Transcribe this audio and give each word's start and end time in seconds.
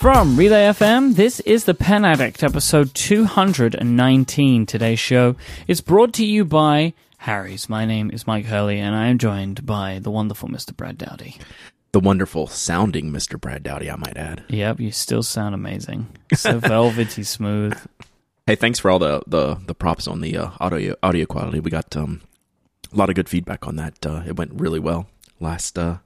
From 0.00 0.34
Relay 0.34 0.64
FM, 0.64 1.14
this 1.14 1.40
is 1.40 1.64
the 1.64 1.74
Pen 1.74 2.06
Addict, 2.06 2.42
episode 2.42 2.94
219. 2.94 4.64
Today's 4.64 4.98
show 4.98 5.36
is 5.68 5.82
brought 5.82 6.14
to 6.14 6.24
you 6.24 6.46
by 6.46 6.94
Harry's. 7.18 7.68
My 7.68 7.84
name 7.84 8.10
is 8.10 8.24
Myke 8.24 8.46
Hurley, 8.46 8.78
and 8.78 8.96
I 8.96 9.08
am 9.08 9.18
joined 9.18 9.66
by 9.66 9.98
the 9.98 10.10
wonderful 10.10 10.48
Mr. 10.48 10.74
Brad 10.74 10.96
Dowdy. 10.96 11.36
The 11.92 12.00
wonderful 12.00 12.46
sounding 12.46 13.12
Mr. 13.12 13.38
Brad 13.38 13.62
Dowdy, 13.62 13.90
I 13.90 13.96
might 13.96 14.16
add. 14.16 14.42
Yep, 14.48 14.80
you 14.80 14.90
still 14.90 15.22
sound 15.22 15.54
amazing. 15.54 16.06
So 16.34 16.58
velvety 16.58 17.22
smooth. 17.22 17.78
Hey, 18.46 18.56
thanks 18.56 18.78
for 18.78 18.90
all 18.90 18.98
the 18.98 19.22
the, 19.26 19.56
the 19.66 19.74
props 19.74 20.08
on 20.08 20.22
the 20.22 20.36
uh, 20.36 20.50
audio 20.58 20.96
audio 21.02 21.26
quality. 21.26 21.60
We 21.60 21.70
got 21.70 21.94
um, 21.94 22.22
a 22.90 22.96
lot 22.96 23.10
of 23.10 23.14
good 23.14 23.28
feedback 23.28 23.66
on 23.66 23.76
that. 23.76 24.04
Uh, 24.04 24.22
it 24.26 24.36
went 24.36 24.52
really 24.54 24.80
well 24.80 25.08
last 25.38 25.78
uh, 25.78 25.98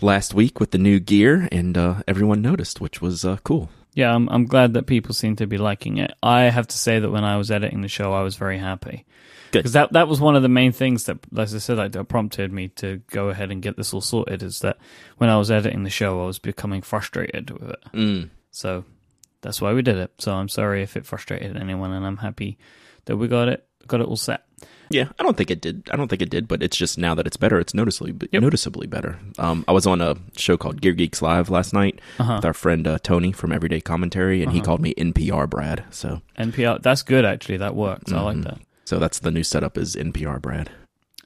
last 0.00 0.34
week 0.34 0.60
with 0.60 0.70
the 0.70 0.78
new 0.78 1.00
gear, 1.00 1.48
and 1.50 1.76
uh, 1.76 2.02
everyone 2.06 2.42
noticed, 2.42 2.80
which 2.80 3.00
was 3.00 3.24
uh, 3.24 3.38
cool. 3.44 3.70
Yeah, 3.94 4.14
I'm, 4.14 4.28
I'm 4.28 4.46
glad 4.46 4.74
that 4.74 4.86
people 4.86 5.14
seem 5.14 5.36
to 5.36 5.46
be 5.46 5.58
liking 5.58 5.98
it. 5.98 6.12
I 6.22 6.42
have 6.42 6.68
to 6.68 6.78
say 6.78 7.00
that 7.00 7.10
when 7.10 7.24
I 7.24 7.36
was 7.36 7.50
editing 7.50 7.80
the 7.80 7.88
show, 7.88 8.12
I 8.12 8.22
was 8.22 8.36
very 8.36 8.58
happy. 8.58 9.06
Because 9.50 9.72
that, 9.72 9.94
that 9.94 10.08
was 10.08 10.20
one 10.20 10.36
of 10.36 10.42
the 10.42 10.48
main 10.48 10.72
things 10.72 11.04
that, 11.04 11.18
as 11.36 11.54
I 11.54 11.58
said, 11.58 11.78
like, 11.78 11.92
that 11.92 12.04
prompted 12.04 12.52
me 12.52 12.68
to 12.76 13.00
go 13.10 13.30
ahead 13.30 13.50
and 13.50 13.62
get 13.62 13.76
this 13.76 13.94
all 13.94 14.02
sorted. 14.02 14.42
Is 14.42 14.60
that 14.60 14.78
when 15.16 15.30
I 15.30 15.38
was 15.38 15.50
editing 15.50 15.84
the 15.84 15.90
show, 15.90 16.22
I 16.22 16.26
was 16.26 16.38
becoming 16.38 16.82
frustrated 16.82 17.50
with 17.50 17.70
it. 17.70 17.80
Mm. 17.94 18.30
So 18.50 18.84
that's 19.40 19.60
why 19.60 19.72
we 19.72 19.82
did 19.82 19.96
it. 19.96 20.12
So 20.18 20.32
I'm 20.32 20.48
sorry 20.48 20.82
if 20.82 20.96
it 20.96 21.06
frustrated 21.06 21.56
anyone, 21.56 21.92
and 21.92 22.06
I'm 22.06 22.18
happy 22.18 22.58
that 23.06 23.16
we 23.16 23.26
got 23.26 23.48
it 23.48 23.64
got 23.86 24.00
it 24.00 24.06
all 24.06 24.16
set. 24.16 24.44
Yeah, 24.90 25.08
I 25.18 25.22
don't 25.22 25.36
think 25.36 25.50
it 25.50 25.60
did. 25.60 25.88
I 25.92 25.96
don't 25.96 26.08
think 26.08 26.22
it 26.22 26.30
did, 26.30 26.48
but 26.48 26.62
it's 26.62 26.76
just 26.76 26.98
now 26.98 27.14
that 27.14 27.26
it's 27.26 27.36
better, 27.36 27.58
it's 27.58 27.74
noticeably 27.74 28.28
Yep. 28.32 28.42
noticeably 28.42 28.86
better. 28.86 29.18
Um, 29.38 29.64
I 29.68 29.72
was 29.72 29.86
on 29.86 30.00
a 30.00 30.16
show 30.36 30.56
called 30.56 30.80
Gear 30.80 30.92
Geeks 30.92 31.20
Live 31.22 31.50
last 31.50 31.72
night 31.72 32.00
Uh-huh. 32.18 32.36
with 32.36 32.44
our 32.44 32.54
friend 32.54 32.86
uh, 32.86 32.98
Tony 33.02 33.32
from 33.32 33.52
Everyday 33.52 33.80
Commentary, 33.80 34.42
and 34.42 34.52
he 34.52 34.60
called 34.60 34.80
me 34.80 34.94
NPR 34.94 35.48
Brad. 35.48 35.84
So, 35.90 36.22
NPR, 36.38 36.80
that's 36.82 37.02
good 37.02 37.24
actually. 37.24 37.58
That 37.58 37.74
works. 37.74 38.12
I 38.12 38.20
like 38.20 38.42
that. 38.42 38.58
so 38.84 38.98
that's 38.98 39.18
the 39.18 39.30
new 39.30 39.42
setup 39.44 39.76
is 39.76 39.94
NPR 39.96 40.40
Brad. 40.40 40.70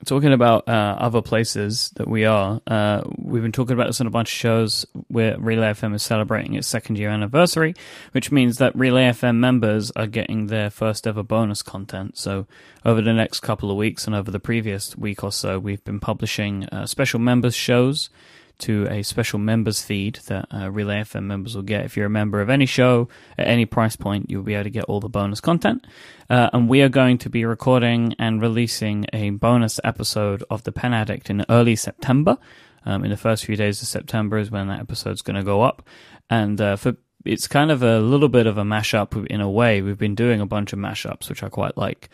Talking 0.05 0.33
about 0.33 0.69
uh, 0.69 0.97
other 0.99 1.23
places 1.23 1.91
that 1.95 2.09
we 2.09 2.25
are, 2.25 2.61
uh, 2.67 3.03
we've 3.19 3.43
been 3.43 3.53
talking 3.53 3.75
about 3.75 3.87
this 3.87 4.01
on 4.01 4.09
a 4.09 4.11
bunch 4.11 4.31
of 4.31 4.37
shows 4.37 4.85
where 5.07 5.39
Relay 5.39 5.69
FM 5.69 5.95
is 5.95 6.03
celebrating 6.03 6.55
its 6.55 6.67
second 6.67 6.99
year 6.99 7.09
anniversary, 7.09 7.75
which 8.11 8.33
means 8.33 8.59
that 8.59 8.75
Relay 8.75 9.05
FM 9.11 9.37
members 9.37 9.93
are 9.93 10.09
getting 10.09 10.49
their 10.49 10.71
first 10.71 11.07
ever 11.07 11.23
bonus 11.23 11.63
content. 11.63 12.19
So, 12.19 12.47
over 12.85 13.01
the 13.01 13.13
next 13.13 13.41
couple 13.41 13.71
of 13.71 13.77
weeks 13.77 14.07
and 14.07 14.17
over 14.17 14.33
the 14.33 14.41
previous 14.41 14.97
week 14.97 15.23
or 15.23 15.31
so, 15.31 15.61
we've 15.61 15.85
been 15.85 16.01
publishing 16.01 16.65
uh, 16.67 16.87
special 16.87 17.21
members 17.21 17.55
shows 17.55 18.11
to 18.59 18.87
a 18.91 19.03
special 19.03 19.39
members 19.39 19.83
feed 19.83 20.21
that 20.27 20.47
uh, 20.53 20.71
Relay 20.71 21.01
FM 21.01 21.25
members 21.25 21.55
will 21.55 21.63
get. 21.63 21.85
If 21.85 21.97
you're 21.97 22.07
a 22.07 22.11
member 22.11 22.41
of 22.41 22.51
any 22.51 22.67
show 22.67 23.09
at 23.37 23.47
any 23.47 23.67
price 23.67 23.97
point, 23.97 24.31
you'll 24.31 24.43
be 24.43 24.55
able 24.55 24.65
to 24.65 24.71
get 24.71 24.85
all 24.85 25.01
the 25.01 25.09
bonus 25.09 25.41
content. 25.41 25.87
Uh, 26.31 26.51
and 26.53 26.69
we 26.69 26.83
are 26.83 26.89
going 26.89 27.19
to 27.19 27.31
be 27.31 27.45
recording 27.45 28.15
and 28.19 28.41
releasing 28.41 29.07
a 29.13 29.31
bonus 29.31 29.81
episode 29.85 30.45
of 30.51 30.63
The 30.65 30.73
Pen 30.73 30.95
Addict 30.95 31.31
in 31.31 31.45
early 31.49 31.77
September. 31.77 32.39
Um, 32.85 33.05
in 33.05 33.11
the 33.11 33.17
first 33.17 33.45
few 33.45 33.55
days 33.55 33.81
of 33.81 33.89
September 33.89 34.39
is 34.39 34.51
when 34.51 34.67
that 34.69 34.81
episode's 34.81 35.23
going 35.23 35.37
to 35.37 35.45
go 35.45 35.63
up. 35.63 35.87
And 36.29 36.61
uh, 36.61 36.77
for 36.77 36.97
it's 37.25 37.47
kind 37.47 37.71
of 37.71 37.83
a 37.83 38.01
little 38.01 38.29
bit 38.29 38.47
of 38.47 38.59
a 38.59 38.65
mashup 38.65 39.27
in 39.27 39.41
a 39.41 39.51
way. 39.51 39.83
We've 39.83 39.99
been 39.99 40.15
doing 40.15 40.41
a 40.41 40.47
bunch 40.47 40.73
of 40.73 40.79
mashups, 40.79 41.29
which 41.29 41.43
I 41.43 41.49
quite 41.49 41.77
like. 41.77 42.09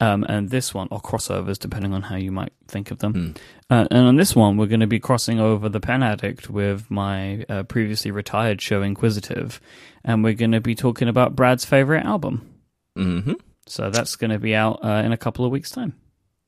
Um, 0.00 0.24
and 0.28 0.50
this 0.50 0.72
one, 0.72 0.86
or 0.92 1.00
crossovers, 1.00 1.58
depending 1.58 1.92
on 1.92 2.02
how 2.02 2.14
you 2.14 2.30
might 2.30 2.52
think 2.68 2.92
of 2.92 2.98
them. 3.00 3.34
Uh, 3.68 3.86
and 3.90 4.06
on 4.06 4.14
this 4.16 4.36
one, 4.36 4.56
we're 4.56 4.66
going 4.66 4.78
to 4.78 4.86
be 4.86 5.00
crossing 5.00 5.40
over 5.40 5.68
the 5.68 5.80
Pen 5.80 6.04
Addict 6.04 6.48
with 6.48 6.88
my 6.88 7.44
uh, 7.48 7.64
previously 7.64 8.12
retired 8.12 8.60
show, 8.62 8.80
Inquisitive, 8.82 9.60
and 10.04 10.22
we're 10.22 10.34
going 10.34 10.52
to 10.52 10.60
be 10.60 10.76
talking 10.76 11.08
about 11.08 11.34
Brad's 11.34 11.64
favorite 11.64 12.04
album. 12.04 12.48
hmm 12.96 13.32
So 13.66 13.90
that's 13.90 14.14
going 14.14 14.30
to 14.30 14.38
be 14.38 14.54
out 14.54 14.84
uh, 14.84 15.02
in 15.04 15.10
a 15.10 15.16
couple 15.16 15.44
of 15.44 15.50
weeks' 15.50 15.70
time. 15.72 15.94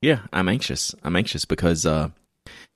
Yeah, 0.00 0.20
I'm 0.32 0.48
anxious. 0.48 0.94
I'm 1.02 1.16
anxious 1.16 1.44
because, 1.44 1.84
uh, 1.84 2.10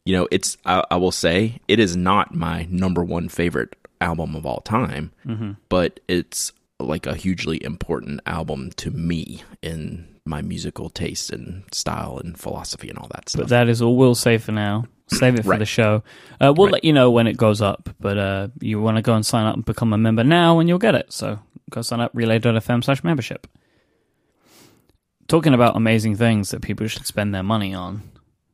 you 0.04 0.16
know, 0.16 0.26
it's. 0.32 0.56
I, 0.66 0.82
I 0.90 0.96
will 0.96 1.12
say 1.12 1.60
it 1.68 1.78
is 1.78 1.96
not 1.96 2.34
my 2.34 2.66
number 2.68 3.02
one 3.04 3.28
favorite 3.28 3.76
album 4.00 4.34
of 4.34 4.44
all 4.44 4.60
time, 4.60 5.12
Mm-hmm. 5.24 5.52
but 5.68 6.00
it's 6.08 6.52
like 6.80 7.06
a 7.06 7.14
hugely 7.14 7.62
important 7.64 8.20
album 8.26 8.70
to 8.78 8.90
me 8.90 9.42
in 9.62 10.08
my 10.26 10.40
musical 10.42 10.88
taste 10.90 11.30
and 11.30 11.64
style 11.72 12.18
and 12.22 12.38
philosophy 12.38 12.88
and 12.88 12.98
all 12.98 13.08
that 13.14 13.28
stuff. 13.28 13.42
But 13.42 13.48
that 13.50 13.68
is 13.68 13.82
all 13.82 13.96
we'll 13.96 14.14
say 14.14 14.38
for 14.38 14.52
now. 14.52 14.84
Save 15.08 15.34
it 15.34 15.42
for 15.42 15.50
Right. 15.50 15.58
the 15.58 15.66
show. 15.66 16.02
Uh, 16.40 16.52
we'll 16.56 16.68
Right. 16.68 16.74
let 16.74 16.84
you 16.84 16.92
know 16.94 17.10
when 17.10 17.26
it 17.26 17.36
goes 17.36 17.60
up, 17.60 17.90
but 18.00 18.16
uh, 18.16 18.48
you 18.60 18.80
want 18.80 18.96
to 18.96 19.02
go 19.02 19.14
and 19.14 19.24
sign 19.24 19.44
up 19.46 19.54
and 19.54 19.64
become 19.64 19.92
a 19.92 19.98
member 19.98 20.24
now, 20.24 20.58
and 20.60 20.68
you'll 20.68 20.78
get 20.78 20.94
it. 20.94 21.12
So 21.12 21.40
go 21.70 21.82
sign 21.82 22.00
up 22.00 22.10
relay.fm 22.14 22.82
slash 22.82 23.04
membership. 23.04 23.46
Talking 25.28 25.54
about 25.54 25.76
amazing 25.76 26.16
things 26.16 26.50
that 26.50 26.62
people 26.62 26.86
should 26.86 27.06
spend 27.06 27.34
their 27.34 27.42
money 27.42 27.74
on. 27.74 28.02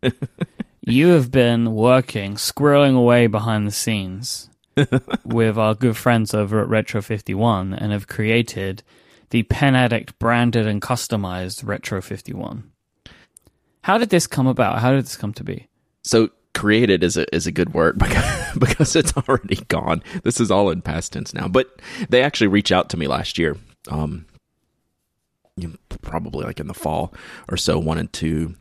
you 0.83 1.09
have 1.09 1.31
been 1.31 1.73
working, 1.75 2.35
squirreling 2.35 2.97
away 2.97 3.27
behind 3.29 3.67
the 3.67 3.73
scenes 3.73 4.49
with 5.25 5.57
our 5.59 5.75
good 5.75 5.97
friends 5.97 6.33
over 6.35 6.61
at 6.61 6.69
Retro 6.69 7.01
51 7.03 7.75
and 7.75 7.93
have 7.93 8.07
created 8.09 8.83
the 9.31 9.45
Pen 9.45 9.75
Addict 9.75 10.19
branded 10.19 10.67
and 10.67 10.83
customized 10.83 11.67
Retro 11.67 12.01
51. 12.01 12.71
How 13.83 13.99
did 13.99 14.11
this 14.11 14.27
come 14.27 14.47
about? 14.47 14.81
How 14.81 14.93
did 14.93 15.05
this 15.05 15.17
come 15.17 15.33
to 15.35 15.45
be? 15.45 15.69
so 16.03 16.31
created 16.55 17.05
is 17.05 17.17
a 17.17 17.35
is 17.35 17.47
a 17.47 17.53
good 17.53 17.75
word 17.75 17.99
because, 17.99 18.59
because 18.59 18.97
it's 18.97 19.17
already 19.17 19.57
gone. 19.69 20.03
This 20.23 20.41
is 20.41 20.51
all 20.51 20.71
in 20.71 20.83
past 20.83 21.13
tense 21.13 21.35
now. 21.35 21.49
But 21.49 21.81
they 22.09 22.23
actually 22.23 22.49
reached 22.49 22.73
out 22.73 22.89
to 22.91 22.97
me 22.97 23.07
last 23.07 23.39
year. 23.39 23.57
Um, 23.89 24.27
probably 26.03 26.45
like 26.45 26.61
in 26.61 26.67
the 26.67 26.75
fall 26.75 27.13
or 27.51 27.57
so 27.57 27.79
wanted 27.79 28.13
to 28.15 28.55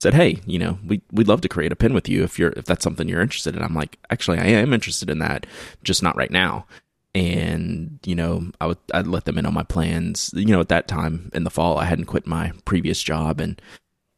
said, 0.00 0.14
"Hey, 0.14 0.40
you 0.46 0.58
know, 0.58 0.78
we 0.86 1.02
we'd 1.12 1.28
love 1.28 1.40
to 1.42 1.48
create 1.48 1.72
a 1.72 1.76
pin 1.76 1.94
with 1.94 2.08
you 2.08 2.22
if 2.24 2.38
you're 2.38 2.52
if 2.56 2.64
that's 2.64 2.84
something 2.84 3.08
you're 3.08 3.20
interested 3.20 3.56
in." 3.56 3.62
I'm 3.62 3.74
like, 3.74 3.98
"Actually, 4.10 4.38
I 4.38 4.46
am 4.46 4.72
interested 4.72 5.10
in 5.10 5.18
that, 5.18 5.46
just 5.82 6.02
not 6.02 6.16
right 6.16 6.30
now." 6.30 6.66
And 7.14 7.98
you 8.04 8.14
know, 8.14 8.50
I 8.60 8.66
would 8.66 8.78
I'd 8.94 9.06
let 9.06 9.24
them 9.24 9.38
in 9.38 9.46
on 9.46 9.54
my 9.54 9.64
plans. 9.64 10.30
You 10.34 10.46
know, 10.46 10.60
at 10.60 10.68
that 10.68 10.88
time 10.88 11.30
in 11.34 11.44
the 11.44 11.50
fall, 11.50 11.78
I 11.78 11.84
hadn't 11.84 12.06
quit 12.06 12.26
my 12.26 12.52
previous 12.64 13.02
job 13.02 13.40
and 13.40 13.60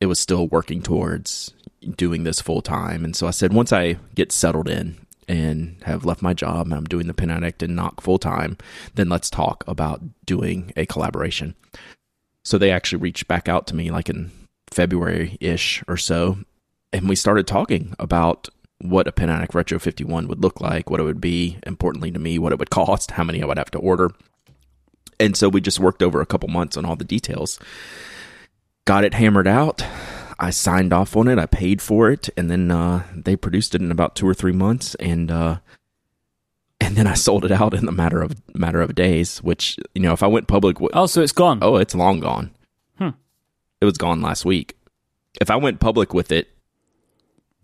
it 0.01 0.07
was 0.07 0.19
still 0.19 0.49
working 0.49 0.83
towards 0.83 1.55
doing 1.97 2.25
this 2.25 2.41
full 2.41 2.61
time. 2.61 3.05
And 3.05 3.15
so 3.15 3.27
I 3.27 3.31
said, 3.31 3.53
once 3.53 3.73
I 3.73 3.99
get 4.15 4.33
settled 4.33 4.69
in 4.69 4.97
and 5.29 5.77
have 5.85 6.05
left 6.05 6.23
my 6.23 6.35
job 6.35 6.67
and 6.67 6.75
I'm 6.75 6.85
doing 6.85 7.07
the 7.07 7.15
Pen 7.15 7.31
Addict 7.31 7.63
and 7.63 7.77
Nock 7.77 8.01
full 8.01 8.19
time, 8.19 8.59
then 8.95 9.09
let's 9.09 9.31
talk 9.31 9.65
about 9.67 10.03
doing 10.27 10.73
a 10.77 10.87
collaboration. 10.87 11.55
So 12.45 12.59
they 12.59 12.71
actually 12.71 13.01
reached 13.01 13.29
back 13.29 13.49
out 13.49 13.67
to 13.69 13.77
me 13.77 13.91
like 13.91 14.09
in 14.09 14.33
February 14.71 15.37
ish 15.41 15.83
or 15.87 15.97
so. 15.97 16.39
And 16.93 17.09
we 17.09 17.17
started 17.17 17.47
talking 17.47 17.95
about 17.99 18.49
what 18.83 19.07
a 19.09 19.23
Addict 19.23 19.55
Retro 19.55 19.79
51 19.79 20.29
would 20.29 20.43
look 20.43 20.61
like, 20.61 20.91
what 20.91 21.01
it 21.01 21.05
would 21.05 21.21
be, 21.21 21.59
importantly 21.65 22.11
to 22.11 22.19
me, 22.19 22.39
what 22.39 22.53
it 22.53 22.59
would 22.59 22.71
cost, 22.71 23.13
how 23.13 23.25
many 23.25 23.43
I 23.43 23.47
would 23.47 23.59
have 23.59 23.71
to 23.73 23.79
order. 23.79 24.11
And 25.21 25.37
so 25.37 25.49
we 25.49 25.61
just 25.61 25.79
worked 25.81 26.03
over 26.03 26.21
a 26.21 26.27
couple 26.27 26.49
months 26.49 26.77
on 26.77 26.85
all 26.85 26.97
the 26.97 27.05
details 27.05 27.59
got 28.85 29.05
it 29.05 29.15
hammered 29.15 29.47
out. 29.47 29.85
I 30.39 30.51
signed 30.51 30.93
off 30.93 31.17
on 31.17 31.29
it. 31.29 31.39
I 31.39 31.47
paid 31.47 31.81
for 31.81 32.11
it, 32.11 32.29
and 32.37 32.51
then 32.51 32.71
uh, 32.71 33.05
they 33.15 33.37
produced 33.37 33.75
it 33.75 33.81
in 33.81 33.91
about 33.93 34.17
two 34.17 34.29
or 34.29 34.35
three 34.35 34.53
months, 34.53 34.95
and 34.97 35.31
uh, 35.31 35.59
and 36.81 36.97
then 36.97 37.07
I 37.07 37.15
sold 37.15 37.45
it 37.45 37.53
out 37.53 37.75
in 37.75 37.87
the 37.87 37.93
matter 37.93 38.23
of 38.23 38.41
matter 38.55 38.81
of 38.81 38.95
days. 38.95 39.39
Which 39.43 39.79
you 39.95 40.03
know, 40.03 40.13
if 40.13 40.23
I 40.23 40.27
went 40.27 40.49
public, 40.49 40.79
Oh, 40.81 41.07
so 41.07 41.23
it's 41.23 41.33
gone. 41.33 41.61
oh, 41.63 41.77
it's 41.77 41.95
long 41.95 42.21
gone. 42.21 42.51
Hmm. 42.99 43.11
It 43.81 43.85
was 43.85 43.99
gone 43.99 44.21
last 44.21 44.45
week. 44.45 44.77
If 45.41 45.51
I 45.51 45.57
went 45.57 45.81
public 45.81 46.13
with 46.13 46.33
it 46.33 46.49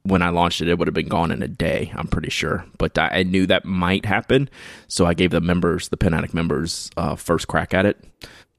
when 0.09 0.23
I 0.23 0.31
launched 0.31 0.61
it, 0.61 0.69
it 0.69 0.79
would 0.79 0.89
have 0.89 0.95
been 0.95 1.09
gone 1.09 1.31
in 1.31 1.43
a 1.43 1.49
day. 1.49 1.93
I'm 1.95 2.07
pretty 2.09 2.31
sure, 2.31 2.65
but 2.79 2.97
I, 2.99 3.09
I 3.09 3.23
knew 3.23 3.47
that 3.47 3.65
might 3.65 4.05
happen, 4.05 4.49
so 4.89 5.07
I 5.07 5.15
gave 5.15 5.31
the 5.31 5.41
members, 5.41 5.89
the 5.89 5.97
Pen 5.97 6.15
Addict 6.15 6.35
members, 6.35 6.91
uh, 6.97 7.15
first 7.17 7.49
crack 7.49 7.73
at 7.75 7.87
it. 7.87 8.03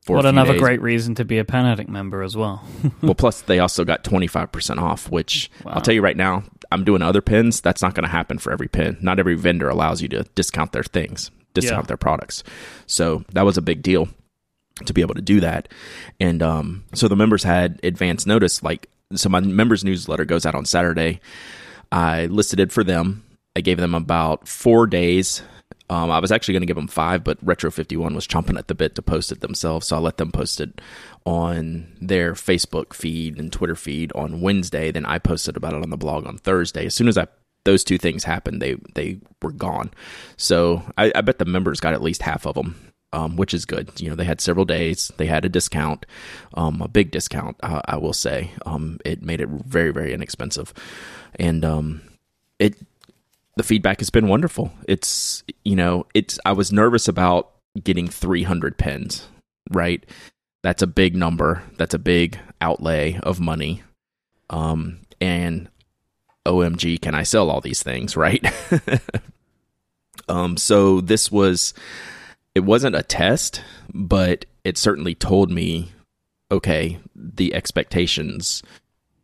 What 0.07 0.25
another 0.25 0.53
days. 0.53 0.61
great 0.61 0.81
reason 0.81 1.13
to 1.15 1.25
be 1.25 1.37
a 1.37 1.45
Pen 1.45 1.65
Addict 1.67 1.89
member 1.89 2.23
as 2.23 2.35
well. 2.35 2.63
well, 3.03 3.13
plus 3.13 3.41
they 3.41 3.59
also 3.59 3.85
got 3.85 4.03
25% 4.03 4.77
off, 4.79 5.11
which 5.11 5.51
Wow. 5.63 5.73
I'll 5.75 5.81
tell 5.81 5.93
you 5.93 6.01
right 6.01 6.17
now, 6.17 6.43
I'm 6.71 6.83
doing 6.83 7.03
other 7.03 7.21
pins. 7.21 7.61
That's 7.61 7.81
not 7.83 7.93
going 7.93 8.05
to 8.05 8.09
happen 8.09 8.39
for 8.39 8.51
every 8.51 8.67
pin. 8.67 8.97
Not 9.01 9.19
every 9.19 9.35
vendor 9.35 9.69
allows 9.69 10.01
you 10.01 10.07
to 10.09 10.23
discount 10.33 10.71
their 10.71 10.83
things, 10.83 11.29
discount 11.53 11.83
Yeah. 11.83 11.87
their 11.89 11.97
products. 11.97 12.43
So 12.87 13.23
that 13.33 13.45
was 13.45 13.57
a 13.57 13.61
big 13.61 13.83
deal 13.83 14.07
to 14.85 14.93
be 14.93 15.01
able 15.01 15.13
to 15.15 15.21
do 15.21 15.41
that. 15.41 15.67
And 16.19 16.41
um, 16.41 16.85
so 16.95 17.07
the 17.07 17.15
members 17.15 17.43
had 17.43 17.79
advance 17.83 18.25
notice. 18.25 18.63
Like, 18.63 18.89
so 19.15 19.29
my 19.29 19.39
members 19.39 19.83
newsletter 19.83 20.25
goes 20.25 20.45
out 20.45 20.55
on 20.55 20.65
Saturday. 20.65 21.19
I 21.91 22.27
listed 22.27 22.59
it 22.59 22.71
for 22.71 22.83
them. 22.83 23.23
I 23.55 23.61
gave 23.61 23.77
them 23.77 23.95
about 23.95 24.47
four 24.47 24.85
days. 24.87 25.41
Um, 25.89 26.11
I 26.11 26.19
was 26.19 26.31
actually 26.31 26.53
going 26.53 26.61
to 26.61 26.67
give 26.67 26.75
them 26.75 26.87
five, 26.87 27.23
but 27.23 27.39
Retro 27.41 27.71
51 27.71 28.13
was 28.13 28.27
chomping 28.27 28.59
at 28.59 28.67
the 28.67 28.75
bit 28.75 28.93
to 28.95 29.01
post 29.01 29.31
it 29.31 29.41
themselves. 29.41 29.87
So 29.87 29.95
I 29.95 29.99
let 29.99 30.17
them 30.17 30.31
post 30.31 30.61
it 30.61 30.81
on 31.25 31.87
their 31.99 32.33
Facebook 32.33 32.93
feed 32.93 33.39
and 33.39 33.51
Twitter 33.51 33.75
feed 33.75 34.11
on 34.13 34.41
Wednesday. 34.41 34.91
Then 34.91 35.05
I 35.05 35.17
posted 35.17 35.57
about 35.57 35.73
it 35.73 35.81
on 35.81 35.89
the 35.89 35.97
blog 35.97 36.27
on 36.27 36.37
Thursday. 36.37 36.85
As 36.85 36.93
soon 36.93 37.07
as 37.07 37.17
I 37.17 37.27
those 37.65 37.83
two 37.83 37.97
things 37.97 38.23
happened, 38.23 38.61
they 38.61 38.75
they 38.93 39.19
were 39.41 39.51
gone. 39.51 39.91
So 40.37 40.83
I, 40.97 41.11
I 41.15 41.21
bet 41.21 41.39
the 41.39 41.45
members 41.45 41.79
got 41.79 41.93
at 41.93 42.03
least 42.03 42.21
half 42.21 42.45
of 42.45 42.53
them. 42.55 42.88
Um, 43.11 43.37
which 43.37 43.55
is 43.55 43.65
good. 43.65 43.99
You 43.99 44.09
know, 44.09 44.15
they 44.15 44.23
had 44.23 44.39
several 44.39 44.65
days. 44.65 45.11
They 45.17 45.25
had 45.25 45.43
a 45.43 45.49
discount, 45.49 46.05
um, 46.53 46.79
a 46.79 46.87
big 46.87 47.09
discount, 47.09 47.57
uh, 47.63 47.81
I 47.85 47.97
will 47.97 48.13
say. 48.13 48.51
Um, 48.67 48.99
it 49.03 49.23
made 49.23 49.41
it 49.41 49.49
very, 49.49 49.91
very 49.91 50.13
inexpensive, 50.13 50.75
and 51.39 51.65
um, 51.65 52.01
it 52.59 52.75
the 53.57 53.63
feedback 53.63 53.99
has 53.99 54.11
been 54.11 54.27
wonderful. 54.27 54.71
It's 54.87 55.43
you 55.65 55.75
know, 55.75 56.05
it's 56.13 56.39
I 56.45 56.51
was 56.51 56.71
nervous 56.71 57.07
about 57.07 57.49
getting 57.83 58.07
300 58.07 58.77
pins, 58.77 59.27
right? 59.71 60.05
That's 60.61 60.81
a 60.81 60.87
big 60.87 61.15
number. 61.15 61.63
That's 61.77 61.93
a 61.93 61.99
big 61.99 62.37
outlay 62.61 63.19
of 63.23 63.39
money. 63.39 63.83
Um, 64.49 64.99
and 65.21 65.69
OMG, 66.45 67.01
can 67.01 67.15
I 67.15 67.23
sell 67.23 67.49
all 67.49 67.61
these 67.61 67.83
things, 67.83 68.17
right? 68.17 68.45
um, 70.29 70.57
so 70.57 71.01
this 71.01 71.31
was, 71.31 71.73
it 72.55 72.61
wasn't 72.61 72.95
a 72.95 73.03
test, 73.03 73.61
but 73.93 74.45
it 74.63 74.77
certainly 74.77 75.15
told 75.15 75.51
me, 75.51 75.91
okay, 76.51 76.99
the 77.15 77.53
expectations, 77.53 78.63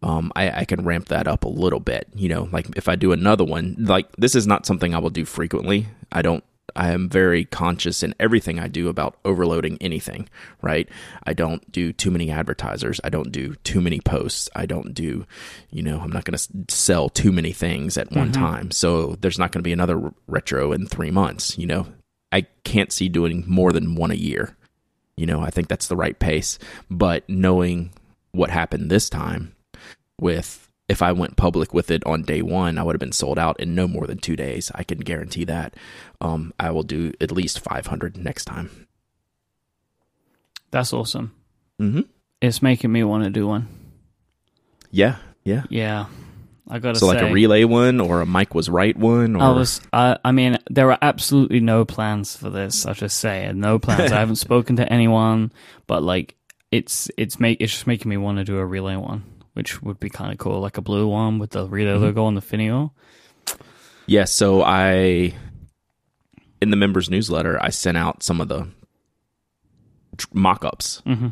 um, 0.03 0.31
I, 0.35 0.61
I 0.61 0.65
can 0.65 0.85
ramp 0.85 1.07
that 1.07 1.27
up 1.27 1.43
a 1.43 1.49
little 1.49 1.79
bit. 1.79 2.07
You 2.13 2.29
know, 2.29 2.49
like 2.51 2.75
if 2.77 2.87
I 2.87 2.95
do 2.95 3.11
another 3.11 3.43
one, 3.43 3.75
like 3.79 4.07
this 4.17 4.35
is 4.35 4.47
not 4.47 4.65
something 4.65 4.93
I 4.93 4.99
will 4.99 5.09
do 5.09 5.25
frequently. 5.25 5.87
I 6.11 6.21
don't 6.21 6.43
I 6.75 6.91
am 6.91 7.09
very 7.09 7.45
conscious 7.45 8.03
in 8.03 8.13
everything 8.19 8.59
I 8.59 8.67
do 8.67 8.89
about 8.89 9.17
overloading 9.23 9.77
anything, 9.79 10.27
right? 10.61 10.89
I 11.23 11.33
don't 11.33 11.69
do 11.71 11.93
too 11.93 12.11
many 12.11 12.31
advertisers. 12.31 12.99
I 13.03 13.09
don't 13.09 13.31
do 13.31 13.55
too 13.63 13.79
many 13.79 14.01
posts. 14.01 14.49
I 14.55 14.65
don't 14.65 14.93
do, 14.93 15.25
you 15.69 15.81
know, 15.81 15.99
I'm 15.99 16.11
not 16.11 16.25
going 16.25 16.37
to 16.37 16.75
sell 16.75 17.09
too 17.09 17.31
many 17.31 17.53
things 17.53 17.97
at 17.97 18.11
one 18.11 18.31
mm-hmm. 18.31 18.41
time. 18.41 18.71
So 18.71 19.15
there's 19.21 19.39
not 19.39 19.51
going 19.51 19.61
to 19.61 19.67
be 19.67 19.73
another 19.73 20.11
retro 20.27 20.73
in 20.73 20.87
three 20.87 21.11
months, 21.11 21.57
you 21.57 21.67
know? 21.67 21.87
I 22.31 22.47
can't 22.63 22.91
see 22.91 23.09
doing 23.09 23.43
more 23.47 23.71
than 23.71 23.95
one 23.95 24.11
a 24.11 24.15
year. 24.15 24.55
You 25.17 25.25
know, 25.25 25.41
I 25.41 25.49
think 25.49 25.67
that's 25.67 25.87
the 25.87 25.95
right 25.95 26.17
pace. 26.17 26.59
But 26.89 27.27
knowing 27.29 27.91
what 28.31 28.49
happened 28.49 28.89
this 28.89 29.09
time 29.09 29.55
with 30.19 30.69
if 30.87 31.01
I 31.01 31.11
went 31.11 31.35
public 31.35 31.73
with 31.73 31.89
it 31.89 32.05
on 32.05 32.21
day 32.21 32.41
one, 32.41 32.77
I 32.77 32.83
would 32.83 32.93
have 32.93 32.99
been 32.99 33.11
sold 33.11 33.39
out 33.39 33.59
in 33.59 33.73
no 33.73 33.87
more 33.87 34.05
than 34.05 34.19
two 34.19 34.35
days. 34.35 34.71
I 34.75 34.83
can 34.83 34.99
guarantee 34.99 35.43
that. 35.45 35.75
Um, 36.21 36.53
I 36.59 36.71
will 36.71 36.83
do 36.83 37.13
at 37.19 37.31
least 37.31 37.59
500 37.59 38.17
next 38.17 38.45
time. 38.45 38.87
That's 40.69 40.93
awesome. 40.93 41.33
Mm-hmm. 41.79 42.01
It's 42.41 42.61
making 42.61 42.91
me 42.91 43.03
want 43.03 43.23
to 43.23 43.29
do 43.29 43.47
one. 43.47 43.67
Yeah, 44.91 45.17
yeah, 45.43 45.63
yeah. 45.69 46.05
I 46.67 46.79
gotta 46.79 46.97
so 46.97 47.07
say, 47.07 47.13
like 47.13 47.29
a 47.29 47.31
relay 47.31 47.63
one 47.63 48.01
or 48.01 48.21
a 48.21 48.25
Mike 48.25 48.55
was 48.55 48.69
right 48.69 48.97
one. 48.97 49.35
Or... 49.35 49.43
I 49.43 49.49
was. 49.51 49.81
I, 49.93 50.17
I 50.23 50.31
mean, 50.31 50.57
there 50.69 50.91
are 50.91 50.97
absolutely 51.01 51.59
no 51.59 51.85
plans 51.85 52.35
for 52.35 52.49
this. 52.49 52.85
I 52.85 52.93
just 52.93 53.19
say 53.19 53.51
no 53.53 53.77
plans. 53.79 54.11
I 54.11 54.19
haven't 54.19 54.35
spoken 54.37 54.77
to 54.77 54.91
anyone, 54.91 55.51
but 55.85 56.01
like 56.01 56.35
it's 56.71 57.09
it's 57.17 57.39
make 57.39 57.61
it's 57.61 57.71
just 57.71 57.87
making 57.87 58.09
me 58.09 58.17
want 58.17 58.39
to 58.39 58.43
do 58.43 58.57
a 58.57 58.65
relay 58.65 58.95
one 58.95 59.23
which 59.55 59.81
would 59.81 59.99
be 60.01 60.09
kind 60.09 60.33
of 60.33 60.37
cool, 60.37 60.59
like 60.59 60.77
a 60.77 60.81
blue 60.81 61.07
one 61.07 61.39
with 61.39 61.51
the 61.51 61.65
relay 61.65 61.93
mm-hmm. 61.93 62.03
logo 62.03 62.25
on 62.25 62.35
the 62.35 62.41
finial. 62.41 62.93
Yes, 63.47 63.57
yeah, 64.07 64.25
so 64.25 64.61
I 64.61 65.33
in 66.61 66.69
the 66.69 66.75
members 66.75 67.09
newsletter 67.09 67.57
I 67.61 67.69
sent 67.69 67.97
out 67.97 68.21
some 68.21 68.41
of 68.41 68.49
the 68.49 68.67
mock-ups. 70.33 71.01
Mm-hmm. 71.05 71.29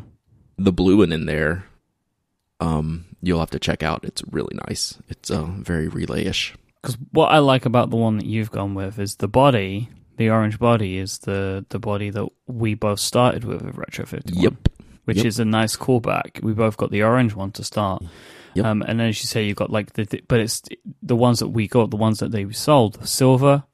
The 0.56 0.72
blue 0.72 0.98
one 0.98 1.12
in 1.12 1.26
there, 1.26 1.66
um, 2.60 3.04
you'll 3.26 3.40
have 3.40 3.50
to 3.50 3.58
check 3.58 3.82
out. 3.82 4.04
It's 4.04 4.22
really 4.30 4.56
nice. 4.68 4.98
It's 5.08 5.30
uh, 5.30 5.44
very 5.58 5.88
relay-ish. 5.88 6.54
Because 6.82 6.96
what 7.12 7.28
I 7.28 7.38
like 7.38 7.64
about 7.64 7.90
the 7.90 7.96
one 7.96 8.18
that 8.18 8.26
you've 8.26 8.50
gone 8.50 8.74
with 8.74 8.98
is 8.98 9.16
the 9.16 9.28
body. 9.28 9.88
The 10.16 10.30
orange 10.30 10.58
body 10.58 10.98
is 10.98 11.18
the 11.18 11.64
the 11.70 11.78
body 11.78 12.10
that 12.10 12.28
we 12.46 12.74
both 12.74 13.00
started 13.00 13.44
with 13.44 13.62
with 13.62 13.76
Retro 13.76 14.06
51. 14.06 14.42
Yep 14.42 14.68
which 15.04 15.18
yep. 15.18 15.26
is 15.26 15.38
a 15.38 15.44
nice 15.44 15.76
callback. 15.76 16.42
We 16.42 16.52
both 16.52 16.76
got 16.76 16.90
the 16.90 17.02
orange 17.02 17.34
one 17.34 17.52
to 17.52 17.64
start. 17.64 18.02
Yep. 18.54 18.64
Um, 18.64 18.82
and 18.82 19.00
then 19.00 19.08
as 19.08 19.20
you 19.20 19.26
say, 19.26 19.44
you 19.44 19.54
got 19.54 19.70
like 19.70 19.92
the, 19.94 20.22
but 20.28 20.40
it's 20.40 20.62
the 21.02 21.16
ones 21.16 21.40
that 21.40 21.48
we 21.48 21.66
got, 21.66 21.90
the 21.90 21.96
ones 21.96 22.20
that 22.20 22.30
they 22.30 22.50
sold, 22.52 23.06
silver, 23.06 23.64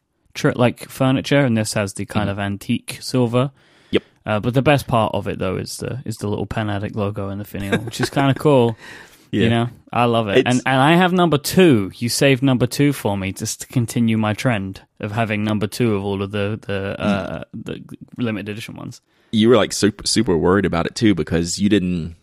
like 0.54 0.88
furniture, 0.88 1.40
and 1.40 1.56
this 1.56 1.74
has 1.74 1.94
the 1.94 2.06
kind 2.06 2.28
mm. 2.28 2.32
of 2.32 2.38
antique 2.38 2.98
silver. 3.00 3.52
Yep. 3.90 4.02
Uh, 4.24 4.40
but 4.40 4.54
the 4.54 4.62
best 4.62 4.86
part 4.86 5.14
of 5.14 5.28
it 5.28 5.38
though 5.38 5.56
is 5.56 5.78
the 5.78 6.02
is 6.04 6.16
the 6.16 6.28
little 6.28 6.46
pen 6.46 6.70
addict 6.70 6.96
logo 6.96 7.28
in 7.28 7.38
the 7.38 7.44
finial, 7.44 7.78
which 7.78 8.00
is 8.00 8.10
kind 8.10 8.30
of 8.30 8.40
cool. 8.40 8.76
Yeah. 9.30 9.42
You 9.42 9.50
know, 9.50 9.68
I 9.92 10.04
love 10.04 10.28
it. 10.28 10.38
It's... 10.38 10.46
And 10.48 10.62
and 10.66 10.80
I 10.80 10.96
have 10.96 11.12
number 11.12 11.38
two. 11.38 11.92
You 11.94 12.08
saved 12.08 12.42
number 12.42 12.66
two 12.66 12.92
for 12.92 13.16
me 13.16 13.32
just 13.32 13.60
to 13.62 13.66
continue 13.66 14.18
my 14.18 14.34
trend 14.34 14.82
of 14.98 15.12
having 15.12 15.44
number 15.44 15.66
two 15.66 15.94
of 15.94 16.04
all 16.04 16.22
of 16.22 16.30
the 16.30 16.58
the 16.60 17.00
uh, 17.00 17.44
the 17.54 17.82
limited 18.16 18.48
edition 18.50 18.76
ones 18.76 19.00
you 19.32 19.48
were 19.48 19.56
like 19.56 19.72
super 19.72 20.06
super 20.06 20.36
worried 20.36 20.64
about 20.64 20.86
it 20.86 20.94
too 20.94 21.14
because 21.14 21.58
you 21.58 21.68
didn't 21.68 22.16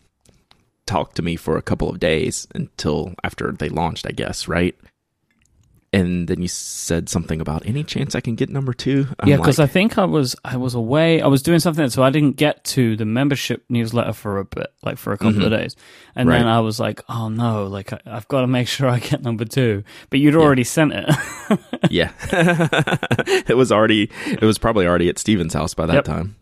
talk 0.86 1.14
to 1.14 1.22
me 1.22 1.36
for 1.36 1.56
a 1.56 1.62
couple 1.62 1.88
of 1.88 2.00
days 2.00 2.48
until 2.54 3.14
after 3.22 3.52
they 3.52 3.68
launched, 3.68 4.06
I 4.06 4.12
guess, 4.12 4.48
right? 4.48 4.74
And 5.90 6.28
then 6.28 6.42
you 6.42 6.48
said 6.48 7.08
something 7.08 7.40
about 7.40 7.64
any 7.64 7.82
chance 7.82 8.14
I 8.14 8.20
can 8.20 8.34
get 8.34 8.50
number 8.50 8.74
two. 8.74 9.06
I'm 9.18 9.28
yeah, 9.28 9.36
because 9.36 9.58
like, 9.58 9.70
I 9.70 9.72
think 9.72 9.96
I 9.96 10.04
was 10.04 10.36
I 10.44 10.58
was 10.58 10.74
away. 10.74 11.22
I 11.22 11.26
was 11.28 11.42
doing 11.42 11.60
something, 11.60 11.88
so 11.88 12.02
I 12.02 12.10
didn't 12.10 12.36
get 12.36 12.62
to 12.64 12.94
the 12.96 13.06
membership 13.06 13.64
newsletter 13.70 14.12
for 14.12 14.38
a 14.38 14.44
bit, 14.44 14.66
like 14.82 14.98
for 14.98 15.14
a 15.14 15.18
couple 15.18 15.40
mm-hmm. 15.40 15.52
of 15.52 15.58
days. 15.58 15.76
And 16.14 16.28
right. 16.28 16.38
then 16.38 16.46
I 16.46 16.60
was 16.60 16.78
like, 16.78 17.02
oh 17.08 17.30
no, 17.30 17.66
like 17.66 17.92
I, 17.92 18.00
have 18.04 18.28
got 18.28 18.42
to 18.42 18.46
make 18.46 18.68
sure 18.68 18.88
I 18.88 18.98
get 18.98 19.22
number 19.22 19.46
two. 19.46 19.82
But 20.10 20.20
you'd 20.20 20.36
already 20.36 20.62
yeah. 20.62 20.66
sent 20.66 20.92
it. 20.94 21.08
yeah, 21.90 22.12
it 23.48 23.56
was 23.56 23.72
already. 23.72 24.10
It 24.26 24.42
was 24.42 24.58
probably 24.58 24.86
already 24.86 25.08
at 25.08 25.18
Stephen's 25.18 25.54
house 25.54 25.72
by 25.72 25.86
that 25.86 25.94
yep. 25.94 26.04
time. 26.04 26.36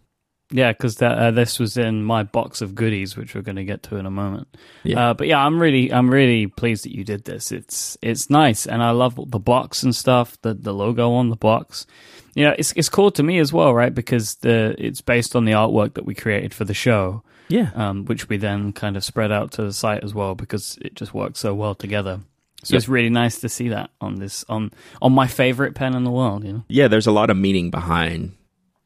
Yeah, 0.50 0.72
because 0.72 1.00
uh, 1.02 1.32
this 1.32 1.58
was 1.58 1.76
in 1.76 2.04
my 2.04 2.22
box 2.22 2.60
of 2.60 2.74
goodies, 2.74 3.16
which 3.16 3.34
we're 3.34 3.42
going 3.42 3.56
to 3.56 3.64
get 3.64 3.82
to 3.84 3.96
in 3.96 4.06
a 4.06 4.10
moment. 4.10 4.46
Yeah. 4.84 5.10
Uh, 5.10 5.14
but 5.14 5.26
yeah, 5.26 5.44
I'm 5.44 5.60
really, 5.60 5.92
I'm 5.92 6.08
really 6.08 6.46
pleased 6.46 6.84
that 6.84 6.94
you 6.94 7.02
did 7.02 7.24
this. 7.24 7.50
It's, 7.50 7.98
it's 8.00 8.30
nice, 8.30 8.64
and 8.64 8.80
I 8.80 8.90
love 8.92 9.18
the 9.30 9.40
box 9.40 9.82
and 9.82 9.94
stuff. 9.94 10.40
The 10.42 10.54
the 10.54 10.72
logo 10.72 11.12
on 11.12 11.30
the 11.30 11.36
box, 11.36 11.86
you 12.34 12.44
know, 12.44 12.54
it's 12.56 12.72
it's 12.72 12.88
cool 12.88 13.10
to 13.12 13.22
me 13.22 13.38
as 13.38 13.52
well, 13.52 13.74
right? 13.74 13.92
Because 13.92 14.36
the 14.36 14.76
it's 14.78 15.00
based 15.00 15.34
on 15.34 15.46
the 15.46 15.52
artwork 15.52 15.94
that 15.94 16.04
we 16.04 16.14
created 16.14 16.54
for 16.54 16.64
the 16.64 16.74
show. 16.74 17.22
Yeah. 17.48 17.70
Um, 17.74 18.04
which 18.06 18.28
we 18.28 18.36
then 18.38 18.72
kind 18.72 18.96
of 18.96 19.04
spread 19.04 19.30
out 19.30 19.52
to 19.52 19.62
the 19.62 19.72
site 19.72 20.02
as 20.02 20.12
well 20.12 20.34
because 20.34 20.78
it 20.82 20.94
just 20.94 21.14
works 21.14 21.38
so 21.38 21.54
well 21.54 21.76
together. 21.76 22.20
So 22.64 22.74
yep. 22.74 22.78
it's 22.78 22.88
really 22.88 23.10
nice 23.10 23.40
to 23.40 23.48
see 23.48 23.68
that 23.68 23.90
on 24.00 24.16
this 24.16 24.44
on 24.48 24.72
on 25.00 25.12
my 25.12 25.26
favorite 25.26 25.74
pen 25.74 25.94
in 25.94 26.04
the 26.04 26.10
world. 26.10 26.44
You 26.44 26.52
know. 26.52 26.64
Yeah, 26.68 26.88
there's 26.88 27.06
a 27.06 27.12
lot 27.12 27.30
of 27.30 27.36
meaning 27.36 27.70
behind 27.70 28.36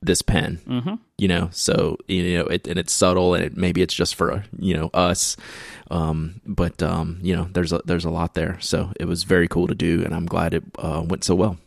this 0.02 0.23
pen. 0.23 0.59
Mm-hmm. 0.66 0.95
You 1.19 1.28
know, 1.28 1.49
so 1.52 1.99
you 2.09 2.38
know, 2.38 2.47
it, 2.47 2.66
and 2.66 2.78
it's 2.78 2.92
subtle, 2.92 3.35
and 3.35 3.45
it, 3.45 3.57
maybe 3.57 3.83
it's 3.83 3.95
just 3.95 4.14
for 4.14 4.45
you 4.59 4.75
know 4.75 4.90
us, 4.95 5.37
um, 5.90 6.40
but 6.47 6.83
um, 6.83 7.19
you 7.23 7.37
know, 7.37 7.49
there's 7.52 7.73
a, 7.73 7.83
there's 7.85 8.04
a 8.04 8.11
lot 8.11 8.35
there. 8.35 8.59
So 8.61 8.92
it 8.99 9.04
was 9.07 9.25
very 9.25 9.49
cool 9.49 9.66
to 9.66 9.75
do, 9.75 10.02
and 10.04 10.14
I'm 10.14 10.26
glad 10.26 10.54
it 10.54 10.64
uh, 10.78 11.02
went 11.07 11.25
so 11.25 11.35
well. 11.35 11.59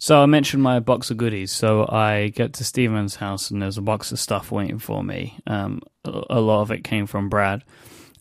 So 0.00 0.22
I 0.22 0.26
mentioned 0.26 0.62
my 0.62 0.78
box 0.78 1.10
of 1.10 1.16
goodies. 1.16 1.50
So 1.50 1.88
I 1.88 2.28
get 2.28 2.52
to 2.54 2.64
Stephen's 2.64 3.16
house, 3.16 3.50
and 3.50 3.60
there's 3.60 3.78
a 3.78 3.82
box 3.82 4.12
of 4.12 4.20
stuff 4.20 4.52
waiting 4.52 4.78
for 4.78 5.02
me. 5.02 5.38
Um, 5.46 5.82
a 6.04 6.40
lot 6.40 6.62
of 6.62 6.70
it 6.70 6.84
came 6.84 7.06
from 7.06 7.28
Brad, 7.28 7.64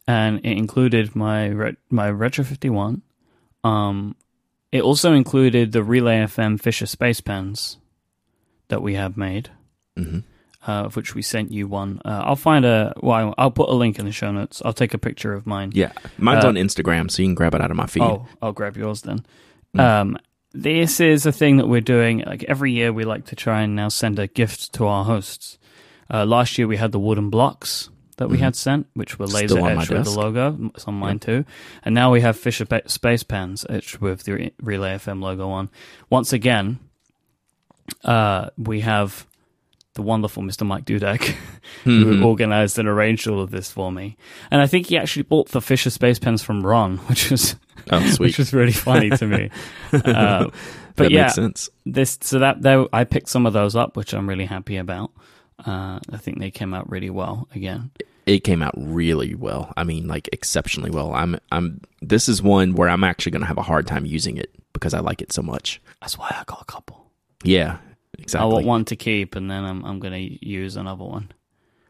and 0.08 0.40
it 0.40 0.58
included 0.58 1.16
my 1.16 1.74
my 1.90 2.10
Retro 2.10 2.44
51. 2.44 3.02
Um, 3.64 4.16
it 4.72 4.82
also 4.82 5.14
included 5.14 5.72
the 5.72 5.84
Relay 5.84 6.18
FM 6.18 6.62
Fisher 6.62 6.86
Space 6.86 7.22
Pens 7.22 7.78
that 8.70 8.82
we 8.82 8.96
have 8.96 9.18
made, 9.18 9.50
mm-hmm. 9.98 10.20
uh, 10.70 10.84
of 10.84 10.96
which 10.96 11.16
we 11.16 11.22
sent 11.22 11.52
you 11.52 11.68
one. 11.68 12.02
Uh, 12.04 12.24
I'll 12.26 12.36
find 12.36 12.66
a. 12.66 12.94
Well, 13.02 13.34
I'll 13.38 13.52
put 13.52 13.70
a 13.70 13.74
link 13.74 14.00
in 14.00 14.06
the 14.06 14.12
show 14.12 14.32
notes. 14.32 14.62
I'll 14.64 14.74
take 14.74 14.94
a 14.94 14.98
picture 14.98 15.34
of 15.34 15.46
mine. 15.46 15.72
Yeah, 15.74 15.92
mine's 16.18 16.46
uh, 16.46 16.50
on 16.50 16.56
Instagram, 16.56 17.10
so 17.10 17.22
you 17.22 17.28
can 17.28 17.36
grab 17.36 17.56
it 17.56 17.62
out 17.62 17.72
of 17.72 17.78
my 17.78 17.88
feed. 17.88 18.04
Oh, 18.04 18.28
I'll 18.42 18.54
grab 18.54 18.78
yours 18.78 19.02
then. 19.02 19.26
Mm. 19.76 19.80
Um, 19.80 20.18
this 20.54 21.00
is 21.00 21.26
a 21.26 21.32
thing 21.32 21.58
that 21.58 21.68
we're 21.68 21.82
doing. 21.82 22.20
Like 22.20 22.44
every 22.46 22.72
year, 22.72 22.92
we 22.92 23.06
like 23.06 23.26
to 23.28 23.36
try 23.36 23.62
and 23.62 23.76
now 23.76 23.90
send 23.90 24.20
a 24.20 24.28
gift 24.28 24.74
to 24.74 24.88
our 24.88 25.06
hosts. 25.06 25.58
Uh, 26.10 26.26
last 26.26 26.58
year, 26.58 26.68
we 26.68 26.78
had 26.78 26.92
the 26.92 27.00
wooden 27.00 27.30
blocks 27.30 27.90
that 28.18 28.30
we 28.30 28.38
mm-hmm. 28.38 28.46
had 28.46 28.56
sent, 28.56 28.88
which 28.94 29.20
were 29.20 29.28
laser 29.28 29.60
etched 29.60 29.90
with 29.92 30.06
the 30.06 30.12
logo. 30.12 30.72
It's 30.74 30.86
on 30.86 30.96
mine 30.96 31.20
too. 31.20 31.46
And 31.84 31.94
now 31.94 32.12
we 32.12 32.22
have 32.22 32.38
Fisher 32.38 32.66
Space 32.88 33.24
Pens 33.24 33.66
etched 33.70 34.02
with 34.02 34.24
the 34.24 34.52
Relay 34.62 34.96
FM 34.96 35.22
logo 35.22 35.50
on. 35.50 35.70
Once 36.10 36.34
again, 36.34 36.80
uh, 38.04 38.50
we 38.58 38.82
have 38.82 39.26
the 39.98 40.02
wonderful 40.02 40.44
Mr. 40.44 40.66
Mike 40.66 40.86
Dudek, 40.86 41.36
who 41.84 42.06
mm-hmm. 42.06 42.26
organized 42.26 42.80
and 42.80 42.88
arranged 42.88 43.28
all 43.28 43.42
of 43.42 43.52
this 43.52 43.70
for 43.70 43.92
me. 43.92 44.16
And 44.50 44.62
I 44.62 44.68
think 44.68 44.88
he 44.88 44.98
actually 44.98 45.24
bought 45.24 45.50
the 45.50 45.62
Fisher 45.62 45.90
Space 45.90 46.20
Pens 46.20 46.42
from 46.42 46.66
Ron, 46.66 46.98
which 47.10 47.30
was 47.30 47.56
oh, 47.92 48.16
which 48.18 48.38
was 48.38 48.54
really 48.54 48.72
funny 48.72 49.10
to 49.10 49.26
me. 49.26 49.50
Uh, 49.92 50.50
but 50.96 51.04
that 51.04 51.12
yeah, 51.12 51.24
makes 51.24 51.36
sense. 51.36 51.70
This 51.86 52.18
so 52.22 52.40
that 52.40 52.62
there, 52.62 52.86
I 52.94 53.04
picked 53.04 53.30
some 53.30 53.46
of 53.46 53.54
those 53.54 53.76
up, 53.76 53.98
which 53.98 54.14
I'm 54.14 54.30
really 54.30 54.46
happy 54.46 54.78
about. 54.78 55.12
Uh, 55.60 56.00
I 56.12 56.18
think 56.18 56.40
they 56.40 56.52
came 56.52 56.74
out 56.74 56.90
really 56.90 57.10
well 57.10 57.48
again. 57.54 57.92
it 58.28 58.44
came 58.44 58.62
out 58.62 58.76
really 58.78 59.34
well. 59.34 59.74
I 59.76 59.84
mean, 59.84 60.08
like 60.08 60.30
exceptionally 60.32 60.92
well. 60.92 61.14
I'm 61.14 61.40
I'm 61.52 61.82
this 62.02 62.30
is 62.30 62.42
one 62.42 62.76
where 62.76 62.90
I'm 62.90 63.04
actually 63.04 63.32
going 63.32 63.42
to 63.42 63.48
have 63.48 63.58
a 63.58 63.64
hard 63.64 63.88
time 63.88 64.06
using 64.06 64.38
it 64.38 64.54
because 64.74 64.94
I 64.94 65.00
like 65.00 65.22
it 65.22 65.34
so 65.34 65.42
much. 65.42 65.82
That's 66.02 66.18
why 66.18 66.28
I 66.30 66.44
got 66.46 66.62
a 66.62 66.66
couple. 66.66 67.07
Yeah, 67.48 67.78
exactly. 68.20 68.44
I 68.50 68.54
want 68.54 68.66
one 68.66 68.86
to 68.86 68.96
keep, 68.96 69.36
and 69.36 69.50
then 69.50 69.64
I'm 69.64 69.84
I'm 69.86 70.00
going 70.00 70.14
to 70.14 70.48
use 70.48 70.76
another 70.76 71.04
one. 71.04 71.32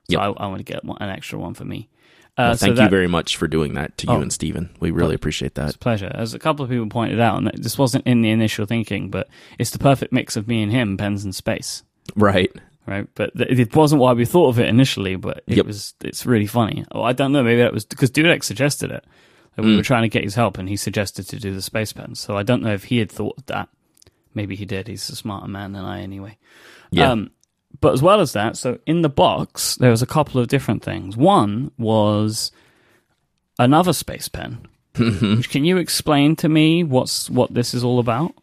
So 0.09 0.19
Yep. 0.19 0.21
I, 0.21 0.25
I 0.43 0.47
want 0.47 0.59
to 0.59 0.63
get 0.63 0.85
one, 0.85 0.97
an 1.01 1.09
extra 1.09 1.37
one 1.39 1.53
for 1.53 1.65
me. 1.65 1.89
Uh, 2.37 2.43
Well, 2.49 2.57
so 2.57 2.65
thank 2.67 2.77
that- 2.77 2.83
you 2.83 2.89
very 2.89 3.07
much 3.07 3.35
for 3.35 3.47
doing 3.47 3.73
that 3.73 3.97
to 3.99 4.07
you 4.07 4.13
Oh. 4.13 4.21
and 4.21 4.31
Stephen. 4.31 4.69
We 4.79 4.91
really 4.91 5.15
appreciate 5.15 5.55
that. 5.55 5.67
It's 5.69 5.75
a 5.75 5.79
pleasure. 5.79 6.11
As 6.13 6.33
a 6.33 6.39
couple 6.39 6.63
of 6.63 6.69
people 6.69 6.87
pointed 6.87 7.19
out, 7.19 7.37
and 7.39 7.51
this 7.63 7.77
wasn't 7.77 8.05
in 8.07 8.21
the 8.21 8.29
initial 8.29 8.65
thinking, 8.65 9.09
but 9.09 9.27
it's 9.59 9.71
the 9.71 9.79
perfect 9.79 10.13
mix 10.13 10.37
of 10.37 10.47
me 10.47 10.61
and 10.63 10.71
him, 10.71 10.95
pens 10.97 11.23
and 11.25 11.33
space, 11.35 11.83
Right. 12.15 12.51
right? 12.85 13.07
But 13.15 13.35
th- 13.35 13.49
it 13.59 13.75
wasn't 13.75 13.99
why 14.01 14.13
we 14.13 14.23
thought 14.25 14.49
of 14.49 14.59
it 14.59 14.69
initially, 14.69 15.15
but 15.15 15.43
it 15.47 15.57
Yep. 15.57 15.65
was. 15.65 15.93
It's 16.05 16.25
really 16.25 16.45
funny. 16.47 16.85
Oh, 16.91 17.01
I 17.01 17.11
don't 17.13 17.31
know. 17.31 17.43
Maybe 17.43 17.61
that 17.61 17.73
was 17.73 17.83
because 17.85 18.11
Dudek 18.11 18.43
suggested 18.43 18.91
it. 18.91 19.03
We 19.57 19.63
Mm. 19.73 19.77
were 19.77 19.83
trying 19.83 20.03
to 20.03 20.09
get 20.09 20.23
his 20.23 20.35
help, 20.35 20.59
and 20.59 20.69
he 20.69 20.75
suggested 20.77 21.27
to 21.29 21.39
do 21.39 21.51
the 21.55 21.63
space 21.63 21.91
pens. 21.91 22.19
So 22.19 22.37
I 22.37 22.43
don't 22.43 22.61
know 22.61 22.73
if 22.73 22.85
he 22.85 22.99
had 22.99 23.11
thought 23.11 23.39
of 23.39 23.47
that. 23.47 23.67
Maybe 24.38 24.56
he 24.56 24.65
did. 24.65 24.88
He's 24.88 25.10
a 25.10 25.15
smarter 25.15 25.48
man 25.48 25.74
than 25.74 25.84
I, 25.84 26.01
anyway. 26.01 26.38
Yeah. 26.91 27.12
Um, 27.12 27.32
but 27.82 27.91
as 27.94 28.01
well 28.03 28.22
as 28.22 28.34
that, 28.34 28.56
so 28.56 28.77
in 28.86 29.01
the 29.01 29.10
box, 29.10 29.75
there 29.77 29.89
was 29.89 30.03
a 30.03 30.06
couple 30.06 30.39
of 30.39 30.48
different 30.48 30.84
things. 30.84 31.17
One 31.17 31.72
was 31.77 32.51
another 33.60 33.94
space 33.94 34.27
pen. 34.29 34.67
Can 34.94 35.65
you 35.65 35.77
explain 35.77 36.36
to 36.38 36.50
me 36.50 36.84
what's 36.84 37.29
what 37.29 37.53
this 37.53 37.74
is 37.74 37.84
all 37.84 38.00
about? 38.00 38.34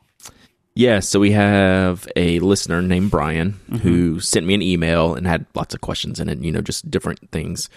Yeah, 0.75 0.99
so 1.01 1.21
we 1.21 1.31
have 1.31 2.07
a 2.17 2.41
listener 2.41 2.83
named 2.83 3.11
Brian 3.13 3.53
Mm-hmm. 3.71 3.77
who 3.79 4.21
sent 4.21 4.47
me 4.47 4.55
an 4.55 4.63
email 4.63 5.15
and 5.15 5.27
had 5.27 5.47
lots 5.55 5.75
of 5.75 5.81
questions 5.81 6.19
in 6.21 6.29
it, 6.29 6.39
you 6.41 6.51
know, 6.53 6.61
just 6.61 6.91
different 6.91 7.31
things 7.31 7.69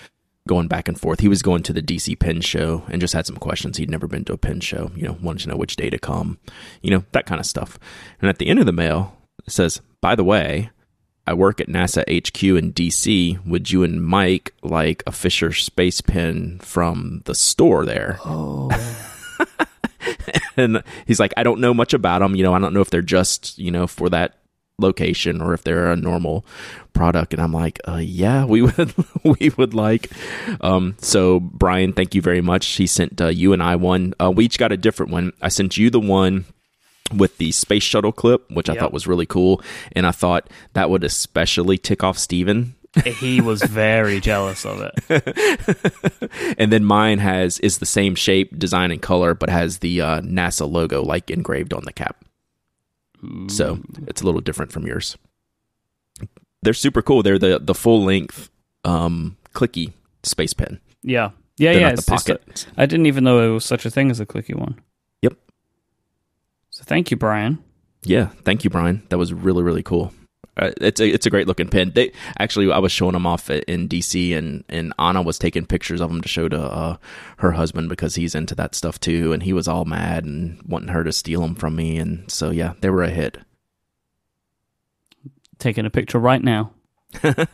going 0.48 0.68
back 0.68 0.88
and 0.88 1.00
forth. 1.00 1.20
He 1.20 1.28
was 1.28 1.42
going 1.42 1.64
to 1.64 1.74
the 1.74 1.82
DC 1.82 2.18
Pen 2.20 2.42
Show 2.42 2.84
and 2.88 3.02
just 3.02 3.14
had 3.14 3.26
some 3.26 3.38
questions. 3.38 3.78
He'd 3.78 3.90
never 3.90 4.08
been 4.08 4.26
to 4.26 4.34
a 4.34 4.38
pen 4.38 4.60
show, 4.60 4.92
you 4.96 5.04
know, 5.04 5.18
wanted 5.22 5.44
to 5.44 5.50
know 5.50 5.58
which 5.58 5.76
day 5.76 5.90
to 5.90 6.00
come, 6.00 6.40
you 6.82 6.90
know, 6.90 7.04
that 7.12 7.26
kind 7.26 7.40
of 7.40 7.46
stuff. 7.46 7.78
And 8.22 8.30
at 8.30 8.40
the 8.40 8.48
end 8.48 8.60
of 8.60 8.66
the 8.66 8.72
mail, 8.72 9.16
it 9.46 9.52
says, 9.52 9.82
by 10.02 10.16
the 10.16 10.24
way, 10.24 10.72
I 11.28 11.34
work 11.34 11.60
at 11.60 11.68
NASA 11.68 12.04
HQ 12.04 12.42
in 12.42 12.72
DC. 12.72 13.46
Would 13.46 13.70
you 13.70 13.84
and 13.84 14.00
Myke 14.00 14.50
like 14.64 15.04
a 15.06 15.12
Fisher 15.12 15.52
space 15.52 16.00
pen 16.00 16.60
from 16.60 17.22
the 17.26 17.36
store 17.36 17.86
there? 17.86 18.20
Oh, 18.24 18.70
and 20.58 20.82
he's 21.06 21.20
like, 21.20 21.34
I 21.36 21.44
don't 21.44 21.60
know 21.60 21.74
much 21.74 21.94
about 21.94 22.20
them. 22.20 22.36
You 22.36 22.44
know, 22.44 22.54
I 22.54 22.60
don't 22.60 22.74
know 22.74 22.80
if 22.80 22.90
they're 22.90 23.02
just 23.02 23.58
you 23.58 23.72
know 23.72 23.88
for 23.88 24.10
that 24.10 24.40
location 24.80 25.42
or 25.42 25.54
if 25.54 25.64
they're 25.64 25.92
a 25.92 25.96
normal 25.96 26.46
product. 26.94 27.34
And 27.34 27.42
I'm 27.42 27.54
like, 27.54 27.80
uh, 27.88 27.96
yeah, 27.98 28.46
we 28.46 28.62
would 28.64 28.94
we 29.24 29.52
would 29.58 29.74
like. 29.74 30.12
Um, 30.62 30.96
so 31.00 31.40
Brian, 31.40 31.94
thank 31.94 32.14
you 32.14 32.22
very 32.22 32.42
much. 32.42 32.66
He 32.66 32.88
sent 32.88 33.20
uh, 33.20 33.28
you 33.28 33.54
and 33.54 33.64
I 33.64 33.76
one. 33.76 34.14
Uh, 34.22 34.32
we 34.32 34.46
each 34.46 34.58
got 34.58 34.72
a 34.72 34.78
different 34.78 35.12
one. 35.12 35.34
I 35.42 35.50
sent 35.50 35.78
you 35.78 35.90
the 35.90 36.00
one 36.00 36.46
with 37.14 37.38
the 37.38 37.52
space 37.52 37.84
shuttle 37.84 38.12
clip, 38.12 38.52
which 38.52 38.70
I 38.70 38.76
thought 38.76 38.92
was 38.92 39.08
really 39.08 39.26
cool, 39.26 39.62
and 39.94 40.06
I 40.06 40.12
thought 40.12 40.50
that 40.74 40.90
would 40.90 41.06
especially 41.06 41.78
tick 41.78 42.04
off 42.04 42.18
Stephen. 42.18 42.76
he 43.06 43.40
was 43.40 43.64
very 43.64 44.20
jealous 44.20 44.66
of 44.66 44.82
it. 44.82 46.56
and 46.58 46.72
then 46.72 46.84
mine 46.84 47.20
has 47.20 47.60
is 47.60 47.78
the 47.78 47.86
same 47.86 48.16
shape, 48.16 48.60
design, 48.60 48.92
and 48.92 49.02
color, 49.02 49.34
but 49.34 49.50
has 49.50 49.80
the 49.80 50.02
uh, 50.02 50.22
NASA 50.22 50.70
logo 50.70 51.02
like 51.02 51.32
engraved 51.32 51.74
on 51.74 51.86
the 51.86 51.94
cap. 51.94 52.26
So 53.48 53.80
it's 54.08 54.22
a 54.22 54.26
little 54.26 54.42
different 54.42 54.72
from 54.72 54.86
yours. 54.86 55.18
They're 56.62 56.74
super 56.74 57.02
cool. 57.02 57.24
They're 57.24 57.40
the 57.40 57.60
the 57.60 57.74
full 57.76 58.04
length 58.04 58.50
um, 58.84 59.38
clicky 59.54 59.94
space 60.24 60.54
pen. 60.54 60.80
Yeah, 61.04 61.32
yeah, 61.58 61.72
They're 61.74 61.82
yeah. 61.82 61.88
the 61.90 61.94
it's 61.94 62.06
just 62.06 62.28
pocket. 62.28 62.46
that- 62.46 62.68
I 62.78 62.86
didn't 62.86 63.06
even 63.06 63.24
know 63.24 63.40
it 63.50 63.54
was 63.54 63.66
such 63.66 63.86
a 63.86 63.90
thing 63.92 64.12
as 64.12 64.20
a 64.20 64.26
clicky 64.26 64.56
one. 64.56 64.80
Yep. 65.22 65.34
So 66.70 66.84
thank 66.84 67.12
you, 67.12 67.18
Brian. 67.18 67.64
Yeah, 68.04 68.28
thank 68.44 68.64
you, 68.64 68.70
Brian. 68.70 69.04
That 69.10 69.18
was 69.18 69.34
really 69.34 69.64
really 69.64 69.84
cool. 69.84 70.14
Uh, 70.58 70.72
it's 70.82 71.00
a 71.00 71.08
it's 71.08 71.26
a 71.26 71.30
great 71.30 71.48
looking 71.48 71.70
pin. 71.70 71.92
They 71.94 72.12
actually 72.40 72.72
I 72.72 72.80
was 72.80 72.92
showing 72.92 73.14
them 73.14 73.28
off 73.28 73.50
in 73.50 73.88
DC, 73.88 74.36
and 74.36 74.64
and 74.70 74.92
Anna 74.98 75.22
was 75.22 75.38
taking 75.38 75.66
pictures 75.66 76.02
of 76.02 76.10
them 76.10 76.22
to 76.22 76.28
show 76.28 76.50
to 76.50 76.60
uh, 76.60 76.98
her 77.38 77.52
husband 77.52 77.90
because 77.90 78.16
he's 78.16 78.34
into 78.34 78.56
that 78.56 78.74
stuff 78.74 79.00
too, 79.00 79.34
and 79.34 79.44
he 79.44 79.54
was 79.54 79.68
all 79.68 79.86
mad 79.86 80.26
and 80.26 80.60
wanting 80.68 80.90
her 80.90 81.04
to 81.04 81.12
steal 81.12 81.42
them 81.42 81.54
from 81.54 81.76
me, 81.76 81.98
and 81.98 82.30
so 82.32 82.50
yeah, 82.50 82.74
they 82.82 82.90
were 82.90 83.04
a 83.04 83.10
hit. 83.10 83.38
Taking 85.60 85.86
a 85.86 85.90
picture 85.92 86.20
right 86.20 86.42
now. 86.42 86.72
so 87.24 87.46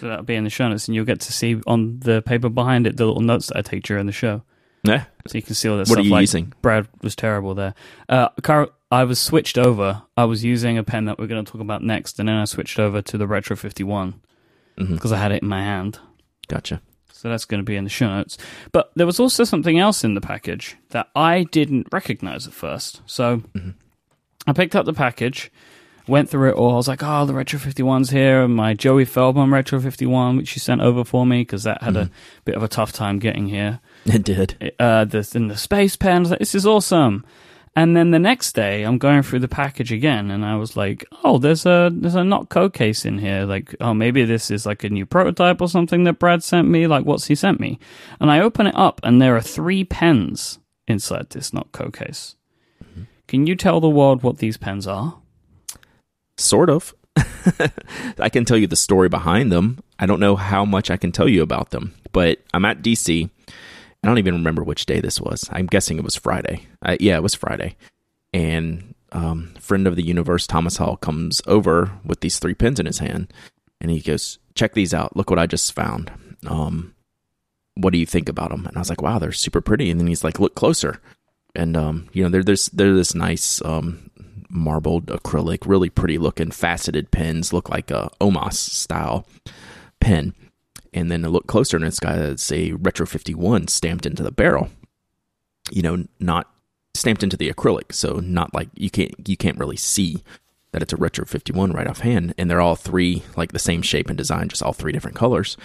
that'll 0.00 0.24
be 0.24 0.34
in 0.34 0.44
the 0.44 0.50
show 0.50 0.68
notes, 0.68 0.88
and 0.88 0.94
you'll 0.94 1.04
get 1.04 1.20
to 1.20 1.32
see 1.32 1.60
on 1.66 2.00
the 2.00 2.20
paper 2.22 2.48
behind 2.48 2.86
it 2.86 2.96
the 2.96 3.06
little 3.06 3.22
notes 3.22 3.46
that 3.48 3.56
I 3.58 3.62
take 3.62 3.84
during 3.84 4.06
the 4.06 4.12
show. 4.12 4.42
Yeah. 4.82 5.04
So 5.26 5.38
you 5.38 5.42
can 5.42 5.54
see 5.54 5.68
all 5.68 5.78
that 5.78 5.88
What 5.88 5.98
are 5.98 6.02
stuff 6.02 6.04
you 6.04 6.10
like 6.10 6.20
using? 6.22 6.52
Brad 6.62 6.88
was 7.02 7.16
terrible 7.16 7.54
there. 7.54 7.74
Uh, 8.08 8.28
Carl, 8.42 8.70
I 8.94 9.04
was 9.04 9.18
switched 9.18 9.58
over. 9.58 10.02
I 10.16 10.24
was 10.24 10.44
using 10.44 10.78
a 10.78 10.84
pen 10.84 11.04
that 11.06 11.18
we're 11.18 11.26
going 11.26 11.44
to 11.44 11.50
talk 11.50 11.60
about 11.60 11.82
next, 11.82 12.18
and 12.18 12.28
then 12.28 12.36
I 12.36 12.44
switched 12.44 12.78
over 12.78 13.02
to 13.02 13.18
the 13.18 13.26
Retro 13.26 13.56
51 13.56 14.14
Mhm. 14.78 14.94
because 14.94 15.12
I 15.12 15.18
had 15.18 15.32
it 15.32 15.42
in 15.42 15.48
my 15.48 15.62
hand. 15.62 15.98
Gotcha. 16.48 16.80
So 17.12 17.28
that's 17.28 17.44
going 17.44 17.60
to 17.60 17.64
be 17.64 17.76
in 17.76 17.84
the 17.84 17.90
show 17.90 18.08
notes. 18.08 18.36
But 18.72 18.90
there 18.96 19.06
was 19.06 19.18
also 19.18 19.44
something 19.44 19.78
else 19.78 20.04
in 20.04 20.14
the 20.14 20.20
package 20.20 20.76
that 20.90 21.08
I 21.16 21.44
didn't 21.44 21.86
recognize 21.92 22.46
at 22.46 22.52
first. 22.52 23.00
So 23.06 23.42
I 24.46 24.52
picked 24.52 24.76
up 24.76 24.84
the 24.84 24.92
package, 24.92 25.50
went 26.06 26.28
through 26.28 26.50
it 26.50 26.54
all. 26.56 26.72
I 26.74 26.76
was 26.76 26.88
like, 26.88 27.02
oh, 27.02 27.24
the 27.24 27.32
Retro 27.32 27.58
51's 27.58 28.10
here, 28.10 28.42
and 28.42 28.54
my 28.54 28.74
Joey 28.74 29.06
Feldman 29.06 29.50
Retro 29.50 29.80
51, 29.80 30.36
which 30.36 30.54
you 30.54 30.60
sent 30.60 30.82
over 30.82 31.02
for 31.04 31.24
me 31.24 31.40
because 31.40 31.62
that 31.62 31.82
had 31.82 31.96
a 31.96 32.10
bit 32.44 32.56
of 32.56 32.62
a 32.62 32.68
tough 32.68 32.92
time 32.92 33.18
getting 33.18 33.48
here. 33.48 33.80
It 34.04 34.22
did. 34.22 34.74
Uh, 34.78 35.04
the, 35.06 35.26
in 35.34 35.48
the 35.48 35.56
space 35.56 35.96
pen, 35.96 36.16
I 36.16 36.20
was 36.20 36.30
like, 36.30 36.38
this 36.40 36.54
is 36.54 36.66
awesome. 36.66 37.24
And 37.76 37.96
then 37.96 38.12
the 38.12 38.20
next 38.20 38.54
day, 38.54 38.84
I'm 38.84 38.98
going 38.98 39.22
through 39.22 39.40
the 39.40 39.48
package 39.48 39.90
again, 39.90 40.30
and 40.30 40.44
I 40.44 40.56
was 40.56 40.76
like, 40.76 41.04
"Oh, 41.24 41.38
there's 41.38 41.66
a 41.66 41.90
there's 41.92 42.14
a 42.14 42.22
Nock 42.22 42.48
Co 42.48 42.70
case 42.70 43.04
in 43.04 43.18
here. 43.18 43.44
Like, 43.44 43.74
oh, 43.80 43.92
maybe 43.92 44.24
this 44.24 44.50
is 44.50 44.64
like 44.64 44.84
a 44.84 44.88
new 44.88 45.04
prototype 45.04 45.60
or 45.60 45.68
something 45.68 46.04
that 46.04 46.20
Brad 46.20 46.44
sent 46.44 46.68
me. 46.68 46.86
Like, 46.86 47.04
what's 47.04 47.26
he 47.26 47.34
sent 47.34 47.58
me?" 47.58 47.80
And 48.20 48.30
I 48.30 48.38
open 48.38 48.68
it 48.68 48.76
up, 48.76 49.00
and 49.02 49.20
there 49.20 49.34
are 49.34 49.40
three 49.40 49.82
pens 49.82 50.60
inside 50.86 51.30
this 51.30 51.52
Nock 51.52 51.72
Co 51.72 51.90
case. 51.90 52.36
Mm-hmm. 52.82 53.02
Can 53.26 53.46
you 53.48 53.56
tell 53.56 53.80
the 53.80 53.90
world 53.90 54.22
what 54.22 54.38
these 54.38 54.56
pens 54.56 54.86
are? 54.86 55.18
Sort 56.36 56.70
of. 56.70 56.94
I 58.18 58.28
can 58.28 58.44
tell 58.44 58.56
you 58.56 58.66
the 58.66 58.76
story 58.76 59.08
behind 59.08 59.50
them. 59.50 59.82
I 59.98 60.06
don't 60.06 60.20
know 60.20 60.36
how 60.36 60.64
much 60.64 60.90
I 60.90 60.96
can 60.96 61.12
tell 61.12 61.28
you 61.28 61.42
about 61.42 61.70
them, 61.70 61.94
but 62.12 62.38
I'm 62.52 62.64
at 62.64 62.82
DC. 62.82 63.30
I 64.04 64.06
don't 64.06 64.18
even 64.18 64.34
remember 64.34 64.62
which 64.62 64.84
day 64.84 65.00
this 65.00 65.18
was. 65.18 65.48
I'm 65.50 65.64
guessing 65.64 65.96
it 65.96 66.04
was 66.04 66.14
Friday. 66.14 66.66
I, 66.82 66.98
yeah, 67.00 67.16
it 67.16 67.22
was 67.22 67.34
Friday. 67.34 67.74
And 68.34 68.94
um, 69.12 69.54
friend 69.58 69.86
of 69.86 69.96
the 69.96 70.04
universe, 70.04 70.46
Thomas 70.46 70.76
Hall, 70.76 70.98
comes 70.98 71.40
over 71.46 71.90
with 72.04 72.20
these 72.20 72.38
three 72.38 72.52
pins 72.52 72.78
in 72.78 72.84
his 72.84 72.98
hand, 72.98 73.32
and 73.80 73.90
he 73.90 74.00
goes, 74.00 74.38
"Check 74.54 74.74
these 74.74 74.92
out. 74.92 75.16
Look 75.16 75.30
what 75.30 75.38
I 75.38 75.46
just 75.46 75.72
found. 75.72 76.12
Um, 76.46 76.94
what 77.76 77.94
do 77.94 77.98
you 77.98 78.04
think 78.04 78.28
about 78.28 78.50
them?" 78.50 78.66
And 78.66 78.76
I 78.76 78.80
was 78.80 78.90
like, 78.90 79.00
"Wow, 79.00 79.18
they're 79.18 79.32
super 79.32 79.62
pretty." 79.62 79.90
And 79.90 79.98
then 79.98 80.06
he's 80.06 80.22
like, 80.22 80.38
"Look 80.38 80.54
closer." 80.54 81.00
And 81.54 81.74
um, 81.74 82.10
you 82.12 82.22
know, 82.22 82.28
they're 82.28 82.42
this 82.42 82.68
they're 82.68 82.92
this 82.92 83.14
nice 83.14 83.62
um, 83.64 84.10
marbled 84.50 85.06
acrylic, 85.06 85.66
really 85.66 85.88
pretty 85.88 86.18
looking 86.18 86.50
faceted 86.50 87.10
pins. 87.10 87.54
Look 87.54 87.70
like 87.70 87.90
a 87.90 88.10
Omas 88.20 88.58
style 88.58 89.26
pen. 89.98 90.34
And 90.94 91.10
then 91.10 91.24
I 91.24 91.28
look 91.28 91.48
closer, 91.48 91.76
and 91.76 91.84
it's 91.84 91.98
got 91.98 92.16
a 92.16 92.72
Retro 92.72 93.04
51 93.04 93.66
stamped 93.68 94.06
into 94.06 94.22
the 94.22 94.30
barrel. 94.30 94.70
You 95.70 95.82
know, 95.82 96.04
not 96.20 96.48
stamped 96.94 97.24
into 97.24 97.36
the 97.36 97.52
acrylic, 97.52 97.92
so 97.92 98.20
not 98.20 98.54
like 98.54 98.68
you 98.74 98.90
can't 98.90 99.12
you 99.28 99.36
can't 99.36 99.58
really 99.58 99.76
see 99.76 100.22
that 100.70 100.82
it's 100.82 100.92
a 100.92 100.96
Retro 100.96 101.24
51 101.24 101.72
right 101.72 101.88
offhand. 101.88 102.34
And 102.38 102.48
they're 102.48 102.60
all 102.60 102.76
three 102.76 103.24
like 103.36 103.52
the 103.52 103.58
same 103.58 103.82
shape 103.82 104.08
and 104.08 104.16
design, 104.16 104.48
just 104.48 104.62
all 104.62 104.72
three 104.72 104.92
different 104.92 105.16
colors. 105.16 105.56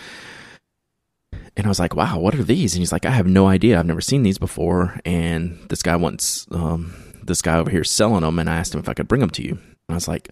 And 1.55 1.65
I 1.65 1.69
was 1.69 1.79
like, 1.79 1.95
"Wow, 1.95 2.19
what 2.19 2.35
are 2.35 2.43
these?" 2.43 2.73
And 2.73 2.79
he's 2.79 2.91
like, 2.91 3.05
"I 3.05 3.11
have 3.11 3.27
no 3.27 3.47
idea. 3.47 3.77
I've 3.77 3.85
never 3.85 4.01
seen 4.01 4.23
these 4.23 4.39
before." 4.39 4.99
And 5.05 5.59
this 5.69 5.83
guy 5.83 5.95
wants 5.95 6.47
um, 6.51 6.95
this 7.23 7.43
guy 7.43 7.57
over 7.57 7.69
here 7.69 7.83
selling 7.83 8.21
them, 8.21 8.39
and 8.39 8.49
I 8.49 8.55
asked 8.55 8.73
him 8.73 8.79
if 8.79 8.89
I 8.89 8.93
could 8.95 9.07
bring 9.07 9.21
them 9.21 9.29
to 9.31 9.43
you. 9.43 9.51
And 9.51 9.89
I 9.89 9.93
was 9.93 10.07
like, 10.07 10.29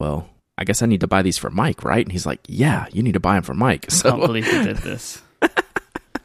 "Well, 0.00 0.28
I 0.58 0.64
guess 0.64 0.82
I 0.82 0.86
need 0.86 1.00
to 1.00 1.06
buy 1.06 1.22
these 1.22 1.38
for 1.38 1.50
Myke, 1.50 1.84
right?" 1.84 2.04
And 2.04 2.12
he's 2.12 2.26
like, 2.26 2.40
"Yeah, 2.46 2.86
you 2.92 3.02
need 3.02 3.12
to 3.14 3.20
buy 3.20 3.34
them 3.34 3.42
for 3.42 3.54
Myke." 3.54 3.76
I 3.76 3.76
can't 3.78 3.92
So, 3.92 4.16
believe 4.18 4.46
you 4.46 4.62
did 4.64 4.76
this. 4.78 5.22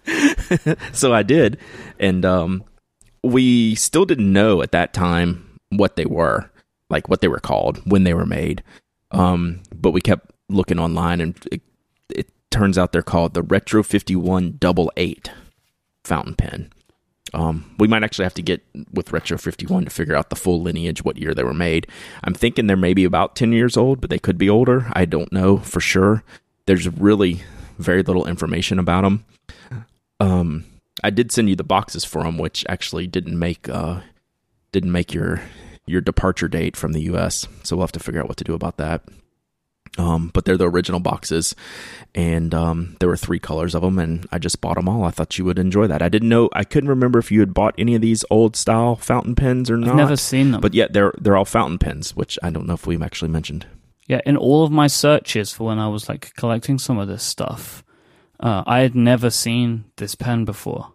so 0.94 1.14
I 1.14 1.24
did, 1.24 1.58
and 2.00 2.26
um, 2.26 2.64
we 3.24 3.76
still 3.76 4.06
didn't 4.06 4.32
know 4.32 4.62
at 4.62 4.72
that 4.72 4.94
time 4.94 5.60
what 5.70 5.96
they 5.96 6.06
were, 6.06 6.50
like 6.90 7.08
what 7.10 7.22
they 7.22 7.28
were 7.28 7.40
called 7.40 7.78
when 7.90 8.04
they 8.04 8.14
were 8.14 8.26
made. 8.26 8.64
Um, 9.12 9.62
but 9.76 9.92
we 9.92 10.02
kept 10.02 10.32
looking 10.50 10.80
online, 10.80 11.22
and 11.22 11.38
it, 11.52 11.62
it 12.10 12.30
turns 12.50 12.78
out 12.78 12.92
they're 12.92 13.02
called 13.02 13.34
the 13.34 13.44
Retro 13.44 13.84
Fifty 13.84 14.16
One 14.16 14.56
Double 14.60 14.92
Eight 14.98 15.30
fountain 16.04 16.36
pen. 16.36 16.72
Um, 17.34 17.74
we 17.80 17.88
might 17.88 18.04
actually 18.04 18.26
have 18.26 18.34
to 18.36 18.42
get 18.42 18.62
with 18.92 19.14
Retro 19.14 19.38
51 19.38 19.86
to 19.86 19.90
figure 19.90 20.16
out 20.16 20.30
the 20.30 20.36
full 20.36 20.62
lineage, 20.62 21.04
what 21.04 21.18
year 21.18 21.34
they 21.34 21.44
were 21.44 21.54
made. 21.54 21.88
I'm 22.24 22.34
thinking 22.34 22.68
they're 22.68 22.78
maybe 22.78 23.04
about 23.04 23.36
10 23.36 23.54
years 23.54 23.78
old, 23.78 24.02
but 24.02 24.10
they 24.10 24.20
could 24.20 24.38
be 24.38 24.50
older. 24.50 24.88
I 24.94 25.06
don't 25.06 25.32
know 25.32 25.58
for 25.58 25.80
sure. 25.80 26.24
There's 26.66 26.88
really 26.88 27.42
very 27.78 28.04
little 28.04 28.28
information 28.28 28.80
about 28.80 29.02
them. 29.02 29.26
Um, 30.20 30.66
I 31.04 31.10
did 31.10 31.32
send 31.32 31.50
you 31.50 31.56
the 31.56 31.64
boxes 31.64 32.06
for 32.06 32.24
them, 32.24 32.38
which 32.38 32.66
actually 32.70 33.08
didn't 33.08 33.38
make 33.38 33.68
uh, 33.68 34.02
didn't 34.72 34.92
make 34.92 35.14
your 35.14 35.42
your 35.86 36.02
departure 36.02 36.48
date 36.48 36.78
from 36.78 36.94
the 36.94 37.02
U.S. 37.04 37.48
So 37.64 37.76
we'll 37.76 37.84
have 37.84 37.92
to 37.94 38.00
figure 38.00 38.22
out 38.22 38.28
what 38.28 38.38
to 38.38 38.44
do 38.44 38.54
about 38.54 38.78
that. 38.78 39.04
Um, 39.98 40.32
but 40.34 40.46
they're 40.46 40.58
the 40.58 40.70
original 40.70 41.02
boxes, 41.02 41.54
and 42.16 42.54
um, 42.54 42.96
there 43.02 43.10
were 43.10 43.18
three 43.18 43.40
colors 43.40 43.76
of 43.76 43.82
them, 43.82 44.00
and 44.00 44.26
I 44.32 44.40
just 44.40 44.62
bought 44.62 44.76
them 44.76 44.88
all. 44.88 45.04
I 45.04 45.12
thought 45.12 45.38
you 45.38 45.44
would 45.44 45.60
enjoy 45.60 45.86
that. 45.88 46.02
I 46.02 46.08
didn't 46.08 46.30
know, 46.30 46.50
I 46.54 46.64
couldn't 46.64 46.90
remember 46.90 47.20
if 47.20 47.30
you 47.30 47.42
had 47.42 47.54
bought 47.54 47.76
any 47.78 47.96
of 47.96 48.02
these 48.02 48.24
old 48.30 48.56
style 48.56 48.96
fountain 48.96 49.36
pens 49.36 49.70
or 49.70 49.76
not. 49.76 49.90
I've 49.90 49.96
never 49.98 50.16
seen 50.16 50.52
them. 50.52 50.62
But 50.62 50.74
yet 50.74 50.94
they're 50.94 51.14
they're 51.20 51.36
all 51.36 51.44
fountain 51.44 51.78
pens, 51.78 52.16
which 52.16 52.40
I 52.42 52.52
don't 52.52 52.68
know 52.68 52.74
if 52.74 52.88
we've 52.88 53.02
actually 53.02 53.32
mentioned. 53.32 53.66
Yeah, 54.08 54.22
in 54.26 54.38
all 54.38 54.64
of 54.64 54.72
my 54.72 54.88
searches 54.88 55.52
for 55.52 55.68
when 55.68 55.80
I 55.80 55.90
was 55.90 56.08
like 56.08 56.34
collecting 56.36 56.80
some 56.80 56.98
of 56.98 57.10
this 57.10 57.24
stuff, 57.24 57.84
uh, 58.40 58.64
I 58.66 58.80
had 58.80 58.96
never 58.96 59.30
seen 59.30 59.86
this 59.98 60.16
pen 60.16 60.46
before. 60.46 60.94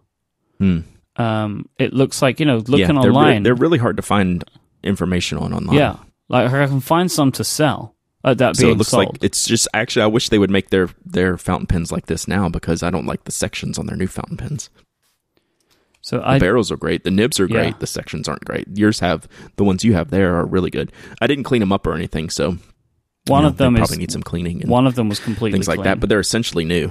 Hmm. 0.59 0.81
Um, 1.17 1.69
it 1.79 1.93
looks 1.93 2.21
like 2.23 2.41
you 2.41 2.47
know 2.47 2.59
looking 2.59 2.79
yeah, 2.79 3.01
they're, 3.03 3.11
re- 3.11 3.17
online. 3.17 3.43
they're 3.43 3.55
really 3.55 3.79
hard 3.79 3.97
to 3.97 4.03
find 4.03 4.45
information 4.83 5.39
on 5.39 5.53
online. 5.53 5.77
yeah, 5.77 5.97
like 6.29 6.51
I 6.51 6.67
can 6.67 6.81
find 6.81 7.11
some 7.11 7.33
to 7.33 7.45
sell. 7.45 7.96
Uh, 8.27 8.35
that 8.35 8.57
So 8.57 8.69
it 8.71 8.77
looks 8.77 8.91
sold. 8.91 9.07
like 9.07 9.25
it's 9.25 9.47
just 9.47 9.69
actually 9.73 10.03
I 10.03 10.07
wish 10.09 10.29
they 10.31 10.39
would 10.39 10.51
make 10.51 10.69
their 10.71 10.89
their 11.05 11.39
fountain 11.39 11.67
pens 11.69 11.91
like 11.93 12.07
this 12.07 12.27
now 12.27 12.49
because 12.49 12.83
I 12.83 12.91
don't 12.91 13.07
like 13.07 13.23
the 13.25 13.33
sections 13.33 13.79
on 13.79 13.87
their 13.87 13.97
new 13.97 14.09
fountain 14.09 14.37
pens. 14.37 14.69
so 16.03 16.19
The 16.19 16.29
I 16.29 16.39
barrels 16.39 16.71
are 16.73 16.77
great, 16.77 17.05
the 17.05 17.11
nibs 17.11 17.39
are 17.41 17.47
great, 17.49 17.75
Yeah. 17.75 17.79
the 17.79 17.87
sections 17.87 18.29
aren't 18.29 18.45
great. 18.45 18.67
Yours 18.75 19.01
have 19.01 19.29
the 19.57 19.65
ones 19.65 19.85
you 19.85 19.95
have 19.95 20.11
there 20.11 20.35
are 20.37 20.45
really 20.45 20.71
good. 20.71 20.93
I 21.21 21.27
didn't 21.27 21.45
clean 21.45 21.61
them 21.61 21.73
up 21.73 21.87
or 21.87 21.95
anything, 21.95 22.29
so 22.31 22.59
one 23.29 23.41
you 23.41 23.43
know, 23.43 23.47
of 23.49 23.57
them 23.59 23.75
they 23.75 23.81
is 23.81 23.89
probably 23.89 23.99
need 24.03 24.13
some 24.13 24.23
cleaning 24.23 24.61
one 24.69 24.87
of 24.87 24.95
them 24.97 25.09
was 25.09 25.21
completely 25.21 25.57
things 25.57 25.69
like 25.69 25.77
clean. 25.79 25.85
that, 25.85 26.01
but 26.01 26.09
they're 26.09 26.21
essentially 26.21 26.65
new. 26.65 26.91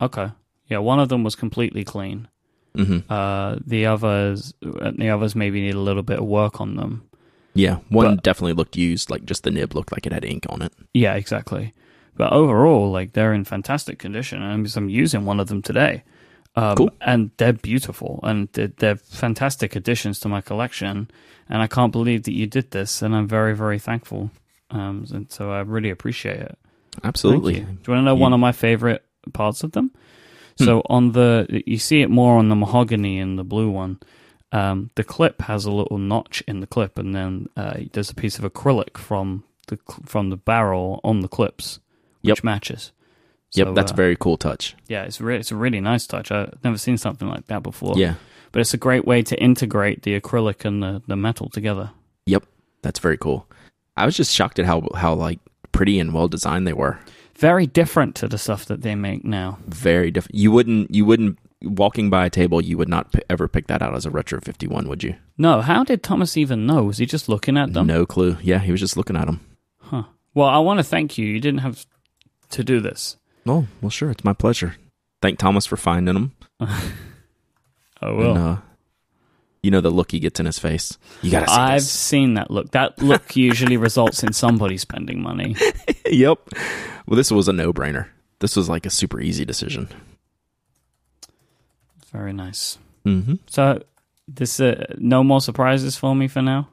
okay, 0.00 0.30
yeah, 0.68 0.78
one 0.78 1.00
of 1.00 1.08
them 1.08 1.22
was 1.24 1.34
completely 1.34 1.84
clean. 1.84 2.28
hmm 2.76 2.98
Uh, 3.08 3.56
the 3.66 3.86
others, 3.86 4.54
uh, 4.64 4.90
the 4.96 5.10
others 5.10 5.34
maybe 5.36 5.60
need 5.60 5.74
a 5.74 5.80
little 5.80 6.02
bit 6.02 6.18
of 6.18 6.26
work 6.26 6.60
on 6.60 6.76
them. 6.76 7.02
Yeah, 7.54 7.76
one 7.88 8.16
But- 8.16 8.24
definitely 8.24 8.54
looked 8.54 8.76
used, 8.76 9.10
like 9.10 9.24
just 9.24 9.44
the 9.44 9.50
nib 9.50 9.74
looked 9.74 9.92
like 9.92 10.06
it 10.06 10.12
had 10.12 10.24
ink 10.24 10.46
on 10.48 10.62
it. 10.62 10.72
Yeah, 10.92 11.14
exactly. 11.14 11.72
But 12.16 12.32
overall, 12.32 12.90
like 12.90 13.12
they're 13.12 13.32
in 13.34 13.44
fantastic 13.44 13.98
condition. 13.98 14.42
and 14.42 14.52
I'm, 14.52 14.66
I'm 14.76 14.88
using 14.88 15.24
one 15.24 15.40
of 15.40 15.48
them 15.48 15.62
today. 15.62 16.02
Um, 16.56 16.76
Cool. 16.76 16.90
And 17.00 17.30
they're 17.36 17.52
beautiful 17.52 18.20
and 18.22 18.48
they're, 18.52 18.68
they're 18.78 18.96
fantastic 18.96 19.74
additions 19.74 20.20
to 20.20 20.28
my 20.28 20.40
collection. 20.40 21.10
And 21.48 21.60
I 21.62 21.66
can't 21.66 21.90
believe 21.92 22.22
that 22.24 22.32
you 22.34 22.46
did 22.46 22.70
this. 22.70 23.02
And 23.02 23.14
I'm 23.14 23.26
very, 23.28 23.54
very 23.56 23.78
thankful. 23.80 24.30
Um, 24.70 25.04
and 25.12 25.30
so 25.30 25.50
I 25.50 25.60
really 25.60 25.90
appreciate 25.90 26.38
it. 26.40 26.58
Absolutely. 27.02 27.54
Do 27.54 27.60
you 27.60 27.66
want 27.66 27.78
to 27.98 28.02
know 28.02 28.14
You- 28.14 28.20
one 28.20 28.32
of 28.32 28.40
my 28.40 28.52
favorite 28.52 29.04
parts 29.32 29.64
of 29.64 29.72
them? 29.72 29.90
Hmm. 30.58 30.64
So 30.64 30.82
on 30.86 31.12
the, 31.12 31.62
you 31.66 31.78
see 31.78 32.02
it 32.02 32.10
more 32.10 32.38
on 32.38 32.48
the 32.48 32.54
mahogany 32.56 33.18
and 33.18 33.36
the 33.38 33.44
blue 33.44 33.70
one. 33.70 33.98
Um, 34.54 34.90
the 34.94 35.04
clip 35.04 35.42
has 35.42 35.64
a 35.64 35.72
little 35.72 35.98
notch 35.98 36.42
in 36.46 36.60
the 36.60 36.66
clip, 36.66 36.98
and 36.98 37.14
then 37.14 37.48
uh, 37.56 37.74
there's 37.92 38.10
a 38.10 38.14
piece 38.14 38.38
of 38.38 38.44
acrylic 38.44 38.96
from 38.96 39.42
the 39.66 39.78
from 40.06 40.30
the 40.30 40.36
barrel 40.36 41.00
on 41.02 41.20
the 41.20 41.28
clips, 41.28 41.80
which 42.22 42.38
Yep. 42.38 42.44
matches. 42.44 42.92
Yep, 43.52 43.66
So, 43.68 43.72
that's 43.74 43.92
uh, 43.92 43.94
a 43.94 43.96
very 43.96 44.16
cool 44.16 44.36
touch. 44.36 44.74
yeah. 44.88 45.02
It's 45.04 45.20
re- 45.20 45.38
it's 45.38 45.50
a 45.52 45.56
really 45.56 45.80
nice 45.80 46.06
touch. 46.06 46.30
I've 46.32 46.58
never 46.64 46.78
seen 46.78 46.96
something 46.98 47.28
like 47.28 47.46
that 47.46 47.62
before. 47.62 47.94
Yeah. 47.96 48.14
but 48.52 48.60
it's 48.60 48.74
a 48.74 48.78
great 48.78 49.04
way 49.04 49.20
to 49.22 49.34
integrate 49.42 50.02
the 50.02 50.20
acrylic 50.20 50.64
and 50.64 50.80
the, 50.82 51.02
the 51.08 51.16
metal 51.16 51.48
together. 51.48 51.90
Yep, 52.26 52.44
that's 52.82 53.00
very 53.00 53.16
cool. 53.16 53.46
I 53.96 54.04
was 54.06 54.16
just 54.16 54.32
shocked 54.32 54.58
at 54.60 54.66
how 54.66 54.86
how 54.94 55.14
like 55.14 55.40
pretty 55.72 55.98
and 55.98 56.14
well 56.14 56.28
designed 56.28 56.64
they 56.66 56.72
were. 56.72 56.98
Very 57.36 57.66
different 57.66 58.14
to 58.16 58.28
the 58.28 58.38
stuff 58.38 58.66
that 58.66 58.82
they 58.82 58.94
make 58.94 59.24
now. 59.24 59.58
Very 59.66 60.12
different. 60.12 60.36
You 60.36 60.52
wouldn't 60.52 60.94
you 60.94 61.04
wouldn't 61.04 61.38
walking 61.62 62.10
by 62.10 62.26
a 62.26 62.30
table 62.30 62.60
you 62.60 62.76
would 62.76 62.88
not 62.88 63.12
p- 63.12 63.20
ever 63.30 63.48
pick 63.48 63.66
that 63.68 63.82
out 63.82 63.94
as 63.94 64.06
a 64.06 64.10
retro 64.10 64.40
51, 64.40 64.88
would 64.88 65.02
you? 65.02 65.14
No, 65.38 65.60
how 65.60 65.84
did 65.84 66.02
Thomas 66.02 66.36
even 66.36 66.66
know? 66.66 66.84
Was 66.84 66.98
he 66.98 67.06
just 67.06 67.28
looking 67.28 67.56
at 67.56 67.72
them? 67.72 67.86
No 67.86 68.04
clue. 68.06 68.36
Yeah, 68.42 68.58
he 68.58 68.70
was 68.70 68.80
just 68.80 68.96
looking 68.96 69.16
at 69.16 69.26
them. 69.26 69.40
Huh. 69.80 70.04
Well, 70.34 70.48
I 70.48 70.58
want 70.58 70.78
to 70.78 70.84
thank 70.84 71.16
you. 71.18 71.26
You 71.26 71.40
didn't 71.40 71.60
have 71.60 71.86
to 72.50 72.64
do 72.64 72.80
this. 72.80 73.16
Oh, 73.46 73.66
well 73.80 73.90
sure, 73.90 74.10
it's 74.10 74.24
my 74.24 74.32
pleasure. 74.32 74.76
Thank 75.22 75.38
Thomas 75.38 75.66
for 75.66 75.76
finding 75.76 76.14
them. 76.14 76.32
Oh 76.60 76.66
well. 78.02 78.30
And, 78.30 78.38
uh, 78.38 78.56
you 79.62 79.70
know 79.70 79.80
the 79.80 79.90
look 79.90 80.10
he 80.10 80.20
gets 80.20 80.38
in 80.38 80.44
his 80.44 80.58
face. 80.58 80.98
You 81.22 81.30
got 81.30 81.40
to 81.40 81.48
see 81.48 81.56
I've 81.56 81.80
this. 81.80 81.90
seen 81.90 82.34
that 82.34 82.50
look. 82.50 82.72
That 82.72 83.00
look 83.00 83.34
usually 83.36 83.78
results 83.78 84.22
in 84.22 84.34
somebody 84.34 84.76
spending 84.76 85.22
money. 85.22 85.56
yep. 86.10 86.38
Well, 87.06 87.16
this 87.16 87.30
was 87.30 87.48
a 87.48 87.52
no-brainer. 87.54 88.08
This 88.40 88.56
was 88.56 88.68
like 88.68 88.84
a 88.84 88.90
super 88.90 89.22
easy 89.22 89.46
decision. 89.46 89.88
Very 92.14 92.32
nice. 92.32 92.78
Mm-hmm. 93.04 93.34
So, 93.46 93.82
this 94.28 94.60
uh, 94.60 94.86
no 94.98 95.22
more 95.24 95.40
surprises 95.40 95.96
for 95.96 96.14
me 96.14 96.28
for 96.28 96.40
now. 96.42 96.68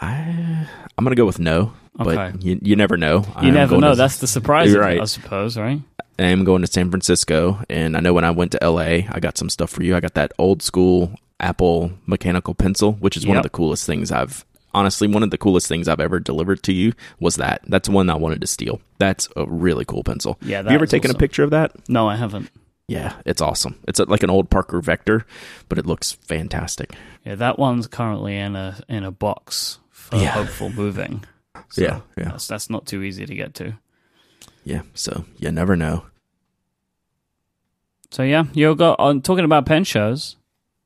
I 0.00 0.66
I'm 0.96 1.04
going 1.04 1.14
to 1.14 1.20
go 1.20 1.26
with 1.26 1.38
no, 1.38 1.72
Okay. 2.00 2.14
but 2.32 2.42
you 2.42 2.58
you 2.62 2.76
never 2.76 2.96
know. 2.96 3.24
I 3.34 3.42
You 3.42 3.48
am 3.48 3.54
never 3.54 3.78
know. 3.78 3.90
to- 3.90 3.96
That's 3.96 4.18
the 4.18 4.26
surprise, 4.26 4.70
You're 4.72 4.82
of 4.82 4.88
it, 4.88 4.92
right. 4.92 5.00
I 5.00 5.04
suppose, 5.04 5.56
right? 5.56 5.80
I 6.18 6.24
am 6.24 6.42
going 6.44 6.62
to 6.62 6.66
San 6.68 6.90
Francisco, 6.90 7.62
and 7.70 7.96
I 7.96 8.00
know 8.00 8.12
when 8.12 8.24
I 8.24 8.30
went 8.32 8.52
to 8.52 8.58
LA, 8.68 9.06
I 9.08 9.20
got 9.20 9.38
some 9.38 9.48
stuff 9.48 9.70
for 9.70 9.82
you. 9.84 9.94
I 9.94 10.00
got 10.00 10.14
that 10.14 10.32
old 10.38 10.62
school 10.62 11.12
Apple 11.38 11.92
mechanical 12.06 12.54
pencil, 12.54 12.92
which 12.94 13.16
is 13.16 13.24
one 13.26 13.36
of 13.36 13.44
the 13.44 13.50
coolest 13.50 13.86
things 13.86 14.10
I've 14.10 14.44
honestly 14.74 15.08
one 15.08 15.22
of 15.22 15.30
the 15.30 15.38
coolest 15.38 15.66
things 15.68 15.88
I've 15.88 16.00
ever 16.00 16.18
delivered 16.20 16.62
to 16.64 16.72
you 16.72 16.92
was 17.20 17.36
that. 17.36 17.62
That's 17.68 17.88
one 17.88 18.10
I 18.10 18.16
wanted 18.16 18.40
to 18.40 18.46
steal. 18.46 18.80
That's 18.98 19.28
a 19.36 19.44
really 19.46 19.84
cool 19.84 20.02
pencil. 20.04 20.38
Yeah. 20.42 20.58
Have 20.58 20.66
you 20.66 20.72
ever 20.72 20.86
taken 20.86 21.10
awesome. 21.10 21.16
a 21.18 21.20
picture 21.20 21.42
of 21.44 21.50
that? 21.50 21.88
No, 21.88 22.08
I 22.08 22.16
haven't. 22.16 22.50
Yeah, 22.88 23.14
it's 23.26 23.42
awesome. 23.42 23.78
It's 23.86 24.00
like 24.00 24.22
an 24.22 24.30
old 24.30 24.48
Parker 24.50 24.80
Vector, 24.80 25.26
but 25.68 25.78
it 25.78 25.84
looks 25.86 26.12
fantastic. 26.12 26.94
Yeah, 27.24 27.34
that 27.36 27.58
one's 27.58 27.86
currently 27.86 28.36
in 28.36 28.56
a 28.56 28.78
in 28.88 29.04
a 29.04 29.10
box 29.10 29.78
for 29.90 30.16
Yeah. 30.16 30.30
hopeful 30.30 30.70
moving. 30.70 31.24
So 31.68 31.82
Yeah, 31.82 32.00
yeah. 32.16 32.30
That's, 32.30 32.46
that's 32.46 32.70
not 32.70 32.86
too 32.86 33.02
easy 33.02 33.26
to 33.26 33.34
get 33.34 33.54
to. 33.56 33.74
Yeah, 34.64 34.82
so 34.94 35.24
you 35.38 35.50
never 35.52 35.76
know. 35.76 36.04
So 38.10 38.22
yeah, 38.22 38.44
you're 38.54 38.74
go 38.74 38.96
on 38.98 39.20
talking 39.20 39.44
about 39.44 39.66
pen 39.66 39.84
shows. 39.84 40.36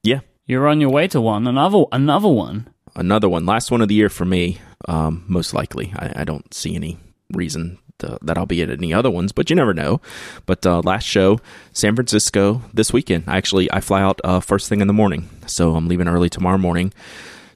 Yeah. 0.03 0.21
You're 0.47 0.67
on 0.67 0.81
your 0.81 0.91
way 0.91 1.07
to 1.09 1.21
one. 1.21 1.47
Another 1.47 1.85
another 1.93 2.29
one. 2.29 2.69
Another 2.97 3.29
one, 3.29 3.47
last 3.47 3.71
one 3.71 3.81
of 3.81 3.89
the 3.89 3.95
year 3.95 4.11
for 4.11 4.27
me, 4.27 4.59
um, 4.87 5.25
most 5.27 5.55
likely. 5.55 5.95
I, 5.97 6.13
I 6.17 6.25
don't 6.25 6.53
see 6.53 6.75
any 6.75 6.99
reason 7.33 7.79
to, 8.03 8.19
that 8.23 8.39
I'll 8.39 8.47
be 8.47 8.63
at 8.63 8.71
any 8.71 8.93
other 8.93 9.11
ones, 9.11 9.33
but 9.33 9.51
you 9.51 9.57
never 9.57 9.75
know. 9.75 10.01
But 10.47 10.67
uh, 10.67 10.81
last 10.85 11.05
show, 11.05 11.41
San 11.73 11.95
Francisco 11.95 12.63
this 12.73 12.93
weekend. 12.93 13.25
Actually, 13.27 13.73
I 13.73 13.81
fly 13.81 14.03
out 14.03 14.21
uh, 14.23 14.41
first 14.41 14.69
thing 14.69 14.81
in 14.81 14.87
the 14.87 14.93
morning, 14.93 15.29
so 15.47 15.75
I'm 15.75 15.89
leaving 15.89 16.09
early 16.09 16.29
tomorrow 16.29 16.59
morning. 16.59 16.93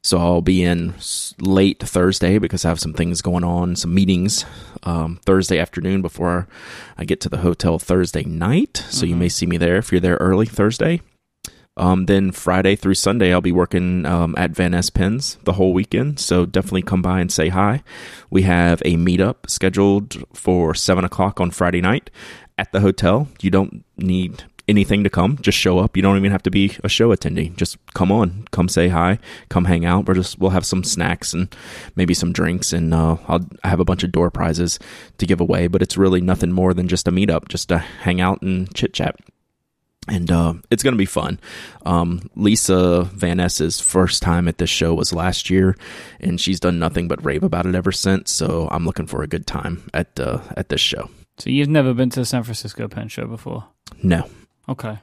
So 0.02 0.18
I'll 0.18 0.40
be 0.40 0.62
in 0.62 0.94
late 1.40 1.82
Thursday 1.82 2.38
because 2.38 2.64
I 2.64 2.68
have 2.68 2.78
some 2.78 2.92
things 2.92 3.22
going 3.22 3.42
on, 3.42 3.74
some 3.74 3.92
meetings 3.92 4.44
um, 4.84 5.18
Thursday 5.26 5.58
afternoon 5.58 6.00
before 6.00 6.46
I 6.96 7.04
get 7.04 7.20
to 7.22 7.28
the 7.28 7.38
hotel 7.38 7.80
Thursday 7.80 8.22
night. 8.22 8.84
So 8.88 9.04
you 9.04 9.16
may 9.16 9.28
see 9.28 9.46
me 9.46 9.56
there 9.56 9.76
if 9.78 9.90
you're 9.90 10.00
there 10.00 10.16
early 10.20 10.46
Thursday. 10.46 11.00
Um, 11.76 12.06
then 12.06 12.32
Friday 12.32 12.74
through 12.74 12.94
Sunday, 12.94 13.32
I'll 13.32 13.42
be 13.42 13.52
working 13.52 14.06
um, 14.06 14.34
at 14.38 14.52
Vanness 14.52 14.92
Pens 14.92 15.36
the 15.44 15.54
whole 15.54 15.74
weekend. 15.74 16.18
So 16.18 16.46
definitely 16.46 16.82
come 16.82 17.02
by 17.02 17.20
and 17.20 17.30
say 17.30 17.48
hi. 17.48 17.82
We 18.30 18.42
have 18.42 18.80
a 18.84 18.96
meetup 18.96 19.48
scheduled 19.48 20.24
for 20.34 20.74
seven 20.74 21.04
o'clock 21.04 21.40
on 21.40 21.50
Friday 21.50 21.80
night 21.82 22.10
at 22.56 22.72
the 22.72 22.80
hotel. 22.80 23.28
You 23.42 23.50
don't 23.50 23.84
need 23.98 24.44
anything 24.68 25.04
to 25.04 25.10
come; 25.10 25.38
just 25.42 25.58
show 25.58 25.78
up. 25.78 25.96
You 25.96 26.02
don't 26.02 26.16
even 26.16 26.32
have 26.32 26.42
to 26.44 26.50
be 26.50 26.76
a 26.82 26.88
show 26.88 27.14
attendee. 27.14 27.54
Just 27.56 27.76
come 27.92 28.10
on, 28.10 28.46
come 28.52 28.68
say 28.68 28.88
hi, 28.88 29.18
come 29.50 29.66
hang 29.66 29.84
out. 29.84 30.06
We're 30.06 30.14
just 30.14 30.38
we'll 30.38 30.50
have 30.50 30.64
some 30.64 30.82
snacks 30.82 31.34
and 31.34 31.54
maybe 31.94 32.14
some 32.14 32.32
drinks, 32.32 32.72
and 32.72 32.94
uh, 32.94 33.18
I'll 33.28 33.46
I 33.62 33.68
have 33.68 33.80
a 33.80 33.84
bunch 33.84 34.02
of 34.02 34.12
door 34.12 34.30
prizes 34.30 34.78
to 35.18 35.26
give 35.26 35.42
away. 35.42 35.66
But 35.66 35.82
it's 35.82 35.98
really 35.98 36.22
nothing 36.22 36.52
more 36.52 36.72
than 36.72 36.88
just 36.88 37.06
a 37.06 37.12
meetup, 37.12 37.48
just 37.48 37.68
to 37.68 37.78
hang 37.78 38.20
out 38.20 38.40
and 38.40 38.74
chit 38.74 38.94
chat 38.94 39.16
and 40.08 40.30
uh, 40.30 40.54
it's 40.70 40.82
going 40.82 40.94
to 40.94 40.98
be 40.98 41.06
fun. 41.06 41.38
Um, 41.84 42.30
Lisa 42.36 43.08
Vanness's 43.14 43.80
first 43.80 44.22
time 44.22 44.48
at 44.48 44.58
this 44.58 44.70
show 44.70 44.94
was 44.94 45.12
last 45.12 45.50
year, 45.50 45.76
and 46.20 46.40
she's 46.40 46.60
done 46.60 46.78
nothing 46.78 47.08
but 47.08 47.24
rave 47.24 47.42
about 47.42 47.66
it 47.66 47.74
ever 47.74 47.92
since. 47.92 48.30
So 48.30 48.68
I'm 48.70 48.84
looking 48.84 49.06
for 49.06 49.22
a 49.22 49.26
good 49.26 49.46
time 49.46 49.88
at 49.94 50.18
uh, 50.18 50.40
at 50.56 50.68
this 50.68 50.80
show. 50.80 51.10
So 51.38 51.50
you've 51.50 51.68
never 51.68 51.92
been 51.92 52.10
to 52.10 52.20
the 52.20 52.26
San 52.26 52.42
Francisco 52.42 52.88
Pen 52.88 53.08
Show 53.08 53.26
before? 53.26 53.64
No, 54.02 54.28
Okay. 54.68 54.98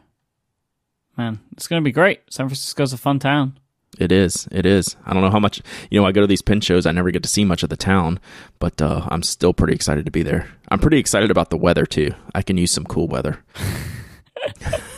Man, 1.18 1.40
it's 1.52 1.68
going 1.68 1.82
to 1.82 1.84
be 1.84 1.92
great. 1.92 2.22
San 2.30 2.48
Francisco's 2.48 2.92
a 2.94 2.98
fun 2.98 3.20
town. 3.20 3.60
it 4.00 4.12
is. 4.12 4.48
It 4.52 4.66
is. 4.66 4.96
I 5.06 5.14
don't 5.14 5.22
know 5.22 5.30
how 5.30 5.40
much. 5.40 5.62
You 5.92 6.02
know, 6.02 6.08
I 6.08 6.12
go 6.12 6.22
to 6.22 6.28
these 6.28 6.42
pin 6.42 6.60
shows. 6.60 6.86
I 6.88 6.92
never 6.92 7.12
get 7.12 7.22
to 7.24 7.30
see 7.30 7.46
much 7.46 7.62
of 7.62 7.70
the 7.70 7.78
town, 7.78 8.20
but 8.60 8.82
uh, 8.82 9.08
I'm 9.10 9.22
still 9.22 9.54
pretty 9.54 9.74
excited 9.74 10.06
to 10.06 10.12
be 10.12 10.24
there. 10.24 10.50
I'm 10.70 10.80
pretty 10.80 10.98
excited 10.98 11.30
about 11.30 11.52
the 11.52 11.58
weather 11.58 11.86
too. 11.86 12.14
I 12.34 12.42
can 12.42 12.58
use 12.58 12.72
some 12.72 12.86
cool 12.86 13.08
weather. 13.08 13.44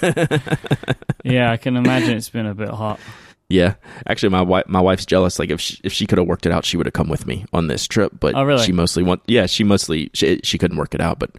yeah, 1.24 1.52
I 1.52 1.58
can 1.58 1.76
imagine 1.78 2.18
it's 2.18 2.30
been 2.30 2.46
a 2.46 2.54
bit 2.56 2.70
hot. 2.70 3.00
Yeah, 3.48 3.76
actually, 4.08 4.30
my 4.30 4.42
wife 4.42 4.68
my 4.68 4.82
wife's 4.82 5.06
jealous. 5.06 5.38
Like 5.38 5.52
if 5.52 5.62
she, 5.62 5.80
if 5.84 5.94
she 5.94 6.08
could 6.08 6.18
have 6.18 6.28
worked 6.28 6.46
it 6.48 6.52
out, 6.52 6.66
she 6.66 6.78
would 6.78 6.88
have 6.88 6.94
come 6.94 7.10
with 7.10 7.28
me 7.28 7.46
on 7.54 7.68
this 7.68 7.88
trip. 7.88 8.14
But 8.20 8.34
Oh, 8.36 8.44
really? 8.44 8.66
she 8.66 8.72
mostly 8.72 9.04
want 9.04 9.22
yeah, 9.28 9.46
she 9.46 9.64
mostly 9.64 10.10
she, 10.14 10.40
she 10.44 10.58
couldn't 10.58 10.78
work 10.78 10.96
it 10.96 11.02
out, 11.02 11.20
but 11.20 11.30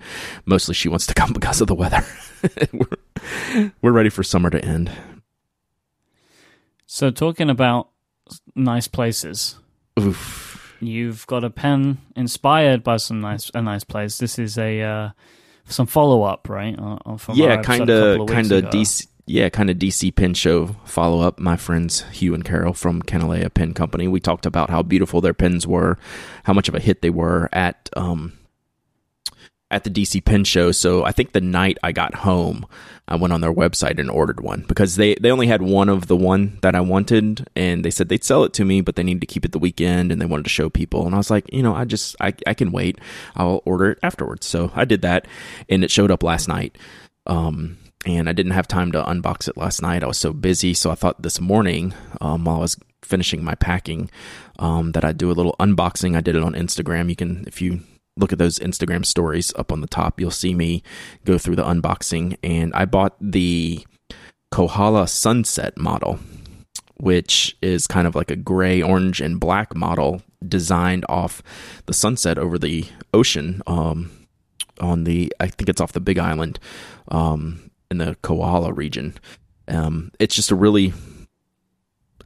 mostly 0.44 0.74
she 0.74 0.88
wants 0.88 1.06
to 1.06 1.14
come 1.20 1.32
because 1.32 1.60
of 1.60 1.66
the 1.66 1.74
weather. 1.74 2.04
we're, 2.72 3.72
we're 3.82 3.92
ready 3.92 4.08
for 4.08 4.22
summer 4.22 4.50
to 4.50 4.64
end. 4.64 4.90
So, 6.86 7.10
talking 7.10 7.50
about 7.50 7.88
nice 8.54 8.86
places, 8.86 9.56
Oof. 9.98 10.76
you've 10.80 11.26
got 11.26 11.42
a 11.42 11.50
pen 11.50 11.98
inspired 12.14 12.84
by 12.84 12.98
some 12.98 13.20
nice 13.20 13.50
a 13.52 13.60
nice 13.60 13.82
place. 13.82 14.18
This 14.18 14.38
is 14.38 14.56
a 14.56 14.80
uh, 14.80 15.10
some 15.66 15.86
follow 15.86 16.22
up, 16.22 16.48
right? 16.48 16.78
On, 16.78 16.98
on 17.04 17.18
from 17.18 17.36
Yeah, 17.36 17.62
kind 17.62 17.88
of 17.90 18.26
kind 18.28 18.50
of. 18.52 18.64
DC. 18.66 19.06
Yeah, 19.28 19.48
kind 19.48 19.70
of 19.70 19.76
DC 19.76 20.14
Pen 20.14 20.34
Show 20.34 20.76
follow 20.84 21.20
up. 21.20 21.40
My 21.40 21.56
friends 21.56 22.04
Hugh 22.12 22.32
and 22.32 22.44
Carol 22.44 22.72
from 22.72 23.02
Kanilea 23.02 23.52
Pen 23.52 23.74
Company. 23.74 24.06
We 24.06 24.20
talked 24.20 24.46
about 24.46 24.70
how 24.70 24.82
beautiful 24.82 25.20
their 25.20 25.34
pens 25.34 25.66
were, 25.66 25.98
how 26.44 26.52
much 26.52 26.68
of 26.68 26.76
a 26.76 26.80
hit 26.80 27.02
they 27.02 27.10
were 27.10 27.48
at 27.52 27.90
um 27.96 28.34
at 29.70 29.84
the 29.84 29.90
DC 29.90 30.24
Pen 30.24 30.44
Show. 30.44 30.72
So 30.72 31.04
I 31.04 31.12
think 31.12 31.32
the 31.32 31.40
night 31.40 31.78
I 31.82 31.92
got 31.92 32.14
home, 32.16 32.66
I 33.08 33.16
went 33.16 33.32
on 33.32 33.40
their 33.40 33.52
website 33.52 33.98
and 33.98 34.10
ordered 34.10 34.40
one 34.40 34.64
because 34.68 34.96
they 34.96 35.14
they 35.16 35.30
only 35.30 35.46
had 35.46 35.62
one 35.62 35.88
of 35.88 36.06
the 36.06 36.16
one 36.16 36.58
that 36.62 36.74
I 36.74 36.80
wanted, 36.80 37.48
and 37.56 37.84
they 37.84 37.90
said 37.90 38.08
they'd 38.08 38.24
sell 38.24 38.44
it 38.44 38.52
to 38.54 38.64
me, 38.64 38.80
but 38.80 38.96
they 38.96 39.02
needed 39.02 39.20
to 39.20 39.26
keep 39.26 39.44
it 39.44 39.52
the 39.52 39.58
weekend, 39.58 40.12
and 40.12 40.20
they 40.20 40.26
wanted 40.26 40.44
to 40.44 40.50
show 40.50 40.68
people. 40.68 41.06
And 41.06 41.14
I 41.14 41.18
was 41.18 41.30
like, 41.30 41.52
you 41.52 41.62
know, 41.62 41.74
I 41.74 41.84
just 41.84 42.16
I 42.20 42.34
I 42.46 42.54
can 42.54 42.72
wait. 42.72 42.98
I'll 43.34 43.62
order 43.64 43.90
it 43.90 43.98
afterwards. 44.02 44.46
So 44.46 44.70
I 44.74 44.84
did 44.84 45.02
that, 45.02 45.26
and 45.68 45.82
it 45.84 45.90
showed 45.90 46.10
up 46.10 46.22
last 46.22 46.48
night. 46.48 46.78
Um, 47.26 47.78
and 48.04 48.28
I 48.28 48.32
didn't 48.32 48.52
have 48.52 48.68
time 48.68 48.92
to 48.92 49.02
unbox 49.02 49.48
it 49.48 49.56
last 49.56 49.82
night. 49.82 50.04
I 50.04 50.06
was 50.06 50.18
so 50.18 50.32
busy. 50.32 50.74
So 50.74 50.92
I 50.92 50.94
thought 50.94 51.22
this 51.22 51.40
morning, 51.40 51.92
um, 52.20 52.44
while 52.44 52.58
I 52.58 52.60
was 52.60 52.76
finishing 53.02 53.42
my 53.42 53.56
packing, 53.56 54.10
um, 54.60 54.92
that 54.92 55.04
I'd 55.04 55.18
do 55.18 55.30
a 55.30 55.34
little 55.34 55.56
unboxing. 55.58 56.16
I 56.16 56.20
did 56.20 56.36
it 56.36 56.42
on 56.42 56.54
Instagram. 56.54 57.08
You 57.08 57.16
can, 57.16 57.44
if 57.48 57.60
you 57.60 57.80
look 58.16 58.32
at 58.32 58.38
those 58.38 58.58
Instagram 58.58 59.04
stories 59.04 59.52
up 59.56 59.70
on 59.72 59.80
the 59.80 59.86
top, 59.86 60.20
you'll 60.20 60.30
see 60.30 60.54
me 60.54 60.82
go 61.24 61.38
through 61.38 61.56
the 61.56 61.64
unboxing. 61.64 62.36
And 62.42 62.72
I 62.74 62.84
bought 62.84 63.16
the 63.20 63.86
Kohala 64.50 65.06
Sunset 65.06 65.76
model, 65.76 66.18
which 66.96 67.56
is 67.60 67.86
kind 67.86 68.06
of 68.06 68.14
like 68.14 68.30
a 68.30 68.36
gray, 68.36 68.80
orange, 68.80 69.20
and 69.20 69.38
black 69.38 69.74
model 69.76 70.22
designed 70.46 71.04
off 71.08 71.42
the 71.86 71.94
sunset 71.94 72.38
over 72.38 72.58
the 72.58 72.86
ocean. 73.12 73.62
Um, 73.66 74.10
on 74.80 75.04
the, 75.04 75.32
I 75.40 75.46
think 75.48 75.68
it's 75.68 75.80
off 75.80 75.92
the 75.92 76.00
Big 76.00 76.18
Island, 76.18 76.58
um, 77.08 77.70
in 77.90 77.98
the 77.98 78.16
Kohala 78.22 78.72
region. 78.72 79.14
Um, 79.68 80.12
it's 80.18 80.34
just 80.34 80.50
a 80.50 80.54
really, 80.54 80.92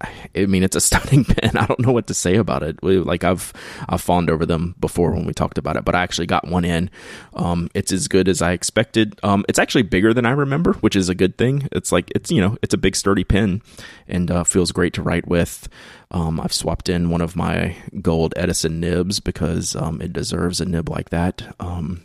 I 0.00 0.46
mean, 0.46 0.62
it's 0.62 0.76
a 0.76 0.80
stunning 0.90 1.24
pen. 1.24 1.56
I 1.56 1.66
don't 1.66 1.80
know 1.80 1.92
what 1.92 2.06
to 2.06 2.14
say 2.14 2.36
about 2.36 2.62
it. 2.62 2.82
We- 2.82 2.98
Like 2.98 3.24
I've, 3.24 3.52
I've 3.88 4.00
fawned 4.00 4.30
over 4.30 4.46
them 4.46 4.74
before 4.80 5.12
when 5.12 5.24
we 5.26 5.32
talked 5.32 5.58
about 5.58 5.76
it, 5.76 5.84
but 5.84 5.94
I 5.94 6.02
actually 6.02 6.26
got 6.26 6.46
one 6.48 6.64
in. 6.64 6.90
Um, 7.34 7.68
it's 7.74 7.92
as 7.92 8.08
good 8.08 8.28
as 8.28 8.40
I 8.42 8.52
expected. 8.52 9.18
Um, 9.22 9.44
it's 9.48 9.58
actually 9.58 9.82
bigger 9.82 10.14
than 10.14 10.26
I 10.26 10.30
remember, 10.30 10.74
which 10.74 10.96
is 10.96 11.08
a 11.08 11.14
good 11.14 11.36
thing. 11.36 11.68
It's 11.72 11.92
like 11.92 12.10
it's 12.14 12.30
you 12.30 12.40
know 12.40 12.56
it's 12.62 12.74
a 12.74 12.78
big 12.78 12.96
sturdy 12.96 13.24
pen, 13.24 13.62
and 14.08 14.30
uh, 14.30 14.44
feels 14.44 14.72
great 14.72 14.94
to 14.94 15.02
write 15.02 15.28
with. 15.28 15.68
Um, 16.10 16.40
I've 16.40 16.52
swapped 16.52 16.88
in 16.88 17.10
one 17.10 17.20
of 17.20 17.36
my 17.36 17.76
gold 18.00 18.32
Edison 18.36 18.80
nibs 18.80 19.20
because 19.20 19.76
um, 19.76 20.00
it 20.00 20.12
deserves 20.12 20.60
a 20.60 20.64
nib 20.64 20.88
like 20.88 21.10
that. 21.10 21.54
Um, 21.60 22.04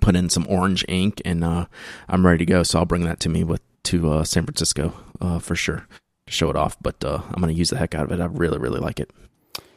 put 0.00 0.16
in 0.16 0.28
some 0.30 0.46
orange 0.48 0.84
ink, 0.88 1.20
and 1.24 1.42
uh, 1.44 1.66
I'm 2.08 2.24
ready 2.26 2.38
to 2.44 2.50
go. 2.50 2.62
So 2.62 2.78
I'll 2.78 2.84
bring 2.86 3.04
that 3.04 3.20
to 3.20 3.28
me 3.28 3.44
with 3.44 3.60
to 3.84 4.10
uh, 4.10 4.24
San 4.24 4.44
Francisco 4.44 4.92
uh, 5.20 5.38
for 5.38 5.54
sure 5.54 5.86
show 6.28 6.50
it 6.50 6.56
off. 6.56 6.76
But 6.82 7.02
uh, 7.04 7.20
I'm 7.28 7.40
going 7.42 7.52
to 7.52 7.58
use 7.58 7.70
the 7.70 7.76
heck 7.78 7.94
out 7.94 8.04
of 8.04 8.12
it. 8.12 8.20
I 8.22 8.26
really 8.26 8.58
really 8.58 8.80
like 8.80 9.00
it. 9.00 9.10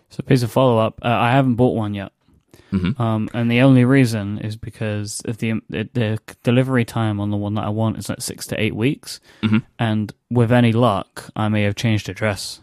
So, 0.09 0.23
piece 0.23 0.41
of 0.43 0.51
follow 0.51 0.77
up. 0.79 0.99
Uh, 1.03 1.07
I 1.09 1.31
haven't 1.31 1.55
bought 1.55 1.75
one 1.75 1.93
yet. 1.93 2.11
hmm 2.71 2.99
Um, 2.99 3.29
and 3.33 3.49
the 3.51 3.61
only 3.61 3.85
reason 3.85 4.39
is 4.39 4.55
because 4.55 5.21
of 5.25 5.37
the, 5.37 5.61
the 5.69 6.17
delivery 6.43 6.83
time 6.85 7.19
on 7.19 7.29
the 7.29 7.37
one 7.37 7.53
that 7.55 7.63
I 7.63 7.69
want 7.69 7.97
is 7.97 8.09
like 8.09 8.21
six 8.21 8.47
to 8.47 8.59
eight 8.59 8.75
weeks, 8.75 9.19
Mhm. 9.43 9.63
and 9.77 10.11
with 10.31 10.51
any 10.51 10.71
luck, 10.71 11.29
I 11.35 11.47
may 11.47 11.61
have 11.63 11.75
changed 11.75 12.09
address. 12.09 12.59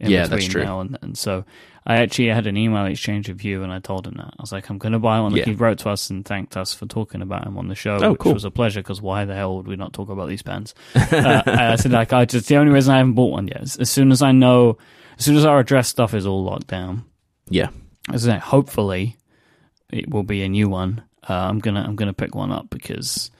In 0.00 0.10
Yeah, 0.10 0.22
between 0.24 0.38
that's 0.40 0.52
true. 0.52 0.64
Now 0.64 0.80
and 0.80 0.98
then. 1.00 1.14
So 1.14 1.44
I 1.88 1.98
actually 1.98 2.28
had 2.28 2.48
an 2.48 2.56
email 2.56 2.84
exchange 2.86 3.28
with 3.28 3.44
you, 3.44 3.62
and 3.62 3.72
I 3.72 3.78
told 3.78 4.06
him 4.08 4.14
that 4.16 4.26
I 4.26 4.42
was 4.42 4.50
like, 4.50 4.68
I'm 4.68 4.78
going 4.78 4.92
to 4.92 4.98
buy 4.98 5.20
one. 5.20 5.30
Like 5.32 5.40
Yeah. 5.40 5.44
he 5.46 5.52
wrote 5.54 5.78
to 5.78 5.90
us 5.90 6.10
and 6.10 6.24
thanked 6.24 6.56
us 6.56 6.74
for 6.74 6.84
talking 6.86 7.22
about 7.22 7.46
him 7.46 7.56
on 7.56 7.68
the 7.68 7.76
show, 7.76 7.98
Oh, 8.02 8.10
which 8.10 8.18
cool. 8.20 8.34
was 8.34 8.44
a 8.44 8.50
pleasure. 8.50 8.80
Because 8.80 9.00
why 9.00 9.24
the 9.24 9.34
hell 9.36 9.56
would 9.56 9.68
we 9.68 9.76
not 9.76 9.92
talk 9.92 10.08
about 10.08 10.28
these 10.28 10.42
pens? 10.42 10.74
uh, 10.96 11.42
I 11.46 11.76
said 11.76 11.92
like, 11.92 12.12
I 12.12 12.24
just 12.24 12.48
the 12.48 12.56
only 12.56 12.72
reason 12.72 12.92
I 12.92 12.98
haven't 12.98 13.12
bought 13.14 13.30
one 13.30 13.46
yet. 13.46 13.62
is 13.62 13.76
As 13.76 13.88
soon 13.88 14.10
as 14.10 14.20
I 14.20 14.32
know, 14.32 14.78
as 15.16 15.24
soon 15.24 15.36
as 15.36 15.44
our 15.44 15.60
address 15.60 15.86
stuff 15.88 16.12
is 16.12 16.26
all 16.26 16.42
locked 16.42 16.66
down, 16.66 17.04
Yeah. 17.48 17.68
I 18.08 18.16
say, 18.16 18.36
hopefully 18.38 19.16
it 19.92 20.10
will 20.10 20.24
be 20.24 20.42
a 20.42 20.48
new 20.48 20.68
one. 20.68 21.04
Uh, 21.28 21.34
I'm 21.34 21.60
gonna 21.60 21.82
I'm 21.82 21.94
gonna 21.96 22.12
pick 22.12 22.34
one 22.34 22.50
up 22.50 22.68
because, 22.70 23.30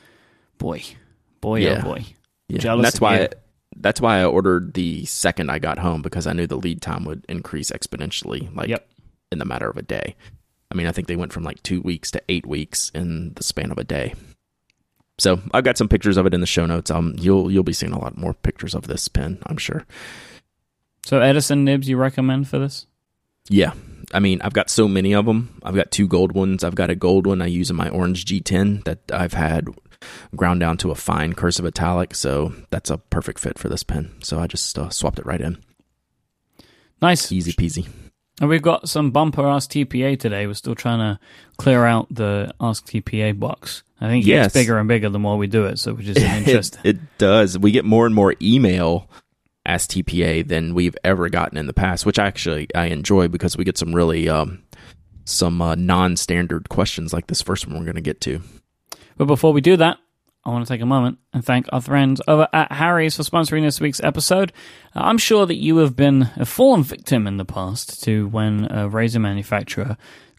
boy, 0.58 0.82
boy, 1.40 1.60
Yeah. 1.60 1.80
oh 1.84 1.88
boy, 1.94 2.04
Yeah, 2.48 2.58
Jealous 2.58 2.76
and 2.78 2.84
that's 2.84 3.00
why 3.00 3.20
you. 3.22 3.28
That's 3.78 4.00
why 4.00 4.18
I 4.20 4.24
ordered 4.24 4.74
the 4.74 5.04
second 5.04 5.50
I 5.50 5.58
got 5.58 5.78
home 5.78 6.02
because 6.02 6.26
I 6.26 6.32
knew 6.32 6.46
the 6.46 6.56
lead 6.56 6.80
time 6.82 7.04
would 7.04 7.24
increase 7.28 7.70
exponentially, 7.70 8.54
like 8.54 8.68
Yep. 8.68 8.88
in 9.32 9.38
the 9.38 9.44
matter 9.44 9.68
of 9.68 9.76
a 9.76 9.82
day. 9.82 10.16
I 10.70 10.74
mean, 10.74 10.86
I 10.86 10.92
think 10.92 11.06
they 11.08 11.16
went 11.16 11.32
from 11.32 11.44
like 11.44 11.62
two 11.62 11.80
weeks 11.80 12.10
to 12.12 12.22
eight 12.28 12.46
weeks 12.46 12.90
in 12.94 13.34
the 13.34 13.42
span 13.42 13.70
of 13.70 13.78
a 13.78 13.84
day. 13.84 14.14
So 15.18 15.40
I've 15.54 15.64
got 15.64 15.78
some 15.78 15.88
pictures 15.88 16.16
of 16.16 16.26
it 16.26 16.34
in 16.34 16.40
the 16.40 16.46
show 16.46 16.66
notes. 16.66 16.90
Um, 16.90 17.14
you'll 17.18 17.50
you'll 17.50 17.62
be 17.62 17.72
seeing 17.72 17.92
a 17.92 17.98
lot 17.98 18.16
more 18.18 18.34
pictures 18.34 18.74
of 18.74 18.86
this 18.86 19.08
pen, 19.08 19.38
I'm 19.46 19.56
sure. 19.56 19.86
So 21.04 21.20
Edison 21.20 21.64
nibs 21.64 21.88
you 21.88 21.96
recommend 21.96 22.48
for 22.48 22.58
this? 22.58 22.86
Yeah, 23.48 23.72
I 24.12 24.18
mean, 24.18 24.42
I've 24.42 24.52
got 24.52 24.68
so 24.70 24.88
many 24.88 25.14
of 25.14 25.24
them. 25.24 25.58
I've 25.62 25.76
got 25.76 25.90
two 25.92 26.08
gold 26.08 26.32
ones. 26.32 26.64
I've 26.64 26.74
got 26.74 26.90
a 26.90 26.94
gold 26.96 27.26
one 27.26 27.40
I 27.40 27.46
use 27.46 27.70
in 27.70 27.76
my 27.76 27.88
orange 27.88 28.24
G10 28.24 28.84
that 28.84 28.98
I've 29.12 29.34
had 29.34 29.68
ground 30.34 30.60
down 30.60 30.76
to 30.78 30.90
a 30.90 30.94
fine 30.94 31.32
cursive 31.34 31.64
italic. 31.64 32.14
So 32.14 32.52
that's 32.70 32.90
a 32.90 32.98
perfect 32.98 33.38
fit 33.38 33.58
for 33.58 33.68
this 33.68 33.82
pen. 33.82 34.12
So 34.22 34.38
I 34.38 34.46
just 34.46 34.78
uh, 34.78 34.90
swapped 34.90 35.18
it 35.18 35.26
right 35.26 35.40
in. 35.40 35.58
Nice. 37.02 37.30
Easy 37.32 37.52
peasy. 37.52 37.86
And 38.40 38.50
we've 38.50 38.62
got 38.62 38.88
some 38.88 39.10
bumper 39.12 39.46
Ask 39.46 39.70
TPA 39.70 40.18
today. 40.18 40.46
We're 40.46 40.54
still 40.54 40.74
trying 40.74 40.98
to 40.98 41.18
clear 41.56 41.84
out 41.86 42.06
the 42.10 42.52
Ask 42.60 42.86
TPA 42.86 43.38
box. 43.38 43.82
I 44.00 44.08
think 44.08 44.24
it 44.26 44.28
Yes. 44.28 44.46
gets 44.46 44.54
bigger 44.54 44.78
and 44.78 44.86
bigger 44.88 45.08
the 45.08 45.18
more 45.18 45.38
we 45.38 45.46
do 45.46 45.64
it, 45.64 45.78
so 45.78 45.94
which 45.94 46.06
is 46.08 46.16
it, 46.18 46.22
interesting. 46.22 46.80
it 46.84 46.98
does. 47.18 47.58
We 47.58 47.70
get 47.70 47.84
more 47.86 48.04
and 48.06 48.14
more 48.14 48.34
email 48.42 49.08
Ask 49.64 49.90
TPA 49.90 50.46
than 50.46 50.74
we've 50.74 50.96
ever 51.02 51.28
gotten 51.30 51.56
in 51.58 51.66
the 51.66 51.72
past, 51.72 52.04
which 52.06 52.18
actually 52.18 52.68
I 52.74 52.86
enjoy 52.86 53.28
because 53.28 53.56
we 53.56 53.64
get 53.64 53.78
some 53.78 53.94
really 53.94 54.28
um, 54.28 54.62
some 55.24 55.60
uh, 55.62 55.74
non-standard 55.74 56.68
questions 56.68 57.12
like 57.12 57.26
this 57.28 57.42
first 57.42 57.66
one 57.66 57.76
we're 57.78 57.84
going 57.84 57.96
to 57.96 58.00
get 58.02 58.20
to. 58.22 58.40
But 59.16 59.26
before 59.26 59.52
we 59.52 59.60
do 59.60 59.76
that, 59.76 59.98
I 60.44 60.50
want 60.50 60.64
to 60.64 60.72
take 60.72 60.80
a 60.80 60.86
moment 60.86 61.18
and 61.32 61.44
thank 61.44 61.66
our 61.72 61.80
friends 61.80 62.20
over 62.28 62.46
at 62.52 62.70
Harry's 62.70 63.16
for 63.16 63.24
sponsoring 63.24 63.62
this 63.62 63.80
week's 63.80 64.00
episode. 64.00 64.52
Uh, 64.94 65.00
I'm 65.00 65.18
sure 65.18 65.44
that 65.44 65.56
you 65.56 65.78
have 65.78 65.96
been 65.96 66.30
a 66.36 66.46
fallen 66.46 66.84
victim 66.84 67.26
in 67.26 67.36
the 67.36 67.44
past 67.44 68.04
to 68.04 68.28
when 68.28 68.70
a 68.70 68.88
razor 68.88 69.18
manufacturer 69.18 69.96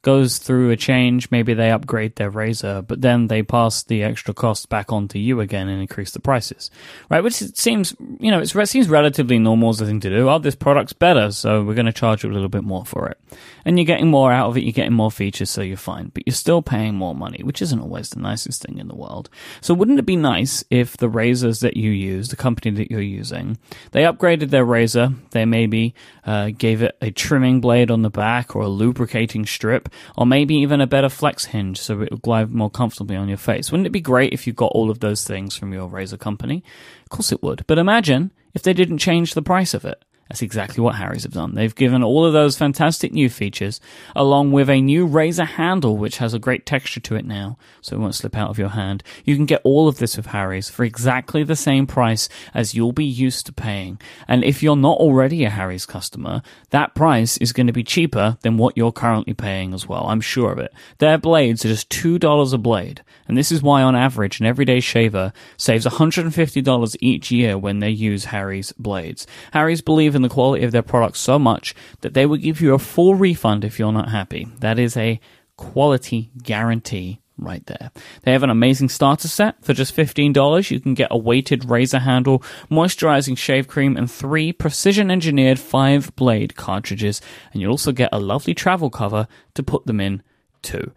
goes 0.08 0.38
through 0.38 0.70
a 0.70 0.78
change, 0.78 1.30
maybe 1.32 1.54
they 1.54 1.70
upgrade 1.70 2.16
their 2.16 2.30
razor, 2.30 2.82
but 2.82 3.02
then 3.02 3.28
they 3.28 3.44
pass 3.44 3.84
the 3.84 4.04
extra 4.04 4.34
cost 4.34 4.70
back 4.70 4.90
on 4.90 5.06
to 5.06 5.20
you 5.20 5.42
again 5.42 5.68
and 5.68 5.82
increase 5.82 6.12
the 6.12 6.20
prices, 6.22 6.72
right? 7.10 7.22
Which 7.22 7.34
seems, 7.34 7.94
you 8.18 8.32
know, 8.32 8.40
it 8.40 8.68
seems 8.70 8.88
relatively 8.88 9.38
normal 9.38 9.72
as 9.72 9.82
a 9.82 9.86
thing 9.86 10.00
to 10.00 10.10
do. 10.10 10.30
Oh, 10.30 10.40
this 10.40 10.56
product's 10.56 10.94
better, 10.94 11.30
so 11.34 11.62
we're 11.62 11.74
going 11.74 11.88
to 11.88 11.92
charge 11.92 12.24
you 12.24 12.32
a 12.32 12.32
little 12.32 12.48
bit 12.48 12.64
more 12.64 12.86
for 12.86 13.10
it. 13.10 13.20
And 13.66 13.78
you're 13.78 13.86
getting 13.86 14.08
more 14.08 14.32
out 14.32 14.48
of 14.48 14.56
it, 14.56 14.64
you're 14.64 14.72
getting 14.72 14.94
more 14.94 15.12
features, 15.12 15.50
so 15.50 15.62
you're 15.62 15.76
fine, 15.76 16.10
but 16.14 16.24
you're 16.26 16.34
still 16.34 16.62
paying 16.62 16.96
more 16.96 17.14
money, 17.14 17.44
which 17.44 17.62
isn't 17.62 17.82
always 17.82 18.10
the 18.10 18.22
nicest 18.22 18.62
thing 18.62 18.78
in 18.78 18.88
the 18.88 18.96
world. 18.96 19.30
So 19.60 19.74
wouldn't 19.74 20.00
it 20.00 20.06
be 20.06 20.16
nice 20.16 20.64
if 20.70 20.96
the 20.96 21.10
razors 21.10 21.60
that 21.60 21.76
you 21.76 21.92
use, 21.92 22.30
the 22.30 22.38
company 22.38 22.72
that 22.78 22.90
you're 22.90 23.02
using, 23.02 23.58
they 23.92 24.04
upgraded 24.04 24.52
their 24.52 24.64
razor, 24.64 25.12
they 25.32 25.44
maybe 25.44 25.94
uh, 26.26 26.52
gave 26.58 26.82
it 26.82 26.96
a 27.02 27.12
trimming 27.12 27.60
blade 27.60 27.92
on 27.92 28.04
the 28.04 28.10
back 28.10 28.56
or 28.56 28.62
a 28.62 28.70
lubricating 28.70 29.46
strip, 29.46 29.90
or 30.18 30.26
maybe 30.26 30.56
even 30.56 30.82
a 30.82 30.88
better 30.88 31.10
flex 31.10 31.46
hinge 31.46 31.80
so 31.80 32.02
it 32.02 32.12
will 32.12 32.18
glide 32.18 32.52
more 32.52 32.70
comfortably 32.70 33.16
on 33.16 33.28
your 33.28 33.38
face. 33.38 33.72
Wouldn't 33.72 33.88
it 33.88 33.92
be 33.92 34.02
great 34.02 34.34
if 34.34 34.48
you 34.48 34.54
got 34.54 34.72
all 34.74 34.90
of 34.90 35.00
those 35.00 35.24
things 35.24 35.56
from 35.56 35.74
your 35.74 35.88
razor 35.88 36.18
company? 36.18 36.64
Of 37.04 37.10
course 37.10 37.32
it 37.32 37.44
would. 37.44 37.66
But 37.68 37.78
imagine 37.78 38.32
if 38.54 38.64
they 38.64 38.74
didn't 38.74 38.98
change 38.98 39.34
the 39.34 39.42
price 39.42 39.74
of 39.74 39.86
it. 39.86 40.04
That's 40.30 40.42
exactly 40.42 40.82
what 40.82 40.96
Harry's 40.96 41.24
have 41.24 41.34
done. 41.34 41.56
They've 41.56 41.74
given 41.74 42.04
all 42.04 42.26
of 42.26 42.34
those 42.34 42.58
fantastic 42.58 43.14
new 43.14 43.30
features, 43.30 43.80
along 44.16 44.52
with 44.52 44.70
a 44.70 44.82
new 44.82 45.06
razor 45.06 45.46
handle, 45.46 45.98
which 45.98 46.18
has 46.18 46.34
a 46.34 46.40
great 46.40 46.66
texture 46.66 47.00
to 47.00 47.16
it 47.16 47.26
now, 47.26 47.58
so 47.82 47.96
it 47.96 48.00
won't 48.00 48.16
slip 48.16 48.36
out 48.36 48.50
of 48.50 48.58
your 48.58 48.70
hand. 48.70 49.04
You 49.24 49.36
can 49.36 49.46
get 49.46 49.62
all 49.64 49.88
of 49.88 49.98
this 49.98 50.18
with 50.18 50.28
Harry's 50.28 50.70
for 50.70 50.84
exactly 50.84 51.44
the 51.44 51.56
same 51.56 51.88
price 51.88 52.28
as 52.54 52.74
you'll 52.74 52.92
be 52.92 53.06
used 53.06 53.46
to 53.46 53.54
paying. 53.54 54.00
And 54.28 54.44
if 54.44 54.62
you're 54.62 54.76
not 54.76 54.98
already 54.98 55.46
a 55.46 55.50
Harry's 55.50 55.86
customer, 55.86 56.42
that 56.72 56.96
price 56.96 57.38
is 57.38 57.54
going 57.54 57.68
to 57.68 57.74
be 57.74 57.84
cheaper 57.84 58.38
than 58.42 58.58
what 58.58 58.76
you're 58.76 58.92
currently 58.92 59.34
paying 59.34 59.74
as 59.74 59.88
well. 59.88 60.08
I'm 60.08 60.22
sure 60.22 60.52
of 60.52 60.60
it. 60.60 60.74
Their 60.98 61.18
blades 61.18 61.64
are 61.64 61.70
just 61.70 61.90
$2 61.90 62.54
a 62.54 62.58
blade. 62.58 63.04
And 63.28 63.38
this 63.38 63.52
is 63.52 63.62
why, 63.62 63.82
on 63.82 63.96
average, 63.96 64.40
an 64.40 64.46
everyday 64.46 64.80
shaver 64.80 65.34
saves 65.58 65.86
$150 65.86 66.98
each 67.02 67.32
year 67.32 67.58
when 67.58 67.80
they 67.80 67.90
use 67.90 68.26
Harry's 68.26 68.72
blades. 68.74 69.28
Harry's 69.52 69.82
believe 69.82 70.16
in 70.18 70.22
the 70.24 70.30
quality 70.30 70.66
of 70.66 70.74
their 70.74 70.82
products 70.82 71.22
so 71.22 71.40
much 71.40 71.74
that 72.02 72.14
they 72.14 72.26
will 72.26 72.36
give 72.36 72.60
you 72.60 72.74
a 72.74 72.80
full 72.80 73.16
refund 73.16 73.64
if 73.64 73.80
you're 73.80 73.94
not 73.94 74.10
happy. 74.10 74.50
That 74.60 74.78
is 74.78 74.98
a 74.98 75.22
quality 75.56 76.32
guarantee 76.44 77.22
right 77.38 77.66
there. 77.68 77.92
They 78.24 78.32
have 78.32 78.44
an 78.44 78.50
amazing 78.50 78.90
starter 78.90 79.28
set 79.28 79.64
for 79.64 79.74
just 79.74 79.96
$15. 79.96 80.72
You 80.72 80.80
can 80.80 80.94
get 80.94 81.10
a 81.12 81.18
weighted 81.18 81.70
razor 81.70 82.00
handle, 82.00 82.44
moisturizing 82.70 83.38
shave 83.38 83.68
cream, 83.68 83.96
and 83.96 84.10
three 84.10 84.52
precision 84.52 85.12
engineered 85.12 85.60
five 85.60 86.16
blade 86.16 86.56
cartridges. 86.56 87.22
And 87.54 87.62
you'll 87.62 87.72
also 87.72 87.92
get 87.92 88.10
a 88.12 88.20
lovely 88.20 88.54
travel 88.54 88.90
cover 88.90 89.28
to 89.54 89.64
put 89.64 89.86
them 89.86 90.02
in 90.02 90.24
too. 90.62 90.92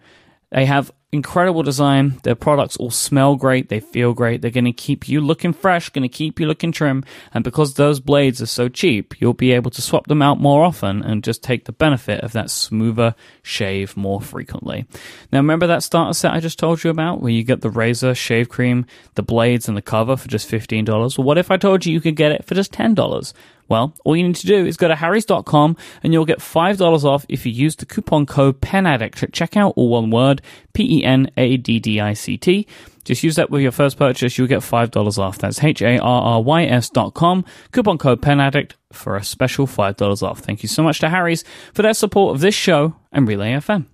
They 0.51 0.67
have 0.67 0.91
incredible 1.13 1.63
design. 1.63 2.21
Their 2.23 2.35
products 2.35 2.77
all 2.77 2.91
smell 2.91 3.35
great. 3.37 3.69
They 3.69 3.81
feel 3.81 4.15
great. 4.15 4.43
They're 4.43 4.51
going 4.51 4.65
to 4.65 4.73
keep 4.73 5.09
you 5.09 5.21
looking 5.21 5.53
fresh, 5.53 5.89
going 5.91 6.03
to 6.03 6.09
keep 6.09 6.39
you 6.39 6.47
looking 6.47 6.73
trim. 6.73 7.05
And 7.35 7.43
because 7.43 7.75
those 7.75 8.01
blades 8.01 8.41
are 8.41 8.47
so 8.47 8.69
cheap, 8.69 9.21
you'll 9.21 9.35
be 9.35 9.53
able 9.53 9.71
to 9.73 9.83
swap 9.83 10.07
them 10.07 10.23
out 10.23 10.39
more 10.39 10.65
often 10.65 11.03
and 11.03 11.25
just 11.25 11.43
take 11.43 11.65
the 11.65 11.73
benefit 11.73 12.21
of 12.21 12.33
that 12.33 12.51
smoother 12.51 13.15
shave 13.43 13.97
more 13.97 14.21
frequently. 14.21 14.87
Now, 15.33 15.41
remember 15.41 15.67
that 15.67 15.83
starter 15.83 16.15
set 16.15 16.33
I 16.33 16.41
just 16.41 16.59
told 16.59 16.85
you 16.85 16.91
about 16.91 17.21
where 17.21 17.33
you 17.33 17.43
get 17.43 17.61
the 17.61 17.71
razor, 17.71 18.15
shave 18.15 18.49
cream, 18.49 18.87
the 19.15 19.23
blades, 19.23 19.69
and 19.69 19.77
the 19.77 19.83
cover 19.83 20.17
for 20.17 20.29
just 20.29 20.51
$15? 20.51 21.19
Well, 21.19 21.27
what 21.27 21.39
if 21.39 21.51
I 21.51 21.57
told 21.57 21.85
you 21.85 21.93
you 21.93 22.01
could 22.01 22.17
get 22.17 22.33
it 22.33 22.45
for 22.45 22.55
just 22.55 22.73
$10? 22.73 23.33
Well, 23.71 23.95
all 24.05 24.17
you 24.17 24.25
need 24.25 24.35
to 24.37 24.47
do 24.49 24.67
is 24.67 24.77
go 24.77 24.89
to 24.89 24.97
harrys.com 24.97 25.77
and 26.03 26.13
you'll 26.13 26.25
get 26.25 26.41
$5 26.41 27.05
off 27.05 27.25
if 27.29 27.47
you 27.47 27.53
use 27.53 27.77
the 27.77 27.87
coupon 27.87 28.27
code 28.27 28.61
PENADDICT 28.61 29.23
at 29.23 29.31
checkout, 29.31 29.75
all 29.77 29.89
one 29.91 30.11
word, 30.11 30.43
P-E-N-A-D-D-I-C-T. 30.75 32.67
Just 33.05 33.23
use 33.23 33.37
that 33.37 33.49
with 33.49 33.63
your 33.63 33.71
first 33.71 33.97
purchase, 33.97 34.37
you'll 34.37 34.49
get 34.49 34.59
$5 34.61 35.19
off. 35.19 35.39
That's 35.39 35.63
H-A-R-R-Y-S 35.63 36.91
dot 36.91 37.15
com, 37.15 37.45
coupon 37.71 37.97
code 37.97 38.21
PENADDICT 38.21 38.75
for 38.93 39.15
a 39.17 39.23
special 39.23 39.69
$5 39.69 40.23
off. 40.25 40.41
Thank 40.41 40.65
you 40.65 40.69
so 40.69 40.83
much 40.83 40.99
to 40.99 41.09
Harry's 41.09 41.45
for 41.73 41.83
their 41.83 41.95
support 41.95 42.35
of 42.35 42.41
this 42.41 42.57
show 42.57 42.97
and 43.13 43.29
Relay 43.29 43.53
FM. 43.53 43.87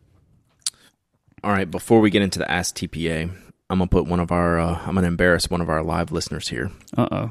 All 1.44 1.52
right, 1.52 1.70
before 1.70 2.00
we 2.00 2.08
get 2.08 2.22
into 2.22 2.38
the 2.38 2.50
Ask 2.50 2.76
TPA, 2.76 3.30
I'm 3.68 3.78
gonna 3.78 3.88
put 3.88 4.06
one 4.06 4.20
of 4.20 4.32
our 4.32 4.58
uh, 4.58 4.80
I'm 4.86 4.94
gonna 4.94 5.06
embarrass 5.06 5.50
one 5.50 5.60
of 5.60 5.68
our 5.68 5.82
live 5.82 6.12
listeners 6.12 6.48
here. 6.48 6.70
Uh-oh. 6.96 7.30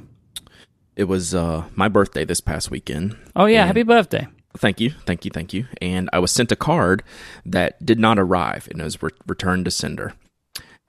It 0.96 1.06
was 1.06 1.36
uh, 1.36 1.66
my 1.76 1.88
birthday 1.88 2.24
this 2.26 2.42
past 2.42 2.72
weekend. 2.72 3.18
Oh, 3.36 3.46
yeah, 3.46 3.62
And- 3.62 3.68
happy 3.68 3.84
birthday. 3.84 4.28
Thank 4.58 4.80
you, 4.80 4.92
thank 5.06 5.26
you, 5.26 5.32
thank 5.32 5.54
you. 5.54 5.68
And 5.82 6.10
I 6.14 6.20
was 6.20 6.32
sent 6.32 6.50
a 6.50 6.56
card 6.56 7.04
that 7.46 7.86
did 7.86 8.00
not 8.00 8.18
arrive. 8.18 8.70
It 8.72 8.78
was 8.82 9.02
re- 9.04 9.10
returned 9.28 9.66
to 9.66 9.72
sender. 9.72 10.14